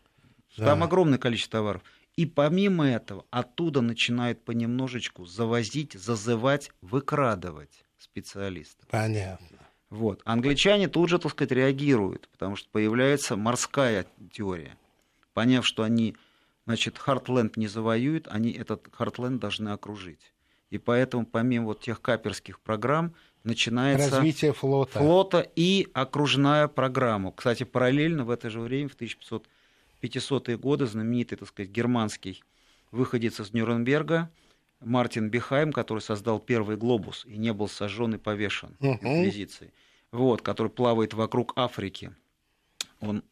да. 0.57 0.65
там 0.65 0.83
огромное 0.83 1.17
количество 1.17 1.59
товаров. 1.59 1.81
И 2.19 2.25
помимо 2.25 2.85
этого, 2.85 3.25
оттуда 3.29 3.79
начинают 3.79 4.43
понемножечку 4.43 5.23
завозить, 5.23 5.93
зазывать, 5.93 6.69
выкрадывать 6.81 7.85
специалистов. 7.97 8.85
Понятно. 8.89 9.57
Вот. 9.89 10.21
Англичане 10.25 10.89
тут 10.89 11.07
же, 11.07 11.17
так 11.17 11.31
сказать, 11.31 11.53
реагируют, 11.53 12.27
потому 12.33 12.57
что 12.57 12.67
появляется 12.71 13.37
морская 13.37 14.05
теория. 14.33 14.75
Поняв, 15.33 15.65
что 15.65 15.83
они, 15.83 16.17
значит, 16.65 16.97
Хартленд 16.97 17.55
не 17.55 17.69
завоюют, 17.69 18.27
они 18.27 18.51
этот 18.51 18.89
Хартленд 18.91 19.39
должны 19.39 19.69
окружить. 19.69 20.33
И 20.71 20.77
поэтому 20.77 21.25
помимо 21.25 21.67
вот 21.67 21.79
тех 21.79 22.01
каперских 22.01 22.59
программ 22.59 23.13
начинается 23.45 24.17
развитие 24.17 24.51
флота. 24.51 24.99
флота 24.99 25.49
и 25.55 25.87
окружная 25.93 26.67
программа. 26.67 27.31
Кстати, 27.31 27.63
параллельно 27.63 28.25
в 28.25 28.29
это 28.29 28.49
же 28.49 28.59
время, 28.59 28.89
в 28.89 28.97
1500-е 30.01 30.57
годы, 30.57 30.85
знаменитый, 30.85 31.37
так 31.37 31.47
сказать, 31.47 31.71
германский 31.71 32.43
выходец 32.91 33.39
из 33.39 33.53
Нюрнберга, 33.53 34.29
Мартин 34.79 35.29
Бихайм, 35.29 35.73
который 35.73 35.99
создал 35.99 36.39
первый 36.39 36.77
глобус 36.77 37.25
и 37.25 37.37
не 37.37 37.53
был 37.53 37.67
сожжен 37.67 38.15
и 38.15 38.17
повешен 38.17 38.77
uh-huh. 38.79 38.99
инквизицией, 39.01 39.73
вот, 40.11 40.41
который 40.41 40.69
плавает 40.69 41.13
вокруг 41.13 41.53
Африки. 41.57 42.15
Он 43.01 43.23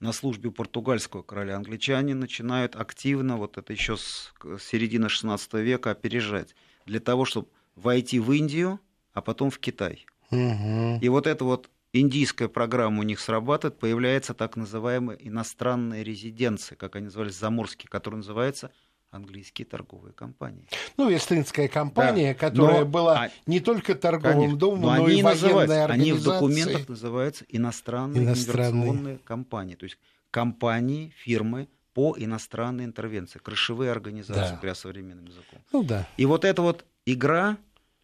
на 0.00 0.12
службе 0.12 0.50
португальского 0.50 1.22
короля. 1.22 1.56
Англичане 1.56 2.14
начинают 2.14 2.76
активно, 2.76 3.36
вот 3.36 3.56
это 3.56 3.72
еще 3.72 3.96
с 3.96 4.32
середины 4.60 5.06
XVI 5.06 5.62
века, 5.62 5.92
опережать 5.92 6.54
для 6.84 7.00
того, 7.00 7.24
чтобы 7.24 7.48
войти 7.76 8.18
в 8.18 8.30
Индию, 8.32 8.80
а 9.12 9.22
потом 9.22 9.50
в 9.50 9.58
Китай. 9.58 10.06
Угу. 10.30 10.98
И 11.00 11.08
вот 11.08 11.26
эта 11.26 11.44
вот 11.44 11.70
индийская 11.92 12.48
программа 12.48 13.00
у 13.00 13.02
них 13.02 13.20
срабатывает, 13.20 13.78
появляется 13.78 14.34
так 14.34 14.56
называемая 14.56 15.16
иностранная 15.16 16.02
резиденция, 16.02 16.76
как 16.76 16.96
они 16.96 17.06
назывались, 17.06 17.34
заморские, 17.34 17.88
которая 17.88 18.18
называется 18.18 18.70
английские 19.10 19.66
торговые 19.66 20.12
компании. 20.12 20.68
Ну, 20.96 21.08
Вестинская 21.08 21.68
компания, 21.68 22.34
да. 22.34 22.38
которая 22.38 22.80
но, 22.80 22.86
была 22.86 23.24
а, 23.24 23.30
не 23.46 23.60
только 23.60 23.94
торговым 23.94 24.36
конечно, 24.36 24.58
домом, 24.58 24.80
но, 24.82 24.96
но 24.96 25.08
и 25.08 25.22
военной 25.22 25.84
организацией. 25.84 25.90
Они 25.90 26.12
в 26.12 26.22
документах 26.22 26.88
называются 26.88 27.44
иностранные, 27.48 28.24
иностранные 28.24 28.90
инвестиционные 28.90 29.18
компании. 29.18 29.74
То 29.74 29.84
есть 29.84 29.98
компании, 30.30 31.14
фирмы, 31.16 31.68
по 31.94 32.14
иностранной 32.18 32.84
интервенции, 32.84 33.38
крышевые 33.38 33.90
организации, 33.90 34.52
да. 34.52 34.56
говоря 34.56 34.74
современным 34.74 35.24
языком. 35.24 35.60
Ну 35.72 35.82
да. 35.82 36.06
И 36.18 36.26
вот 36.26 36.44
эта 36.44 36.60
вот 36.60 36.84
игра 37.06 37.56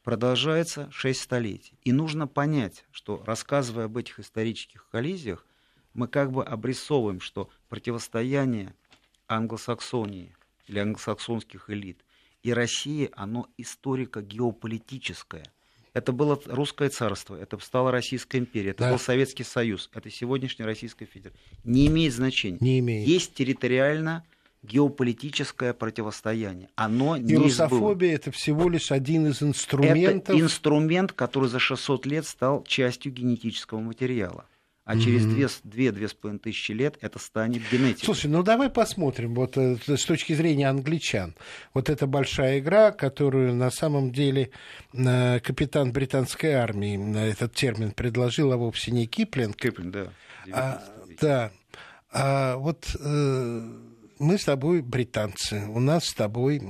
продолжается 0.03 0.91
6 0.91 1.21
столетий. 1.21 1.79
И 1.85 1.93
нужно 1.93 2.27
понять, 2.27 2.85
что 2.91 3.23
рассказывая 3.27 3.87
об 3.87 3.97
этих 3.97 4.21
исторических 4.21 4.89
коллизиях, 4.91 5.47
мы 5.95 6.09
как 6.09 6.33
бы 6.33 6.45
обрисовываем, 6.45 7.21
что 7.21 7.51
противостояние 7.69 8.75
англосаксонии 9.29 10.35
или 10.67 10.79
англосаксонских 10.79 11.71
элит 11.71 12.05
и 12.43 12.53
России, 12.53 13.11
оно 13.15 13.49
историко-геополитическое– 13.57 15.45
это 15.95 16.13
было 16.13 16.41
русское 16.47 16.89
царство, 16.89 17.37
это 17.37 17.59
стала 17.59 17.91
Российская 17.91 18.39
империя, 18.39 18.71
это 18.71 18.85
да. 18.85 18.91
был 18.93 18.99
Советский 18.99 19.45
Союз, 19.45 19.91
это 19.93 20.09
сегодняшняя 20.11 20.65
Российская 20.65 21.05
Федерация. 21.05 21.39
Не 21.65 21.87
имеет 21.89 22.15
значения. 22.15 22.59
Не 22.61 22.79
имеет. 22.79 23.07
Есть 23.07 23.35
территориально 23.35 24.25
геополитическое 24.63 25.73
противостояние. 25.73 26.69
Оно 26.77 27.17
не 27.17 27.37
русофобия– 27.37 28.15
это 28.15 28.31
всего 28.31 28.69
лишь 28.69 28.93
один 28.93 29.27
из 29.27 29.43
инструментов. 29.43 30.37
Это 30.37 30.41
инструмент, 30.41 31.13
который 31.13 31.49
за 31.49 31.59
600 31.59 32.07
лет 32.07 32.27
стал 32.27 32.63
частью 32.65 33.13
генетического 33.13 33.81
материала 33.81 34.47
а 34.85 34.99
через 34.99 35.61
две-две 35.63 36.09
с 36.09 36.15
половиной 36.15 36.41
тысячи 36.41 36.73
лет 36.73 36.99
это 37.01 37.19
станет 37.19 37.63
генетикой. 37.71 38.05
Слушай, 38.05 38.27
ну 38.27 38.43
давай 38.43 38.69
посмотрим, 38.69 39.35
вот 39.35 39.57
э, 39.57 39.77
с 39.87 40.05
точки 40.05 40.33
зрения 40.33 40.69
англичан. 40.69 41.35
Вот 41.73 41.89
эта 41.89 42.07
большая 42.07 42.59
игра, 42.59 42.91
которую 42.91 43.55
на 43.55 43.71
самом 43.71 44.11
деле 44.11 44.51
э, 44.93 45.39
капитан 45.41 45.93
британской 45.93 46.55
армии, 46.55 46.99
э, 46.99 47.31
этот 47.31 47.55
термин 47.55 47.93
предложил, 47.93 48.53
а 48.53 48.57
вовсе 48.57 48.91
не 48.91 49.07
Киплинг. 49.07 49.57
Киплинг, 49.57 49.93
да. 49.93 50.13
А, 50.53 50.83
да. 51.21 51.53
А 52.11 52.57
вот 52.57 52.85
мы 54.23 54.39
с 54.39 54.45
тобой 54.45 54.83
британцы, 54.83 55.67
у 55.69 55.81
нас 55.81 56.07
с 56.07 56.15
тобой 56.15 56.61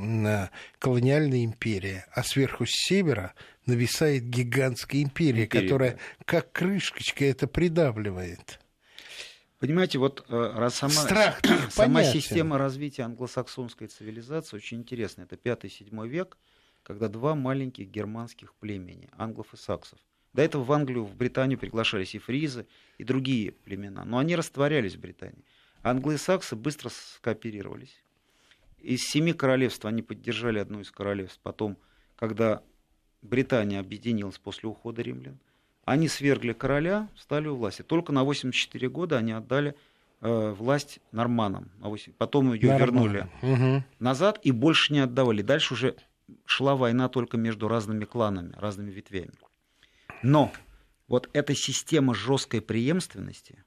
колониальная 0.79 1.45
империя, 1.45 2.07
а 2.13 2.25
сверху 2.25 2.65
с 2.67 2.71
севера 2.71 3.35
нависает 3.67 4.25
гигантская 4.25 5.03
империя, 5.03 5.45
империя 5.45 5.67
которая 5.67 5.99
как 6.25 6.51
крышечка 6.53 7.25
это 7.25 7.47
придавливает. 7.47 8.59
Понимаете, 9.59 9.99
вот 9.99 10.25
э, 10.29 10.53
раз 10.57 10.75
сама, 10.75 10.93
Страх 10.93 11.41
сама 11.71 12.03
система 12.03 12.59
развития 12.59 13.03
англосаксонской 13.03 13.87
цивилизации 13.87 14.57
очень 14.57 14.79
интересная. 14.79 15.27
Это 15.31 15.37
5-7 15.37 16.09
век, 16.09 16.37
когда 16.83 17.09
два 17.09 17.37
маленьких 17.37 17.87
германских 17.87 18.55
племени, 18.55 19.09
англов 19.17 19.55
и 19.55 19.57
саксов. 19.57 20.01
До 20.33 20.43
этого 20.43 20.65
в 20.65 20.73
Англию, 20.73 21.05
в 21.05 21.15
Британию 21.15 21.59
приглашались 21.59 22.17
и 22.17 22.19
фризы, 22.19 22.67
и 22.99 23.05
другие 23.05 23.53
племена, 23.53 24.05
но 24.05 24.19
они 24.19 24.35
растворялись 24.35 24.97
в 24.97 25.01
Британии. 25.01 25.45
Англы 25.83 26.15
и 26.15 26.19
саксы 26.19 26.57
быстро 26.57 26.91
скооперировались. 26.91 27.97
Из 28.79 29.01
семи 29.03 29.33
королевств 29.33 29.85
они 29.85 30.03
поддержали 30.03 30.59
одно 30.59 30.81
из 30.81 30.91
королевств. 30.91 31.41
Потом, 31.43 31.77
когда 32.17 32.63
Британия 33.23 33.79
объединилась 33.79 34.39
после 34.39 34.69
ухода 34.69 35.01
римлян. 35.03 35.39
Они 35.85 36.09
свергли 36.09 36.53
короля, 36.53 37.09
стали 37.17 37.49
у 37.49 37.57
власти. 37.57 37.83
Только 37.83 38.13
на 38.13 38.25
84 38.25 38.89
года 38.89 39.19
они 39.19 39.33
отдали 39.33 39.77
э, 40.21 40.55
власть 40.59 41.01
норманам. 41.13 41.71
Потом 42.19 42.53
ее 42.53 42.71
Норман. 42.71 42.87
вернули 42.87 43.29
угу. 43.43 43.85
назад 43.99 44.41
и 44.43 44.51
больше 44.51 44.93
не 44.93 45.01
отдавали. 45.01 45.43
Дальше 45.43 45.75
уже 45.75 45.97
шла 46.45 46.77
война 46.77 47.09
только 47.09 47.37
между 47.37 47.69
разными 47.69 48.05
кланами, 48.05 48.55
разными 48.57 48.91
ветвями. 48.91 49.33
Но 50.23 50.53
вот 51.09 51.29
эта 51.33 51.55
система 51.55 52.15
жесткой 52.15 52.61
преемственности 52.61 53.65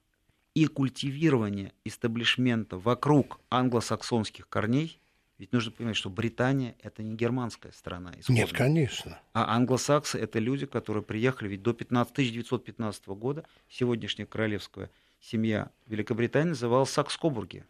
и 0.56 0.66
культивирования 0.66 1.74
истеблишмента 1.84 2.78
вокруг 2.78 3.40
англосаксонских 3.52 4.50
корней– 4.50 5.00
ведь 5.38 5.52
нужно 5.52 5.72
понимать, 5.72 5.98
что 5.98 6.10
Британия 6.10 6.76
это 6.82 7.04
не 7.04 7.16
германская 7.16 7.72
страна. 7.74 8.12
Исходно. 8.18 8.40
Нет, 8.40 8.54
конечно. 8.54 9.20
А 9.34 9.56
англосаксы 9.56 10.18
это 10.18 10.40
люди, 10.40 10.66
которые 10.66 11.04
приехали, 11.04 11.50
ведь 11.50 11.62
до 11.62 11.74
15, 11.74 12.14
1915 12.14 13.08
года 13.08 13.46
сегодняшняя 13.68 14.26
королевская 14.26 14.90
семья 15.20 15.72
Великобритании 15.88 16.50
называлась 16.50 16.98
Сакс-Кобурги. 16.98 17.66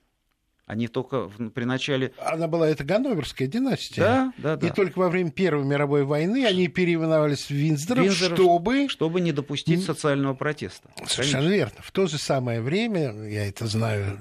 Они 0.65 0.87
только 0.87 1.27
в, 1.27 1.49
при 1.51 1.63
начале... 1.63 2.11
Она 2.17 2.47
была, 2.47 2.67
это 2.67 2.83
Ганноверская 2.83 3.47
династия. 3.47 4.01
Да, 4.01 4.33
да, 4.39 4.55
да. 4.55 4.67
И 4.67 4.71
только 4.71 4.97
во 4.97 5.09
время 5.09 5.29
Первой 5.29 5.63
мировой 5.63 6.05
войны 6.05 6.43
они 6.43 6.67
переименовались 6.67 7.45
в 7.45 7.51
Винздоров, 7.51 8.05
Винздоров 8.05 8.35
чтобы... 8.35 8.89
Чтобы 8.89 9.21
не 9.21 9.31
допустить 9.31 9.85
социального 9.85 10.33
протеста. 10.33 10.89
Совершенно 11.05 11.43
Конечно. 11.43 11.55
верно. 11.55 11.75
В 11.79 11.91
то 11.91 12.07
же 12.07 12.17
самое 12.17 12.61
время, 12.61 13.27
я 13.27 13.47
это 13.47 13.67
знаю, 13.67 14.17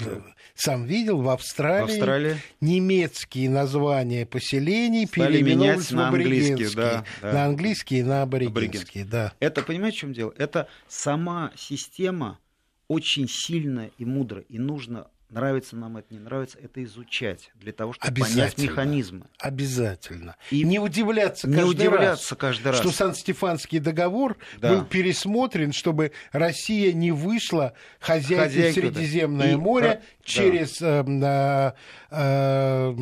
сам 0.54 0.84
видел, 0.84 1.22
в 1.22 1.30
Австралии, 1.30 1.86
в 1.86 1.94
Австралии... 1.94 2.36
немецкие 2.60 3.48
названия 3.48 4.26
поселений 4.26 5.06
Стали 5.06 5.38
переименовались 5.38 5.92
в 5.92 5.98
аборигенские. 5.98 6.68
Да, 6.76 7.04
да. 7.22 7.32
На 7.32 7.44
английские 7.46 8.00
и 8.00 8.02
на 8.02 8.20
аборигенские, 8.20 9.06
да. 9.06 9.32
Это, 9.40 9.62
понимаете, 9.62 9.96
в 9.96 10.00
чем 10.00 10.12
дело? 10.12 10.34
Это 10.36 10.68
сама 10.88 11.52
система 11.56 12.38
очень 12.86 13.28
сильная 13.30 13.90
и 13.96 14.04
мудрая, 14.04 14.44
и 14.50 14.58
нужно 14.58 15.06
нравится 15.34 15.76
нам 15.76 15.96
это, 15.96 16.14
не 16.14 16.20
нравится, 16.20 16.58
это 16.58 16.82
изучать 16.84 17.50
для 17.54 17.72
того, 17.72 17.92
чтобы 17.92 18.20
понять 18.20 18.56
механизмы. 18.58 19.26
Обязательно. 19.38 20.36
И 20.50 20.62
не 20.64 20.78
удивляться 20.78 21.46
каждый, 21.46 21.64
не 21.64 21.70
удивляться 21.70 22.34
раз, 22.34 22.38
каждый 22.38 22.68
раз, 22.68 22.80
что 22.80 22.90
Сан-Стефанский 22.90 23.80
договор 23.80 24.36
да. 24.58 24.70
был 24.70 24.84
пересмотрен, 24.84 25.72
чтобы 25.72 26.12
Россия 26.32 26.92
не 26.92 27.12
вышла 27.12 27.74
хозяйкой 28.00 28.72
Средиземное 28.72 29.52
да. 29.52 29.58
море 29.58 30.02
и, 30.20 30.26
через 30.26 30.78
да. 30.78 31.74
э, 32.10 32.90
э, 32.90 32.94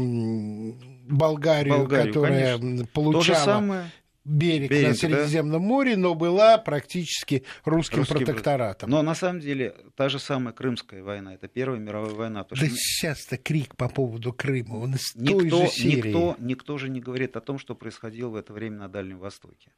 Болгарию, 1.08 1.78
Болгарию, 1.78 2.12
которая 2.12 2.58
конечно. 2.58 2.86
получала 2.86 3.84
берег, 4.24 4.70
берег 4.70 4.88
на 4.88 4.94
Средиземном 4.94 5.62
да? 5.62 5.66
море, 5.66 5.96
но 5.96 6.14
была 6.14 6.58
практически 6.58 7.44
русским, 7.64 7.98
русским 7.98 8.16
протекторатом. 8.16 8.90
Но 8.90 9.02
на 9.02 9.14
самом 9.14 9.40
деле 9.40 9.74
та 9.96 10.08
же 10.08 10.18
самая 10.18 10.52
Крымская 10.52 11.02
война, 11.02 11.34
это 11.34 11.48
Первая 11.48 11.80
мировая 11.80 12.14
война. 12.14 12.46
Да 12.48 12.56
что... 12.56 12.66
сейчас-то 12.68 13.36
крик 13.36 13.76
по 13.76 13.88
поводу 13.88 14.32
Крыма, 14.32 14.74
он 14.74 14.94
из 14.94 15.14
никто, 15.14 15.40
той 15.40 15.66
же 15.66 15.72
серии. 15.72 16.08
Никто, 16.08 16.36
никто 16.38 16.78
же 16.78 16.88
не 16.88 17.00
говорит 17.00 17.36
о 17.36 17.40
том, 17.40 17.58
что 17.58 17.74
происходило 17.74 18.30
в 18.30 18.36
это 18.36 18.52
время 18.52 18.78
на 18.78 18.88
Дальнем 18.88 19.18
Востоке. 19.18 19.72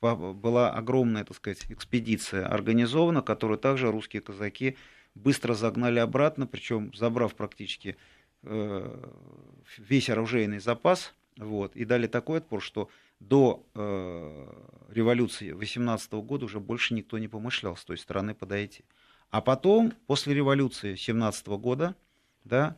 Была 0.00 0.72
огромная, 0.72 1.24
так 1.24 1.36
сказать, 1.36 1.64
экспедиция 1.68 2.46
организована, 2.46 3.22
которую 3.22 3.58
также 3.58 3.90
русские 3.90 4.20
казаки 4.20 4.76
быстро 5.14 5.54
загнали 5.54 6.00
обратно, 6.00 6.46
причем 6.46 6.92
забрав 6.94 7.36
практически 7.36 7.96
э, 8.42 9.10
весь 9.78 10.10
оружейный 10.10 10.58
запас, 10.58 11.14
вот, 11.36 11.76
и 11.76 11.84
дали 11.84 12.06
такой 12.06 12.38
отпор, 12.38 12.62
что 12.62 12.88
до 13.20 13.64
э, 13.74 14.46
революции 14.90 15.52
18 15.52 16.12
года 16.12 16.46
уже 16.46 16.60
больше 16.60 16.94
никто 16.94 17.18
не 17.18 17.28
помышлял 17.28 17.76
с 17.76 17.84
той 17.84 17.98
стороны 17.98 18.34
подойти. 18.34 18.84
А 19.30 19.40
потом, 19.40 19.94
после 20.06 20.34
революции 20.34 20.94
17 20.94 21.46
года, 21.48 21.94
да, 22.44 22.76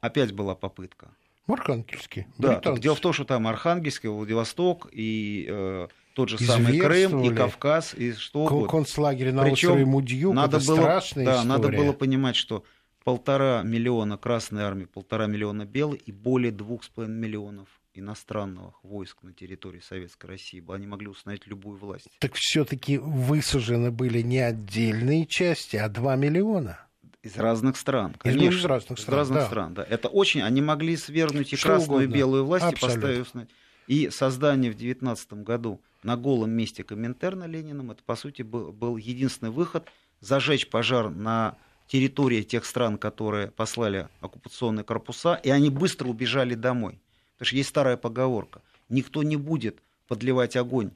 опять 0.00 0.32
была 0.32 0.54
попытка. 0.54 1.10
Архангельский. 1.46 2.26
Да, 2.38 2.60
дело 2.78 2.94
в 2.94 3.00
том, 3.00 3.12
что 3.12 3.24
там 3.24 3.46
Архангельский, 3.46 4.08
Владивосток 4.08 4.88
и 4.92 5.46
э, 5.48 5.88
тот 6.14 6.28
же 6.28 6.38
самый 6.38 6.78
Крым, 6.78 7.22
и 7.24 7.34
Кавказ, 7.34 7.94
и 7.94 8.12
что 8.12 8.44
угодно. 8.44 8.68
Концлагерь 8.68 9.32
на 9.32 9.42
Причем 9.42 9.70
острове 9.70 9.84
Мудьюк, 9.84 10.34
надо 10.34 10.58
это 10.58 10.66
было, 10.66 10.76
страшная 10.76 11.24
да, 11.24 11.32
история. 11.32 11.48
надо 11.48 11.68
было 11.70 11.92
понимать, 11.92 12.36
что 12.36 12.64
полтора 13.02 13.62
миллиона 13.64 14.16
Красной 14.16 14.62
Армии, 14.62 14.84
полтора 14.84 15.26
миллиона 15.26 15.64
Белой 15.64 16.00
и 16.04 16.12
более 16.12 16.52
двух 16.52 16.84
с 16.84 16.88
половиной 16.88 17.18
миллионов 17.18 17.79
иностранных 18.00 18.82
войск 18.82 19.22
на 19.22 19.32
территории 19.32 19.80
Советской 19.80 20.26
России, 20.26 20.64
они 20.68 20.86
могли 20.86 21.08
установить 21.08 21.46
любую 21.46 21.78
власть. 21.78 22.08
Так 22.18 22.34
все-таки 22.34 22.98
высажены 22.98 23.90
были 23.90 24.20
не 24.22 24.38
отдельные 24.38 25.26
части, 25.26 25.76
а 25.76 25.88
2 25.88 26.16
миллиона. 26.16 26.80
Из 27.22 27.36
разных 27.36 27.76
стран, 27.76 28.14
конечно. 28.18 28.56
Из, 28.56 28.64
разных 28.64 28.98
стран, 28.98 29.14
из 29.14 29.18
разных 29.18 29.38
да. 29.38 29.46
стран, 29.46 29.74
да. 29.74 29.84
Это 29.84 30.08
очень, 30.08 30.40
они 30.40 30.62
могли 30.62 30.96
свергнуть 30.96 31.52
и 31.52 31.56
Что 31.56 31.68
красную, 31.68 32.00
угодно. 32.00 32.14
и 32.14 32.18
белую 32.18 32.44
власть, 32.44 32.64
Абсолютно. 32.64 33.08
и 33.08 33.18
поставить... 33.18 33.48
И 33.86 34.08
создание 34.10 34.70
в 34.70 34.76
19 34.76 35.32
году 35.34 35.80
на 36.02 36.16
голом 36.16 36.50
месте 36.50 36.82
Коминтерна 36.84 37.44
Лениным, 37.44 37.90
это, 37.90 38.02
по 38.04 38.16
сути, 38.16 38.42
был, 38.42 38.72
был 38.72 38.96
единственный 38.96 39.50
выход 39.50 39.88
зажечь 40.20 40.68
пожар 40.68 41.10
на 41.10 41.56
территории 41.88 42.42
тех 42.42 42.64
стран, 42.64 42.98
которые 42.98 43.50
послали 43.50 44.08
оккупационные 44.20 44.84
корпуса, 44.84 45.34
и 45.34 45.50
они 45.50 45.70
быстро 45.70 46.08
убежали 46.08 46.54
домой. 46.54 47.00
Потому 47.40 47.46
что 47.46 47.56
есть 47.56 47.70
старая 47.70 47.96
поговорка. 47.96 48.60
Никто 48.90 49.22
не 49.22 49.36
будет 49.36 49.78
подливать 50.08 50.56
огонь 50.56 50.90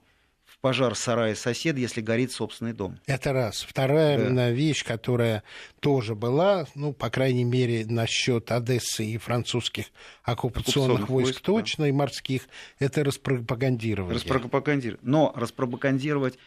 в 0.45 0.59
пожар 0.59 0.95
сарая 0.95 1.35
соседа, 1.35 1.81
если 1.81 2.03
горит 2.03 2.33
собственный 2.33 2.75
дом. 2.75 2.99
Это 3.07 3.33
раз. 3.33 3.63
Вторая 3.67 4.31
да. 4.31 4.51
вещь, 4.51 4.85
которая 4.85 5.43
тоже 5.81 6.15
была, 6.15 6.67
ну, 6.75 6.93
по 6.93 7.09
крайней 7.09 7.45
мере, 7.45 7.87
насчет 7.87 8.53
Одессы 8.53 9.07
и 9.07 9.17
французских 9.17 9.87
оккупационных, 10.23 10.27
оккупационных 10.27 11.09
войск, 11.09 11.27
войск 11.29 11.41
точно, 11.41 11.85
да. 11.85 11.89
и 11.89 11.93
морских, 11.93 12.43
это 12.79 13.05
распропагандирование. 13.05 14.17
Распропагандировать. 14.17 15.03
Но 15.03 15.33
распропагандировать 15.35 16.39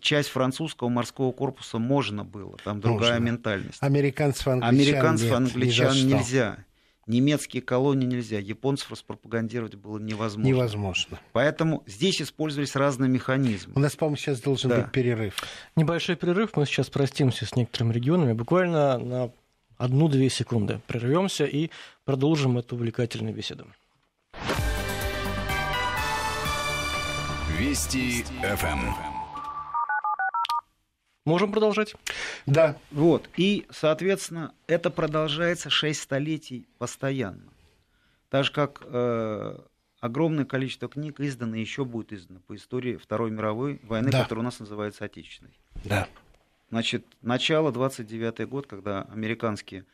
часть 0.00 0.30
французского 0.30 0.88
морского 0.88 1.30
корпуса 1.30 1.78
можно 1.78 2.24
было, 2.24 2.56
там 2.64 2.80
другая 2.80 3.20
можно. 3.20 3.24
ментальность. 3.24 3.78
Американцев, 3.80 4.48
англичан, 4.48 4.96
Американцев, 4.96 5.26
нет, 5.26 5.36
англичан 5.36 6.06
нельзя 6.08 6.64
немецкие 7.06 7.62
колонии 7.62 8.06
нельзя, 8.06 8.38
японцев 8.38 8.90
распропагандировать 8.90 9.74
было 9.74 9.98
невозможно. 9.98 10.48
Невозможно. 10.48 11.20
Поэтому 11.32 11.82
здесь 11.86 12.20
использовались 12.20 12.76
разные 12.76 13.10
механизмы. 13.10 13.74
У 13.76 13.80
нас, 13.80 13.96
по-моему, 13.96 14.16
сейчас 14.16 14.40
должен 14.40 14.70
да. 14.70 14.82
быть 14.82 14.92
перерыв. 14.92 15.42
Небольшой 15.76 16.16
перерыв, 16.16 16.56
мы 16.56 16.66
сейчас 16.66 16.90
простимся 16.90 17.46
с 17.46 17.54
некоторыми 17.56 17.92
регионами, 17.92 18.32
буквально 18.32 18.98
на 18.98 19.30
одну-две 19.76 20.30
секунды 20.30 20.80
прервемся 20.86 21.44
и 21.44 21.70
продолжим 22.04 22.58
эту 22.58 22.76
увлекательную 22.76 23.34
беседу. 23.34 23.66
Вести 27.58 28.24
ФМ. 28.42 29.13
Можем 31.24 31.52
продолжать? 31.52 31.94
Да. 32.44 32.76
Вот. 32.90 33.30
И, 33.38 33.66
соответственно, 33.70 34.52
это 34.66 34.90
продолжается 34.90 35.70
6 35.70 35.98
столетий 35.98 36.68
постоянно. 36.76 37.50
Так 38.28 38.44
же, 38.44 38.52
как 38.52 38.82
э, 38.84 39.58
огромное 40.00 40.44
количество 40.44 40.86
книг 40.86 41.20
издано 41.20 41.56
и 41.56 41.60
еще 41.60 41.86
будет 41.86 42.12
издано 42.12 42.40
по 42.40 42.54
истории 42.54 42.96
Второй 42.96 43.30
мировой 43.30 43.80
войны, 43.84 44.10
да. 44.10 44.22
которая 44.22 44.42
у 44.42 44.44
нас 44.44 44.58
называется 44.60 45.06
Отечественной. 45.06 45.58
Да. 45.84 46.08
Значит, 46.68 47.06
начало 47.22 47.72
29 47.72 48.46
год, 48.46 48.66
когда 48.66 49.02
американские 49.04 49.86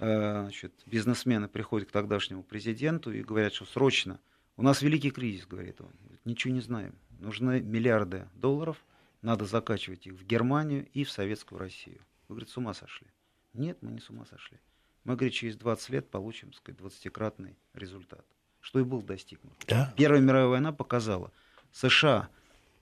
э, 0.00 0.42
значит, 0.42 0.72
бизнесмены 0.86 1.46
приходят 1.46 1.90
к 1.90 1.92
тогдашнему 1.92 2.42
президенту 2.42 3.12
и 3.12 3.22
говорят, 3.22 3.54
что 3.54 3.66
срочно, 3.66 4.18
у 4.56 4.64
нас 4.64 4.82
великий 4.82 5.12
кризис, 5.12 5.46
говорит 5.46 5.80
он, 5.80 5.90
ничего 6.24 6.52
не 6.52 6.60
знаем, 6.60 6.96
нужны 7.20 7.60
миллиарды 7.60 8.26
долларов– 8.34 8.78
надо 9.22 9.44
закачивать 9.46 10.06
их 10.06 10.14
в 10.14 10.24
Германию 10.24 10.86
и 10.92 11.04
в 11.04 11.10
Советскую 11.10 11.58
Россию. 11.58 12.00
Вы, 12.28 12.34
говорит, 12.34 12.50
с 12.50 12.56
ума 12.56 12.74
сошли. 12.74 13.06
Нет, 13.54 13.78
мы 13.80 13.92
не 13.92 14.00
с 14.00 14.10
ума 14.10 14.24
сошли. 14.26 14.58
Мы, 15.04 15.14
говорит, 15.16 15.32
через 15.32 15.56
20 15.56 15.90
лет 15.90 16.10
получим, 16.10 16.50
так 16.50 16.58
сказать, 16.58 16.80
20-кратный 16.80 17.56
результат. 17.74 18.24
Что 18.60 18.80
и 18.80 18.84
был 18.84 19.02
достигнут. 19.02 19.54
Да. 19.66 19.92
Первая 19.96 20.20
мировая 20.20 20.48
война 20.48 20.72
показала, 20.72 21.32
США, 21.72 22.28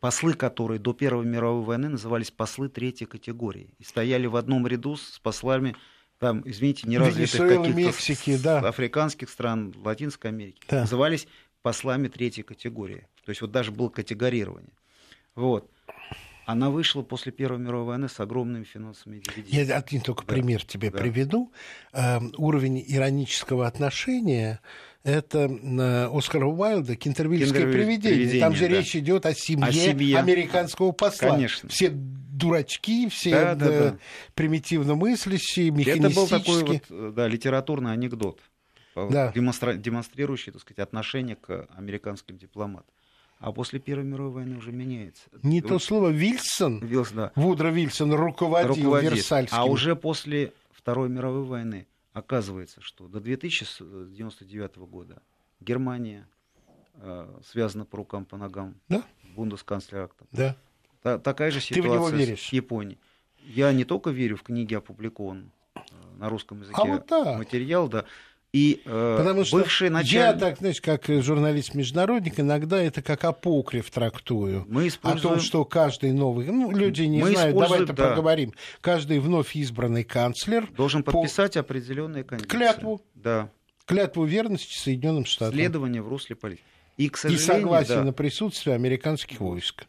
послы, 0.01 0.35
которые 0.35 0.79
до 0.79 0.93
Первой 0.93 1.25
мировой 1.25 1.65
войны 1.65 1.89
назывались 1.89 2.31
послы 2.31 2.69
третьей 2.69 3.07
категории, 3.07 3.75
и 3.79 3.85
стояли 3.85 4.27
в 4.27 4.37
одном 4.37 4.67
ряду 4.67 4.97
с 4.97 5.19
послами 5.19 5.77
там, 6.19 6.43
извините, 6.45 6.87
неразвитых 6.87 7.49
каких-то 7.49 8.43
да. 8.43 8.59
африканских 8.69 9.31
стран, 9.31 9.75
Латинской 9.83 10.31
Америки, 10.31 10.61
да. 10.69 10.83
назывались 10.83 11.27
послами 11.63 12.09
третьей 12.09 12.43
категории. 12.43 13.09
То 13.25 13.31
есть 13.31 13.41
вот 13.41 13.51
даже 13.51 13.71
было 13.71 13.89
категорирование. 13.89 14.73
Вот 15.35 15.71
она 16.51 16.71
вышла 16.71 17.03
после 17.03 17.33
Первой 17.33 17.59
мировой 17.59 17.87
войны 17.87 18.09
с 18.09 18.19
огромными 18.21 18.65
финансовыми 18.65 19.21
дивидендами. 19.21 19.67
Я 19.69 19.77
один 19.77 20.01
только 20.01 20.25
да. 20.25 20.33
пример 20.33 20.65
тебе 20.65 20.91
да. 20.91 20.99
приведу. 20.99 21.53
Э, 21.93 22.21
уровень 22.37 22.85
иронического 22.87 23.67
отношения 23.67 24.61
это 25.03 25.51
э, 25.51 26.09
Оскара 26.13 26.47
Уайлда 26.47 26.97
«Кентервильское 26.97 27.63
привидение». 27.63 28.17
привидение. 28.17 28.41
Там 28.41 28.55
же 28.55 28.69
да. 28.69 28.77
речь 28.77 28.95
идет 28.95 29.27
о 29.27 29.35
семье, 29.35 29.67
о 29.67 29.73
семье 29.73 30.19
американского 30.19 30.93
посла. 30.93 31.31
Конечно. 31.31 31.69
Все 31.69 31.91
дурачки, 31.91 33.09
все 33.09 33.31
да, 33.31 33.55
да, 33.55 33.69
да. 33.69 33.99
примитивно 34.35 34.95
мыслящие, 34.95 35.71
механистические. 35.71 36.11
Это 36.11 36.15
был 36.15 36.27
такой 36.27 36.65
вот, 36.65 36.83
э, 36.91 37.13
да, 37.15 37.29
литературный 37.29 37.93
анекдот, 37.93 38.41
да. 38.95 39.33
демонстрирующий 39.33 40.53
так 40.53 40.61
сказать, 40.61 40.81
отношение 40.81 41.37
к 41.37 41.67
американским 41.77 42.37
дипломатам 42.37 42.93
а 43.41 43.53
после 43.53 43.81
Первой 43.81 44.05
мировой 44.05 44.33
войны 44.33 44.59
уже 44.59 44.71
меняется. 44.71 45.29
Не 45.43 45.63
вот. 45.63 45.69
то 45.69 45.79
слово 45.79 46.11
Вильсон, 46.11 46.79
Вилс, 46.81 47.11
да. 47.11 47.33
Вудро 47.35 47.69
Вильсон 47.69 48.13
руководил, 48.13 48.75
руководил 48.75 49.13
Версальским. 49.13 49.57
А 49.57 49.65
уже 49.65 49.97
после 49.97 50.53
Второй 50.71 51.09
мировой 51.09 51.45
войны 51.45 51.87
оказывается, 52.13 52.83
что 52.83 53.09
до 53.09 53.19
2099 53.19 54.77
года 54.77 55.23
Германия 55.61 56.29
э, 56.97 57.41
связана 57.51 57.87
по 57.87 57.97
рукам, 57.97 58.27
по 58.27 58.37
ногам 58.37 58.75
да? 58.89 59.03
бундесканцлерактом. 59.35 60.29
Да. 60.33 60.55
Та, 61.03 61.19
такая 61.19 61.51
же 61.51 61.61
ситуация 61.61 62.27
Ты 62.27 62.37
в 62.37 62.41
с 62.41 62.53
Японией. 62.53 62.99
Я 63.43 63.73
не 63.73 63.85
только 63.85 64.11
верю 64.11 64.37
в 64.37 64.43
книги, 64.43 64.75
опубликованные 64.75 65.51
э, 65.75 65.81
на 66.19 66.29
русском 66.29 66.61
языке 66.61 66.79
а 66.79 66.85
вот 66.85 67.07
да. 67.07 67.39
материал, 67.39 67.89
да, 67.89 68.05
И 68.53 68.83
э, 68.85 69.17
Потому 69.19 69.45
что 69.45 69.59
бывший 69.59 69.91
начальник... 69.91 70.13
я 70.13 70.33
так, 70.33 70.59
знаешь, 70.59 70.81
как 70.81 71.05
журналист-международник, 71.07 72.41
иногда 72.41 72.83
это 72.83 73.01
как 73.01 73.23
апокриф 73.25 73.91
трактую. 73.91 74.65
Мы 74.69 74.89
используем... 74.89 75.35
О 75.35 75.37
том, 75.37 75.41
что 75.41 75.65
каждый 75.65 76.13
новый... 76.13 76.47
Ну, 76.47 76.73
люди 76.73 77.03
не 77.03 77.21
Мы 77.21 77.31
знают, 77.31 77.57
давай 77.57 77.83
это 77.85 77.93
да. 77.93 78.09
проговорим. 78.09 78.53
Каждый 78.81 79.21
вновь 79.21 79.55
избранный 79.55 80.03
канцлер... 80.03 80.67
Должен 80.77 81.05
подписать 81.05 81.55
по... 81.55 81.61
определенные 81.61 82.25
кондиции. 82.25 82.49
Клятву. 82.49 83.01
Да. 83.15 83.51
Клятву 83.87 84.25
верности 84.25 84.77
Соединенным 84.77 85.27
Штатам. 85.27 85.55
Следование 85.55 86.03
в 86.03 86.09
русле 86.09 86.35
политики. 86.35 86.65
И, 86.97 87.09
к 87.09 87.17
сожалению, 87.17 87.45
и 87.45 87.61
согласие 87.61 87.97
да, 87.99 88.05
на 88.05 88.13
присутствие 88.13 88.75
американских 88.75 89.41
войск. 89.41 89.87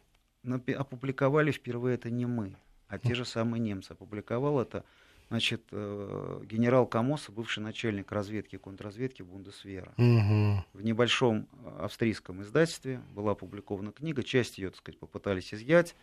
Опубликовали 0.76 1.50
впервые 1.50 1.96
это 1.96 2.10
не 2.10 2.26
мы, 2.26 2.56
а 2.88 2.98
те 2.98 3.14
же 3.14 3.24
самые 3.24 3.60
немцы. 3.60 3.92
Опубликовал 3.92 4.60
это 4.60 4.84
Значит, 5.32 5.62
э, 5.70 6.42
генерал 6.44 6.86
Камоса, 6.86 7.32
бывший 7.32 7.60
начальник 7.60 8.12
разведки 8.12 8.56
и 8.56 8.58
контрразведки 8.58 9.22
Бундесвера. 9.22 9.94
Угу. 9.96 10.64
В 10.74 10.82
небольшом 10.82 11.48
э, 11.64 11.84
австрийском 11.84 12.42
издательстве 12.42 13.00
была 13.14 13.32
опубликована 13.32 13.92
книга, 13.92 14.22
часть 14.22 14.58
ее, 14.58 14.68
так 14.68 14.80
сказать, 14.80 14.98
попытались 14.98 15.54
изъять, 15.54 15.96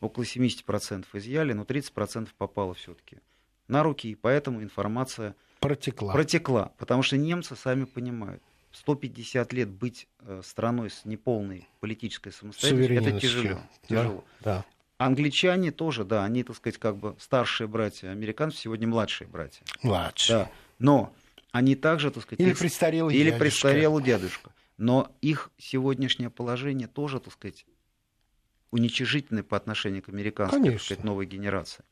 около 0.00 0.24
70% 0.24 1.06
изъяли, 1.12 1.52
но 1.52 1.62
30% 1.62 2.30
попало 2.36 2.74
все-таки 2.74 3.18
на 3.68 3.84
руки, 3.84 4.08
и 4.08 4.16
поэтому 4.16 4.60
информация 4.60 5.36
протекла. 5.60 6.12
протекла. 6.12 6.72
Потому 6.76 7.04
что 7.04 7.16
немцы 7.16 7.54
сами 7.54 7.84
понимают, 7.84 8.42
150 8.72 9.52
лет 9.52 9.70
быть 9.70 10.08
э, 10.18 10.42
страной 10.44 10.90
с 10.90 11.04
неполной 11.04 11.68
политической 11.78 12.32
самостоятельностью, 12.32 13.08
это 13.08 13.20
тяжело. 13.20 13.54
Да, 13.54 13.68
тяжело. 13.86 14.24
Да. 14.40 14.64
Англичане 14.96 15.72
тоже, 15.72 16.04
да, 16.04 16.24
они, 16.24 16.44
так 16.44 16.56
сказать, 16.56 16.78
как 16.78 16.96
бы 16.96 17.16
старшие 17.18 17.66
братья, 17.66 18.10
американцы 18.10 18.58
сегодня 18.58 18.86
младшие 18.86 19.26
братья. 19.26 19.64
Младшие. 19.82 20.38
Да. 20.38 20.50
Но 20.78 21.14
они 21.50 21.74
также, 21.74 22.10
так 22.10 22.22
сказать... 22.22 22.40
Или 22.40 22.50
их... 22.50 22.58
престарелый 22.58 23.14
Или 23.14 23.24
дядюшка. 23.30 23.38
престарелый 23.40 24.04
дядюшка. 24.04 24.50
Но 24.76 25.12
их 25.20 25.50
сегодняшнее 25.58 26.30
положение 26.30 26.88
тоже, 26.88 27.20
так 27.20 27.32
сказать, 27.32 27.66
уничижительное 28.70 29.42
по 29.42 29.56
отношению 29.56 30.02
к 30.02 30.08
американской, 30.08 30.72
так 30.72 30.80
сказать, 30.80 31.04
новой 31.04 31.26
генерации. 31.26 31.84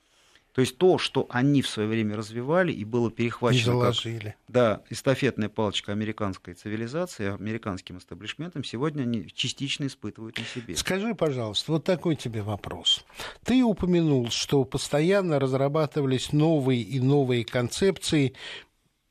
То 0.53 0.61
есть 0.61 0.76
то, 0.76 0.98
что 0.98 1.26
они 1.30 1.62
в 1.62 1.68
свое 1.68 1.88
время 1.88 2.16
развивали 2.16 2.72
и 2.72 2.84
было 2.84 3.11
перехвачено 3.11 3.80
как 3.80 4.34
да, 4.48 4.82
эстафетная 4.90 5.48
палочка 5.48 5.92
американской 5.92 6.53
цивилизации, 6.53 7.34
американским 7.34 7.96
эстаблишментом, 7.96 8.62
сегодня 8.62 9.03
они 9.03 9.26
частично 9.32 9.86
испытывают 9.86 10.38
на 10.38 10.44
себе. 10.44 10.76
Скажи, 10.76 11.14
пожалуйста, 11.14 11.72
вот 11.72 11.84
такой 11.84 12.16
тебе 12.16 12.42
вопрос. 12.42 13.05
Ты 13.44 13.62
упомянул, 13.64 14.28
что 14.30 14.64
постоянно 14.64 15.38
разрабатывались 15.38 16.32
новые 16.32 16.82
и 16.82 17.00
новые 17.00 17.44
концепции 17.44 18.34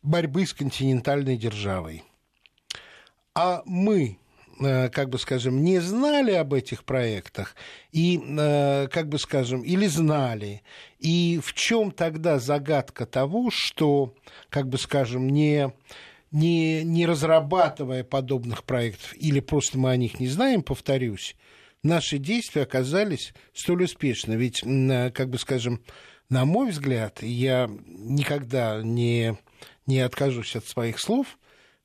борьбы 0.04 0.46
с 0.46 0.54
континентальной 0.54 1.38
державой. 1.38 2.04
А 3.34 3.64
мы 3.66 4.20
как 4.62 5.10
бы 5.10 5.18
скажем, 5.18 5.64
не 5.64 5.80
знали 5.80 6.32
об 6.32 6.54
этих 6.54 6.84
проектах 6.84 7.56
и, 7.92 8.20
э, 8.20 8.88
как 8.90 9.10
бы 9.10 9.18
скажем, 9.18 9.62
или 9.62 9.88
знали. 9.88 10.62
И 11.00 11.40
в 11.44 11.54
чем 11.54 11.92
тогда 11.92 12.40
загадка 12.40 13.06
того, 13.06 13.50
что, 13.52 14.14
как 14.50 14.68
бы 14.68 14.78
скажем, 14.78 15.30
не 15.30 15.72
не, 16.32 16.84
не 16.84 17.06
разрабатывая 17.06 18.06
подобных 18.06 18.64
проектов, 18.64 19.14
или 19.18 19.42
просто 19.42 19.78
мы 19.78 19.92
о 19.92 19.98
них 19.98 20.20
не 20.22 20.28
знаем, 20.28 20.64
повторюсь, 20.64 21.36
наши 21.84 22.20
действия 22.20 22.62
оказались 22.62 23.34
столь 23.54 23.84
успешны. 23.84 24.36
Ведь, 24.36 24.64
э, 24.64 25.12
как 25.12 25.30
бы 25.30 25.38
скажем, 25.38 25.82
на 26.30 26.46
мой 26.46 26.72
взгляд, 26.72 27.22
я 27.22 27.70
никогда 27.86 28.82
не, 28.82 29.38
не 29.86 30.00
откажусь 30.00 30.56
от 30.56 30.66
своих 30.66 31.00
слов, 31.00 31.38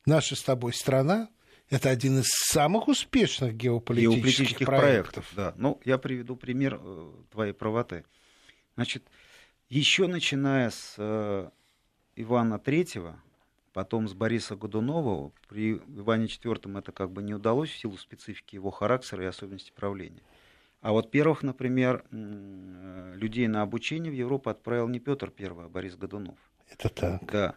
наша 0.04 0.36
с 0.36 0.42
тобой 0.42 0.72
страна 0.72 1.28
это 1.70 1.90
один 1.90 2.20
из 2.20 2.26
самых 2.28 2.88
успешных 2.88 3.56
геополитических, 3.56 4.16
геополитических 4.16 4.66
проектов. 4.66 5.30
проектов. 5.30 5.32
Да. 5.34 5.54
Ну, 5.56 5.80
я 5.84 5.98
приведу 5.98 6.36
пример 6.36 6.80
э, 6.80 7.12
твоей 7.30 7.52
правоты. 7.52 8.04
Значит, 8.76 9.04
еще 9.68 10.06
начиная 10.06 10.70
с 10.70 10.94
э, 10.96 11.50
Ивана 12.14 12.58
Третьего, 12.58 13.20
потом 13.72 14.08
с 14.08 14.14
Бориса 14.14 14.54
Годунова, 14.54 15.32
при 15.48 15.74
Иване 15.74 16.26
IV 16.26 16.78
это 16.78 16.92
как 16.92 17.10
бы 17.10 17.22
не 17.22 17.34
удалось 17.34 17.70
в 17.70 17.78
силу 17.78 17.96
специфики 17.96 18.54
его 18.54 18.70
характера 18.70 19.24
и 19.24 19.26
особенностей 19.26 19.72
правления. 19.72 20.22
А 20.82 20.92
вот 20.92 21.10
первых, 21.10 21.42
например, 21.42 22.04
э, 22.12 23.12
людей 23.16 23.48
на 23.48 23.62
обучение 23.62 24.12
в 24.12 24.14
Европу 24.14 24.50
отправил 24.50 24.86
не 24.88 25.00
Петр 25.00 25.32
I, 25.36 25.46
а 25.46 25.68
Борис 25.68 25.96
Годунов. 25.96 26.38
Это 26.70 26.88
так. 26.88 27.24
Да. 27.26 27.56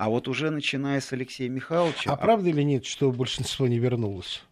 А 0.00 0.08
вот 0.08 0.28
уже 0.28 0.48
начиная 0.48 0.98
с 1.02 1.12
Алексея 1.12 1.50
Михайловича... 1.50 2.10
А, 2.10 2.14
а 2.14 2.16
правда 2.16 2.48
или 2.48 2.62
нет, 2.62 2.86
что 2.86 3.12
большинство 3.12 3.68
не 3.68 3.78
вернулось? 3.78 4.42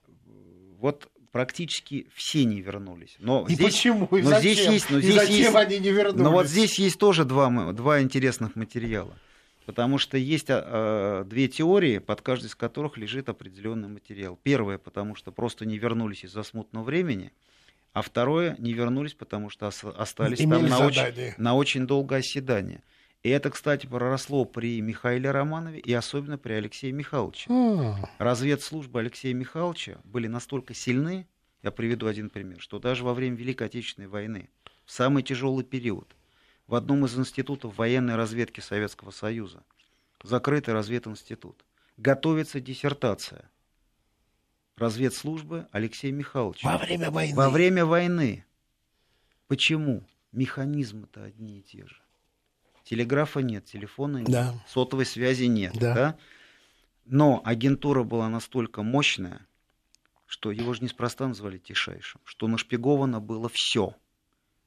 Вот 0.78 1.08
практически 1.32 2.06
все 2.14 2.44
не 2.44 2.60
вернулись. 2.60 3.16
Но 3.18 3.46
и 3.48 3.54
здесь, 3.54 3.66
почему? 3.72 4.04
И 4.14 4.20
но 4.20 4.28
зачем? 4.28 4.40
здесь 4.42 4.68
есть, 4.68 4.90
но 4.90 4.98
и 4.98 5.00
здесь 5.00 5.14
зачем 5.14 5.36
есть, 5.36 5.54
они 5.54 5.78
не 5.78 5.90
вернулись? 5.90 6.22
Но 6.22 6.32
вот 6.32 6.48
здесь 6.48 6.78
есть 6.78 6.98
тоже 6.98 7.24
два, 7.24 7.72
два 7.72 8.02
интересных 8.02 8.56
материала. 8.56 9.16
Потому 9.64 9.96
что 9.96 10.18
есть 10.18 10.48
а, 10.50 11.24
две 11.24 11.48
теории, 11.48 11.96
под 11.96 12.20
каждой 12.20 12.48
из 12.48 12.54
которых 12.54 12.98
лежит 12.98 13.30
определенный 13.30 13.88
материал. 13.88 14.38
Первое, 14.42 14.76
потому 14.76 15.14
что 15.14 15.32
просто 15.32 15.64
не 15.64 15.78
вернулись 15.78 16.26
из-за 16.26 16.42
смутного 16.42 16.84
времени. 16.84 17.32
А 17.94 18.02
второе, 18.02 18.54
не 18.58 18.74
вернулись, 18.74 19.14
потому 19.14 19.48
что 19.48 19.68
остались 19.68 20.42
Имели 20.42 20.68
там 20.68 20.68
на 20.68 20.86
очень, 20.86 21.32
на 21.38 21.54
очень 21.54 21.86
долгое 21.86 22.18
оседание. 22.18 22.82
И 23.22 23.30
это, 23.30 23.50
кстати, 23.50 23.86
проросло 23.86 24.44
при 24.44 24.80
Михаиле 24.80 25.30
Романове 25.30 25.80
и 25.80 25.92
особенно 25.92 26.38
при 26.38 26.52
Алексее 26.52 26.92
Михайловиче. 26.92 27.50
А. 27.50 27.96
Разведслужбы 28.18 29.00
Алексея 29.00 29.34
Михайловича 29.34 29.98
были 30.04 30.28
настолько 30.28 30.72
сильны, 30.74 31.26
я 31.62 31.72
приведу 31.72 32.06
один 32.06 32.30
пример, 32.30 32.60
что 32.60 32.78
даже 32.78 33.02
во 33.04 33.14
время 33.14 33.36
Великой 33.36 33.66
Отечественной 33.66 34.06
войны, 34.06 34.48
в 34.84 34.92
самый 34.92 35.24
тяжелый 35.24 35.64
период, 35.64 36.14
в 36.68 36.74
одном 36.74 37.04
из 37.06 37.18
институтов 37.18 37.76
военной 37.76 38.14
разведки 38.14 38.60
Советского 38.60 39.10
Союза, 39.10 39.64
закрытый 40.22 40.74
развединститут, 40.74 41.64
готовится 41.96 42.60
диссертация 42.60 43.50
разведслужбы 44.76 45.66
Алексея 45.72 46.12
Михайловича. 46.12 46.70
Во 46.70 46.78
время 46.78 47.10
войны. 47.10 47.34
Во 47.34 47.50
время 47.50 47.84
войны. 47.84 48.44
Почему? 49.48 50.04
Механизмы-то 50.30 51.24
одни 51.24 51.58
и 51.58 51.62
те 51.62 51.84
же. 51.84 52.00
Телеграфа 52.88 53.40
нет, 53.40 53.66
телефона 53.66 54.18
нет, 54.18 54.30
да. 54.30 54.54
сотовой 54.66 55.04
связи 55.04 55.44
нет. 55.44 55.74
Да. 55.74 55.94
Да? 55.94 56.18
Но 57.04 57.42
агентура 57.44 58.02
была 58.02 58.30
настолько 58.30 58.82
мощная, 58.82 59.46
что 60.24 60.50
его 60.50 60.72
же 60.72 60.84
неспроста 60.84 61.28
назвали 61.28 61.58
тишайшим, 61.58 62.22
что 62.24 62.48
нашпиговано 62.48 63.20
было 63.20 63.50
все. 63.52 63.94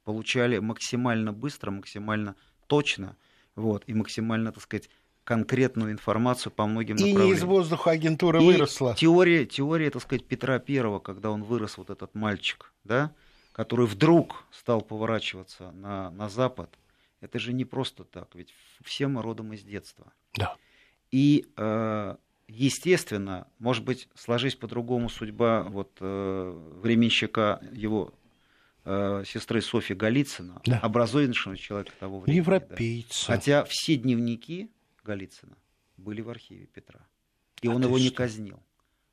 Получали 0.04 0.60
максимально 0.60 1.34
быстро, 1.34 1.72
максимально 1.72 2.36
точно, 2.68 3.18
вот, 3.56 3.86
и 3.88 3.96
максимально, 3.96 4.52
так 4.52 4.62
сказать, 4.62 4.92
конкретную 5.24 5.92
информацию 5.92 6.52
по 6.52 6.68
многим 6.68 6.98
и 6.98 7.00
направлениям. 7.00 7.24
И 7.24 7.26
не 7.26 7.34
из 7.34 7.44
воздуха 7.44 7.90
агентура 7.90 8.40
и 8.40 8.46
выросла. 8.46 8.94
Теория, 8.94 9.48
теория, 9.48 9.90
так 9.90 10.04
сказать, 10.04 10.28
Петра 10.28 10.60
Первого, 10.60 11.00
когда 11.00 11.32
он 11.32 11.44
вырос, 11.44 11.80
вот 11.80 11.90
этот 11.90 12.14
мальчик, 12.14 12.72
да, 12.84 13.16
который 13.52 13.88
вдруг 13.88 14.46
стал 14.52 14.82
поворачиваться 14.82 15.72
на, 15.72 16.12
на 16.12 16.30
Запад, 16.30 16.78
это 17.22 17.38
же 17.40 17.54
не 17.54 17.66
просто 17.66 18.04
так, 18.04 18.34
ведь 18.34 18.54
все 18.84 19.08
мы 19.08 19.22
родом 19.22 19.54
из 19.54 19.64
детства. 19.64 20.12
Да. 20.34 20.56
И, 21.12 21.48
э, 21.56 22.16
естественно, 22.48 23.48
может 23.60 23.86
быть, 23.86 24.10
сложись 24.16 24.56
по-другому 24.56 25.08
судьба 25.08 25.64
вот, 25.64 25.92
э, 26.00 26.70
временщика 26.82 27.62
его 27.72 28.14
э, 28.86 29.24
сестры 29.28 29.62
Софьи 29.62 29.96
Голицына, 29.96 30.62
да. 30.66 30.80
образованного 30.80 31.56
человека 31.58 31.92
того 32.00 32.22
времени. 32.22 32.38
Европейца. 32.38 33.28
Да. 33.28 33.34
Хотя 33.36 33.64
все 33.66 33.96
дневники 33.98 34.72
Голицына 35.04 35.56
были 35.98 36.22
в 36.22 36.30
архиве 36.30 36.66
Петра. 36.66 37.02
И 37.62 37.68
а 37.68 37.72
он 37.72 37.84
его 37.84 37.98
что? 37.98 38.04
не 38.04 38.10
казнил. 38.10 38.60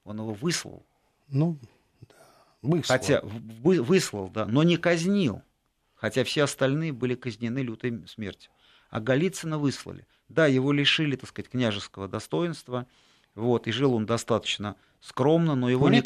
Он 0.05 0.19
его 0.19 0.33
выслал. 0.33 0.87
Ну, 1.29 1.59
да. 2.01 2.15
выслал. 2.63 2.97
Хотя 2.97 3.21
выслал, 3.23 4.31
да, 4.31 4.47
но 4.47 4.63
не 4.63 4.79
казнил 4.79 5.43
хотя 5.99 6.25
все 6.25 6.45
остальные 6.45 6.93
были 6.93 7.15
казнены 7.15 7.59
лютой 7.59 8.03
смертью. 8.07 8.51
А 8.89 9.01
Голицына 9.01 9.59
выслали. 9.59 10.07
Да, 10.29 10.47
его 10.47 10.73
лишили, 10.73 11.17
так 11.17 11.29
сказать, 11.29 11.51
княжеского 11.51 12.09
достоинства, 12.09 12.87
вот, 13.35 13.67
и 13.67 13.73
жил 13.73 13.95
он 13.95 14.07
достаточно 14.07 14.77
скромно, 15.01 15.55
но 15.55 15.69
его, 15.69 15.89
не, 15.89 16.03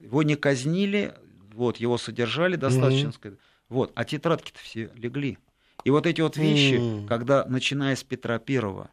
его 0.00 0.22
не 0.22 0.36
казнили, 0.36 1.14
вот, 1.52 1.78
его 1.78 1.98
содержали 1.98 2.56
достаточно, 2.56 3.08
mm-hmm. 3.08 3.14
сказать, 3.14 3.38
вот, 3.68 3.92
а 3.94 4.04
тетрадки-то 4.04 4.58
все 4.58 4.90
легли. 4.94 5.38
И 5.84 5.90
вот 5.90 6.06
эти 6.06 6.20
вот 6.20 6.36
вещи, 6.36 6.74
mm-hmm. 6.74 7.08
когда, 7.08 7.44
начиная 7.46 7.96
с 7.96 8.04
Петра 8.04 8.38
Первого, 8.38 8.90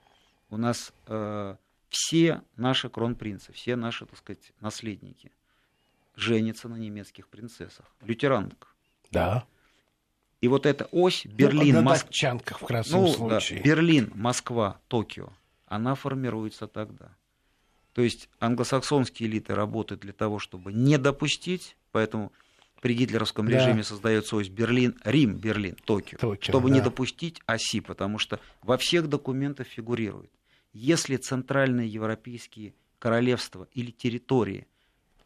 у 0.49 0.57
нас 0.57 0.93
э, 1.07 1.55
все 1.89 2.41
наши 2.55 2.89
кронпринцы, 2.89 3.53
все 3.53 3.75
наши, 3.75 4.05
так 4.05 4.17
сказать, 4.17 4.51
наследники 4.59 5.31
женятся 6.15 6.67
на 6.67 6.75
немецких 6.75 7.27
принцессах, 7.27 7.85
лютеранках. 8.01 8.75
Да. 9.11 9.45
И 10.41 10.47
вот 10.47 10.65
эта 10.65 10.87
ось 10.91 11.25
Берлин, 11.25 11.75
ну, 11.75 11.81
Москва, 11.81 12.37
в 12.45 12.65
красном 12.65 13.01
ну, 13.01 13.07
случае. 13.09 13.59
Да, 13.59 13.65
Берлин, 13.65 14.11
Москва, 14.15 14.79
Токио, 14.87 15.33
она 15.67 15.95
формируется 15.95 16.67
тогда. 16.67 17.09
То 17.93 18.01
есть 18.01 18.29
англосаксонские 18.39 19.27
элиты 19.27 19.53
работают 19.53 20.01
для 20.01 20.13
того, 20.13 20.39
чтобы 20.39 20.71
не 20.71 20.97
допустить, 20.97 21.75
поэтому 21.91 22.31
при 22.81 22.93
гитлеровском 22.93 23.47
да. 23.47 23.57
режиме 23.57 23.83
создается 23.83 24.37
ось 24.37 24.47
Берлин, 24.47 24.95
Рим, 25.03 25.35
Берлин, 25.35 25.75
Токио, 25.83 26.17
Токио 26.17 26.51
чтобы 26.51 26.69
да. 26.69 26.75
не 26.75 26.81
допустить 26.81 27.41
оси, 27.45 27.81
потому 27.81 28.17
что 28.17 28.39
во 28.61 28.77
всех 28.77 29.09
документах 29.09 29.67
фигурирует, 29.67 30.31
если 30.71 31.17
центральные 31.17 31.89
европейские 31.89 32.73
королевства 32.99 33.67
или 33.73 33.91
территории, 33.91 34.67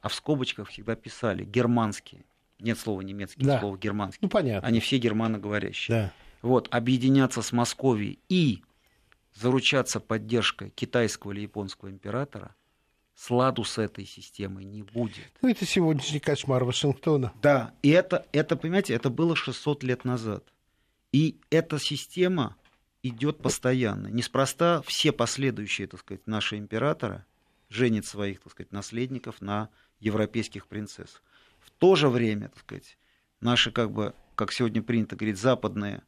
а 0.01 0.09
в 0.09 0.15
скобочках 0.15 0.69
всегда 0.69 0.95
писали 0.95 1.43
германские, 1.43 2.25
нет 2.63 2.79
слова 2.79 3.01
немецкий, 3.01 3.43
да. 3.43 3.59
слово 3.59 3.77
германский, 3.77 4.19
ну, 4.21 4.29
понятно. 4.29 4.67
они 4.67 4.79
все 4.79 4.97
германоговорящие, 4.97 5.97
да. 5.97 6.13
вот, 6.41 6.67
объединяться 6.71 7.41
с 7.41 7.51
Московией 7.51 8.19
и 8.29 8.63
заручаться 9.35 9.99
поддержкой 9.99 10.69
китайского 10.71 11.31
или 11.31 11.41
японского 11.41 11.89
императора– 11.89 12.55
сладу 13.15 13.63
с 13.63 13.77
этой 13.77 14.05
системой 14.05 14.65
не 14.65 14.83
будет. 14.83 15.31
Ну, 15.41 15.49
это 15.49 15.65
сегодняшний 15.65 16.19
кошмар 16.19 16.63
Вашингтона. 16.63 17.33
Да, 17.41 17.73
и 17.81 17.89
это, 17.89 18.25
это, 18.31 18.55
понимаете, 18.55 18.93
это 18.93 19.09
было 19.09 19.35
600 19.35 19.83
лет 19.83 20.05
назад. 20.05 20.43
И 21.11 21.39
эта 21.49 21.79
система 21.79 22.55
идет 23.03 23.37
постоянно. 23.37 24.07
Неспроста 24.07 24.81
все 24.85 25.11
последующие, 25.11 25.87
так 25.87 25.99
сказать, 25.99 26.25
наши 26.25 26.57
императоры 26.57 27.25
женят 27.69 28.05
своих, 28.05 28.41
так 28.41 28.51
сказать, 28.51 28.71
наследников 28.71 29.41
на 29.41 29.69
европейских 29.99 30.67
принцессах. 30.67 31.21
В 31.83 31.85
то 31.85 31.95
же 31.95 32.07
время, 32.07 32.47
так 32.47 32.59
сказать, 32.59 32.97
наши, 33.41 33.69
как 33.69 33.91
бы, 33.91 34.13
как 34.35 34.53
сегодня 34.53 34.81
принято 34.81 35.17
говорить, 35.17 35.37
западные 35.37 36.01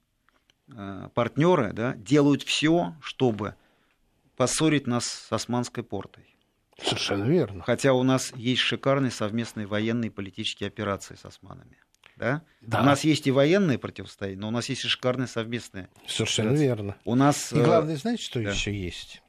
э, 0.70 1.10
партнеры 1.14 1.74
да, 1.74 1.96
делают 1.96 2.44
все, 2.44 2.96
чтобы 3.02 3.56
поссорить 4.38 4.88
нас 4.88 5.04
с 5.04 5.34
османской 5.34 5.84
портой. 5.84 6.34
Совершенно 6.82 7.26
верно. 7.26 7.62
Хотя 7.64 7.92
у 7.92 8.04
нас 8.04 8.32
есть 8.38 8.62
шикарные 8.62 9.12
совместные 9.12 9.68
военные 9.68 10.08
и 10.08 10.12
политические 10.12 10.68
операции 10.68 11.16
с 11.16 11.26
османами. 11.26 11.76
Да? 12.16 12.42
Да. 12.62 12.80
У 12.80 12.86
нас 12.86 13.04
есть 13.04 13.28
и 13.28 13.32
военные 13.32 13.78
противостояния, 13.78 14.40
но 14.40 14.48
у 14.48 14.52
нас 14.52 14.70
есть 14.70 14.86
и 14.86 14.88
шикарные 14.88 15.28
совместные. 15.28 15.90
Совершенно 16.08 16.52
операции. 16.52 16.68
верно. 16.68 16.96
У 17.04 17.16
нас, 17.16 17.52
и 17.52 17.60
главное, 17.60 17.98
знаете, 17.98 18.24
что 18.24 18.42
да. 18.42 18.52
еще 18.52 18.74
есть? 18.74 19.22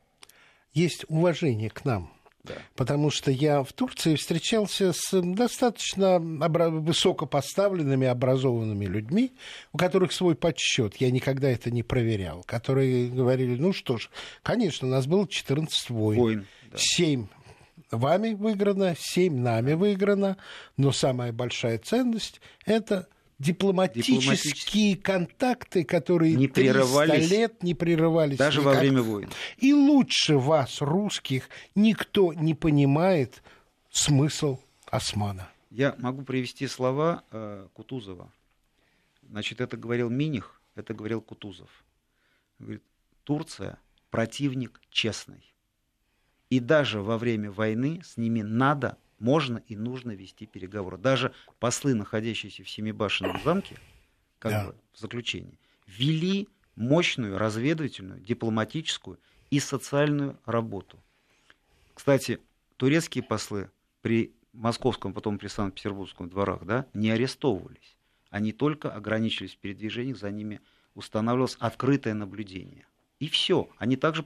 Есть 0.72 1.06
уважение 1.08 1.70
к 1.70 1.84
нам. 1.84 2.15
Да. 2.46 2.54
Потому 2.74 3.10
что 3.10 3.30
я 3.30 3.62
в 3.62 3.72
Турции 3.72 4.14
встречался 4.14 4.92
с 4.92 5.20
достаточно 5.20 6.18
высокопоставленными, 6.18 8.06
образованными 8.06 8.84
людьми, 8.84 9.32
у 9.72 9.78
которых 9.78 10.12
свой 10.12 10.34
подсчет, 10.34 10.96
я 10.96 11.10
никогда 11.10 11.50
это 11.50 11.70
не 11.70 11.82
проверял, 11.82 12.42
которые 12.44 13.08
говорили, 13.08 13.56
ну 13.60 13.72
что 13.72 13.98
ж, 13.98 14.10
конечно, 14.42 14.88
у 14.88 14.90
нас 14.90 15.06
было 15.06 15.26
14 15.26 15.90
войн, 15.90 16.18
войн 16.18 16.46
да. 16.70 16.78
7 16.78 17.26
вами 17.90 18.34
выиграно, 18.34 18.94
7 18.98 19.36
нами 19.36 19.74
выиграно, 19.74 20.36
но 20.76 20.92
самая 20.92 21.32
большая 21.32 21.78
ценность– 21.78 22.40
это 22.64 23.08
дипломатические, 23.38 24.18
дипломатические 24.18 24.96
контакты, 24.96 25.84
которые 25.84 26.34
не 26.34 26.48
300 26.48 27.16
лет 27.16 27.62
не 27.62 27.74
прерывались. 27.74 28.38
Даже 28.38 28.60
никак. 28.60 28.74
во 28.74 28.80
время 28.80 29.02
войн. 29.02 29.30
И 29.58 29.72
лучше 29.72 30.38
вас, 30.38 30.80
русских, 30.80 31.48
никто 31.74 32.32
не 32.32 32.54
понимает 32.54 33.42
смысл 33.90 34.58
османа. 34.86 35.48
Я 35.70 35.94
могу 35.98 36.22
привести 36.22 36.66
слова 36.66 37.24
э, 37.30 37.66
Кутузова. 37.74 38.32
Значит, 39.28 39.60
это 39.60 39.76
говорил 39.76 40.08
Миних, 40.08 40.60
это 40.74 40.94
говорил 40.94 41.20
Кутузов. 41.20 41.68
Говорит, 42.58 42.82
Турция 43.24 43.78
противник 44.10 44.80
честный. 44.90 45.52
И 46.48 46.60
даже 46.60 47.02
во 47.02 47.18
время 47.18 47.50
войны 47.50 48.00
с 48.04 48.16
ними 48.16 48.40
надо, 48.40 48.96
можно 49.18 49.62
и 49.66 49.76
нужно 49.76 50.12
вести 50.12 50.46
переговоры. 50.46 50.98
Даже 50.98 51.32
послы, 51.58 51.94
находящиеся 51.94 52.64
в 52.64 52.70
Семибашенном 52.70 53.40
замке, 53.42 53.76
как 54.38 54.52
да. 54.52 54.66
бы 54.66 54.74
в 54.92 54.98
заключении, 54.98 55.58
вели 55.86 56.48
мощную 56.74 57.38
разведывательную, 57.38 58.20
дипломатическую 58.20 59.18
и 59.50 59.60
социальную 59.60 60.38
работу. 60.44 60.98
Кстати, 61.94 62.40
турецкие 62.76 63.24
послы 63.24 63.70
при 64.02 64.34
московском, 64.52 65.12
потом 65.12 65.38
при 65.38 65.48
Санкт-Петербургском 65.48 66.28
дворах 66.28 66.64
да, 66.64 66.86
не 66.94 67.10
арестовывались. 67.10 67.96
Они 68.30 68.52
только 68.52 68.92
ограничились 68.92 69.54
в 69.54 69.58
передвижениях, 69.58 70.18
за 70.18 70.30
ними 70.30 70.60
устанавливалось 70.94 71.56
открытое 71.60 72.14
наблюдение. 72.14 72.86
И 73.18 73.28
все. 73.28 73.68
Они 73.78 73.96
также 73.96 74.24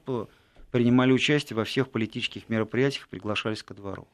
принимали 0.71 1.13
участие 1.13 1.57
во 1.57 1.65
всех 1.65 1.91
политических 1.91 2.49
мероприятиях, 2.49 3.09
приглашались 3.09 3.63
ко 3.63 3.75
двору. 3.75 4.09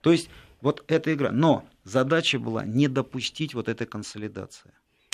То 0.00 0.12
есть 0.12 0.28
вот 0.60 0.84
эта 0.88 1.14
игра. 1.14 1.30
Но 1.30 1.64
задача 1.84 2.38
была 2.38 2.64
не 2.64 2.88
допустить 2.88 3.54
вот 3.54 3.68
этой 3.68 3.86
консолидации. 3.86 4.70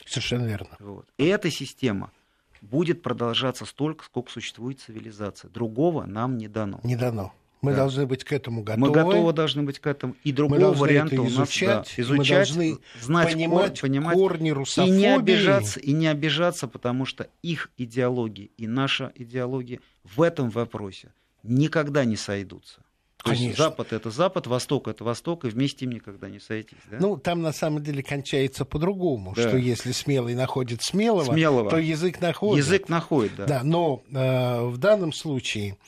Совершенно 0.06 0.46
верно. 0.46 0.76
Вот. 0.78 1.06
И 1.18 1.26
эта 1.26 1.50
система 1.50 2.10
будет 2.60 3.02
продолжаться 3.02 3.64
столько, 3.64 4.04
сколько 4.04 4.30
существует 4.30 4.80
цивилизация. 4.80 5.50
Другого 5.50 6.04
нам 6.04 6.38
не 6.38 6.48
дано. 6.48 6.80
Не 6.82 6.96
дано. 6.96 7.32
Мы 7.60 7.70
да. 7.70 7.78
должны 7.78 8.06
быть 8.06 8.24
к 8.24 8.32
этому 8.32 8.62
готовы. 8.62 8.86
Мы 8.86 8.92
готовы 8.92 9.32
должны 9.32 9.62
быть 9.62 9.78
к 9.78 9.86
этому. 9.86 10.14
И 10.22 10.32
другого 10.32 10.74
варианта 10.74 11.18
у 11.22 11.24
нас 11.24 11.34
да, 11.60 11.84
изучать, 11.96 11.98
мы 12.10 12.24
должны 12.26 12.78
знать 13.00 13.32
понимать, 13.32 13.80
кор, 13.80 13.88
понимать 13.88 14.14
корни 14.14 14.50
русофобии. 14.50 14.94
И 14.94 14.98
не 14.98 15.14
обижаться, 15.14 15.80
и 15.80 15.92
не 15.92 16.06
обижаться, 16.06 16.68
потому 16.68 17.06
что 17.06 17.26
их 17.42 17.70
идеология 17.78 18.50
и 18.58 18.66
наша 18.66 19.12
идеология 19.14 19.80
в 20.04 20.20
этом 20.20 20.50
вопросе 20.50 21.14
никогда 21.42 22.04
не 22.04 22.16
сойдутся. 22.16 22.83
То 23.24 23.30
Конечно. 23.30 23.46
есть 23.46 23.58
Запад 23.58 23.92
это 23.94 24.10
Запад, 24.10 24.46
Восток 24.46 24.86
это 24.86 25.02
Восток, 25.02 25.46
и 25.46 25.48
вместе 25.48 25.86
им 25.86 25.92
никогда 25.92 26.28
не 26.28 26.40
сойтись. 26.40 26.76
Да? 26.90 26.98
Ну, 27.00 27.16
там 27.16 27.40
на 27.40 27.54
самом 27.54 27.82
деле 27.82 28.02
кончается 28.02 28.66
по-другому, 28.66 29.32
да. 29.34 29.48
что 29.48 29.56
если 29.56 29.92
смелый 29.92 30.34
находит 30.34 30.82
смелого, 30.82 31.32
смелого, 31.32 31.70
то 31.70 31.78
язык 31.78 32.20
находит. 32.20 32.66
Язык 32.66 32.90
находит, 32.90 33.34
да. 33.36 33.46
Да, 33.46 33.60
но 33.64 34.02
э, 34.12 34.66
в 34.66 34.76
данном 34.76 35.14
случае 35.14 35.78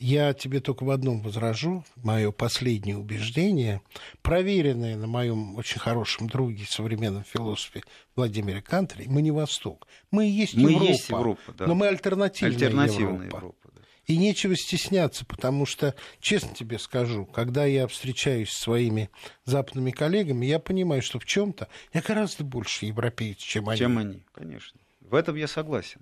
я 0.00 0.32
тебе 0.32 0.58
только 0.58 0.82
в 0.82 0.90
одном 0.90 1.20
возражу, 1.22 1.84
мое 1.94 2.32
последнее 2.32 2.96
убеждение, 2.96 3.82
проверенное 4.22 4.96
на 4.96 5.06
моем 5.06 5.54
очень 5.54 5.78
хорошем 5.78 6.26
друге, 6.26 6.64
современном 6.68 7.22
философе 7.22 7.82
Владимире 8.16 8.62
Кантере, 8.62 9.04
мы 9.08 9.22
не 9.22 9.30
Восток, 9.30 9.86
мы 10.10 10.26
и 10.26 10.30
есть 10.30 10.56
мы 10.56 10.70
Европа, 10.70 10.84
есть 10.84 11.08
Европа 11.08 11.52
да. 11.56 11.66
но 11.68 11.76
мы 11.76 11.86
альтернативная, 11.86 12.52
альтернативная 12.52 13.26
Европа. 13.26 13.36
Европа. 13.36 13.69
И 14.10 14.16
нечего 14.16 14.56
стесняться, 14.56 15.24
потому 15.24 15.66
что, 15.66 15.94
честно 16.18 16.52
тебе 16.52 16.80
скажу, 16.80 17.26
когда 17.26 17.64
я 17.64 17.86
встречаюсь 17.86 18.50
с 18.50 18.58
своими 18.58 19.08
западными 19.44 19.92
коллегами, 19.92 20.46
я 20.46 20.58
понимаю, 20.58 21.00
что 21.00 21.20
в 21.20 21.24
чем-то 21.24 21.68
я 21.92 22.02
гораздо 22.02 22.42
больше 22.42 22.86
европеец, 22.86 23.36
чем 23.36 23.68
они. 23.68 23.78
Чем 23.78 23.98
они, 23.98 24.24
конечно. 24.32 24.80
В 25.00 25.14
этом 25.14 25.36
я 25.36 25.46
согласен. 25.46 26.00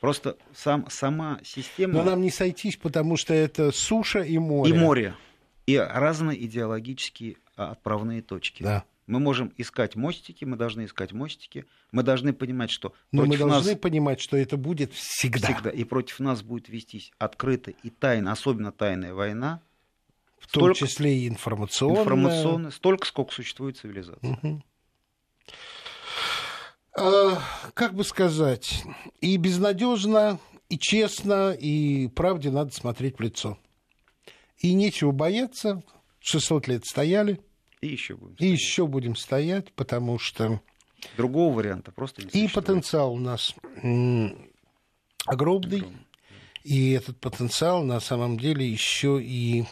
Просто 0.00 0.38
сам, 0.56 0.88
сама 0.88 1.40
система... 1.44 1.92
Но 1.92 2.04
нам 2.04 2.22
не 2.22 2.30
сойтись, 2.30 2.78
потому 2.78 3.18
что 3.18 3.34
это 3.34 3.70
суша 3.70 4.20
и 4.20 4.38
море. 4.38 4.70
И 4.70 4.72
море. 4.74 5.14
И 5.66 5.76
разные 5.76 6.42
идеологические 6.46 7.36
отправные 7.54 8.22
точки. 8.22 8.62
Да. 8.62 8.84
Мы 9.06 9.18
можем 9.18 9.52
искать 9.56 9.96
мостики, 9.96 10.44
мы 10.44 10.56
должны 10.56 10.84
искать 10.84 11.12
мостики, 11.12 11.66
мы 11.90 12.02
должны 12.02 12.32
понимать, 12.32 12.70
что 12.70 12.94
Но 13.10 13.24
мы 13.24 13.36
должны 13.36 13.72
нас... 13.72 13.80
понимать, 13.80 14.20
что 14.20 14.36
это 14.36 14.56
будет 14.56 14.92
всегда. 14.92 15.48
Всегда. 15.48 15.70
И 15.70 15.84
против 15.84 16.20
нас 16.20 16.42
будет 16.42 16.68
вестись 16.68 17.12
открытая 17.18 17.74
и 17.82 17.90
тайна, 17.90 18.32
особенно 18.32 18.70
тайная 18.70 19.12
война. 19.12 19.60
В 20.38 20.44
столько... 20.44 20.78
том 20.78 20.88
числе 20.88 21.18
и 21.18 21.28
информационная. 21.28 22.00
Информационная, 22.02 22.70
столько, 22.70 23.06
сколько 23.06 23.32
существует 23.32 23.76
цивилизация. 23.76 24.38
Угу. 24.42 24.62
А, 26.94 27.42
как 27.74 27.94
бы 27.94 28.04
сказать, 28.04 28.84
и 29.20 29.36
безнадежно, 29.36 30.38
и 30.68 30.78
честно, 30.78 31.52
и 31.52 32.08
правде 32.08 32.50
надо 32.50 32.72
смотреть 32.72 33.18
в 33.18 33.20
лицо. 33.20 33.58
И 34.58 34.74
нечего 34.74 35.10
бояться, 35.10 35.82
600 36.20 36.68
лет 36.68 36.84
стояли– 36.86 37.40
и 37.82 37.88
еще 37.88 38.16
будем 38.16 38.36
стоять. 38.36 38.50
И 38.50 38.52
еще 38.52 38.86
будем 38.86 39.16
стоять, 39.16 39.72
потому 39.72 40.18
что... 40.18 40.60
Другого 41.16 41.56
варианта 41.56 41.90
просто 41.90 42.22
не 42.22 42.44
И 42.44 42.48
потенциал 42.48 43.12
у 43.14 43.18
нас 43.18 43.54
огромный. 43.82 44.48
Огромный. 45.26 45.84
И 46.62 46.92
этот 46.92 47.18
потенциал 47.18 47.82
на 47.82 47.98
самом 47.98 48.38
деле 48.38 48.64
еще 48.64 49.20
и 49.20 49.64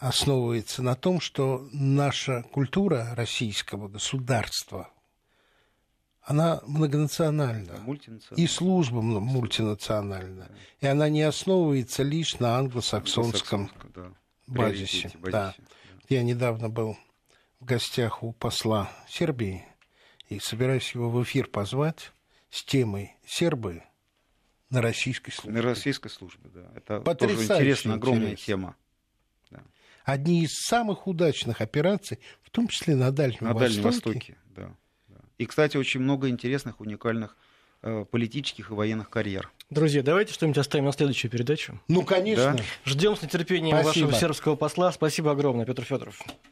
основывается 0.00 0.82
на 0.82 0.96
том, 0.96 1.20
что 1.20 1.68
наша 1.72 2.42
культура 2.50 3.14
российского 3.14 3.86
государства, 3.86 4.90
она 6.22 6.60
многонациональна. 6.66 7.84
Да, 7.86 8.34
и 8.34 8.48
служба 8.48 9.00
мультинациональна. 9.00 10.48
Да. 10.48 10.88
И 10.88 10.90
она 10.90 11.08
не 11.08 11.22
основывается 11.22 12.02
лишь 12.02 12.40
на 12.40 12.58
англосаксонском 12.58 13.70
да. 13.94 14.12
базисе. 14.48 15.12
базисе. 15.20 15.30
Да. 15.30 15.54
Я 16.08 16.22
недавно 16.22 16.68
был 16.68 16.98
в 17.60 17.64
гостях 17.64 18.22
у 18.22 18.32
посла 18.32 18.90
Сербии 19.08 19.64
и 20.28 20.38
собираюсь 20.38 20.94
его 20.94 21.10
в 21.10 21.22
эфир 21.22 21.46
позвать 21.48 22.12
с 22.50 22.62
темой 22.64 23.16
«Сербы 23.26 23.82
на 24.70 24.82
российской 24.82 25.30
службе. 25.30 25.60
На 25.60 25.62
российской 25.62 26.08
службе, 26.08 26.50
да. 26.52 26.70
Это 26.74 27.00
тоже 27.14 27.34
интересная, 27.42 27.94
огромная 27.94 28.32
интерес. 28.32 28.44
тема. 28.44 28.76
Да. 29.50 29.62
Одни 30.04 30.42
из 30.42 30.52
самых 30.52 31.06
удачных 31.06 31.60
операций, 31.60 32.18
в 32.42 32.50
том 32.50 32.68
числе 32.68 32.96
на 32.96 33.10
Дальнем 33.10 33.38
на 33.40 33.54
Востоке. 33.54 33.68
Дальнем 33.68 33.82
Востоке, 33.82 34.38
да, 34.46 34.76
да. 35.08 35.20
И, 35.38 35.46
кстати, 35.46 35.76
очень 35.76 36.00
много 36.00 36.28
интересных, 36.28 36.80
уникальных 36.80 37.36
политических 38.10 38.70
и 38.70 38.74
военных 38.74 39.10
карьер. 39.10 39.50
Друзья, 39.70 40.02
давайте 40.02 40.32
что-нибудь 40.32 40.58
оставим 40.58 40.84
на 40.84 40.92
следующую 40.92 41.30
передачу. 41.30 41.80
Ну, 41.88 42.02
конечно. 42.02 42.54
Да. 42.54 42.62
Ждем 42.84 43.16
с 43.16 43.22
нетерпением 43.22 43.80
Спасибо. 43.80 44.06
вашего 44.06 44.20
сербского 44.20 44.56
посла. 44.56 44.92
Спасибо 44.92 45.32
огромное, 45.32 45.64
Петр 45.64 45.82
Федоров. 45.82 46.22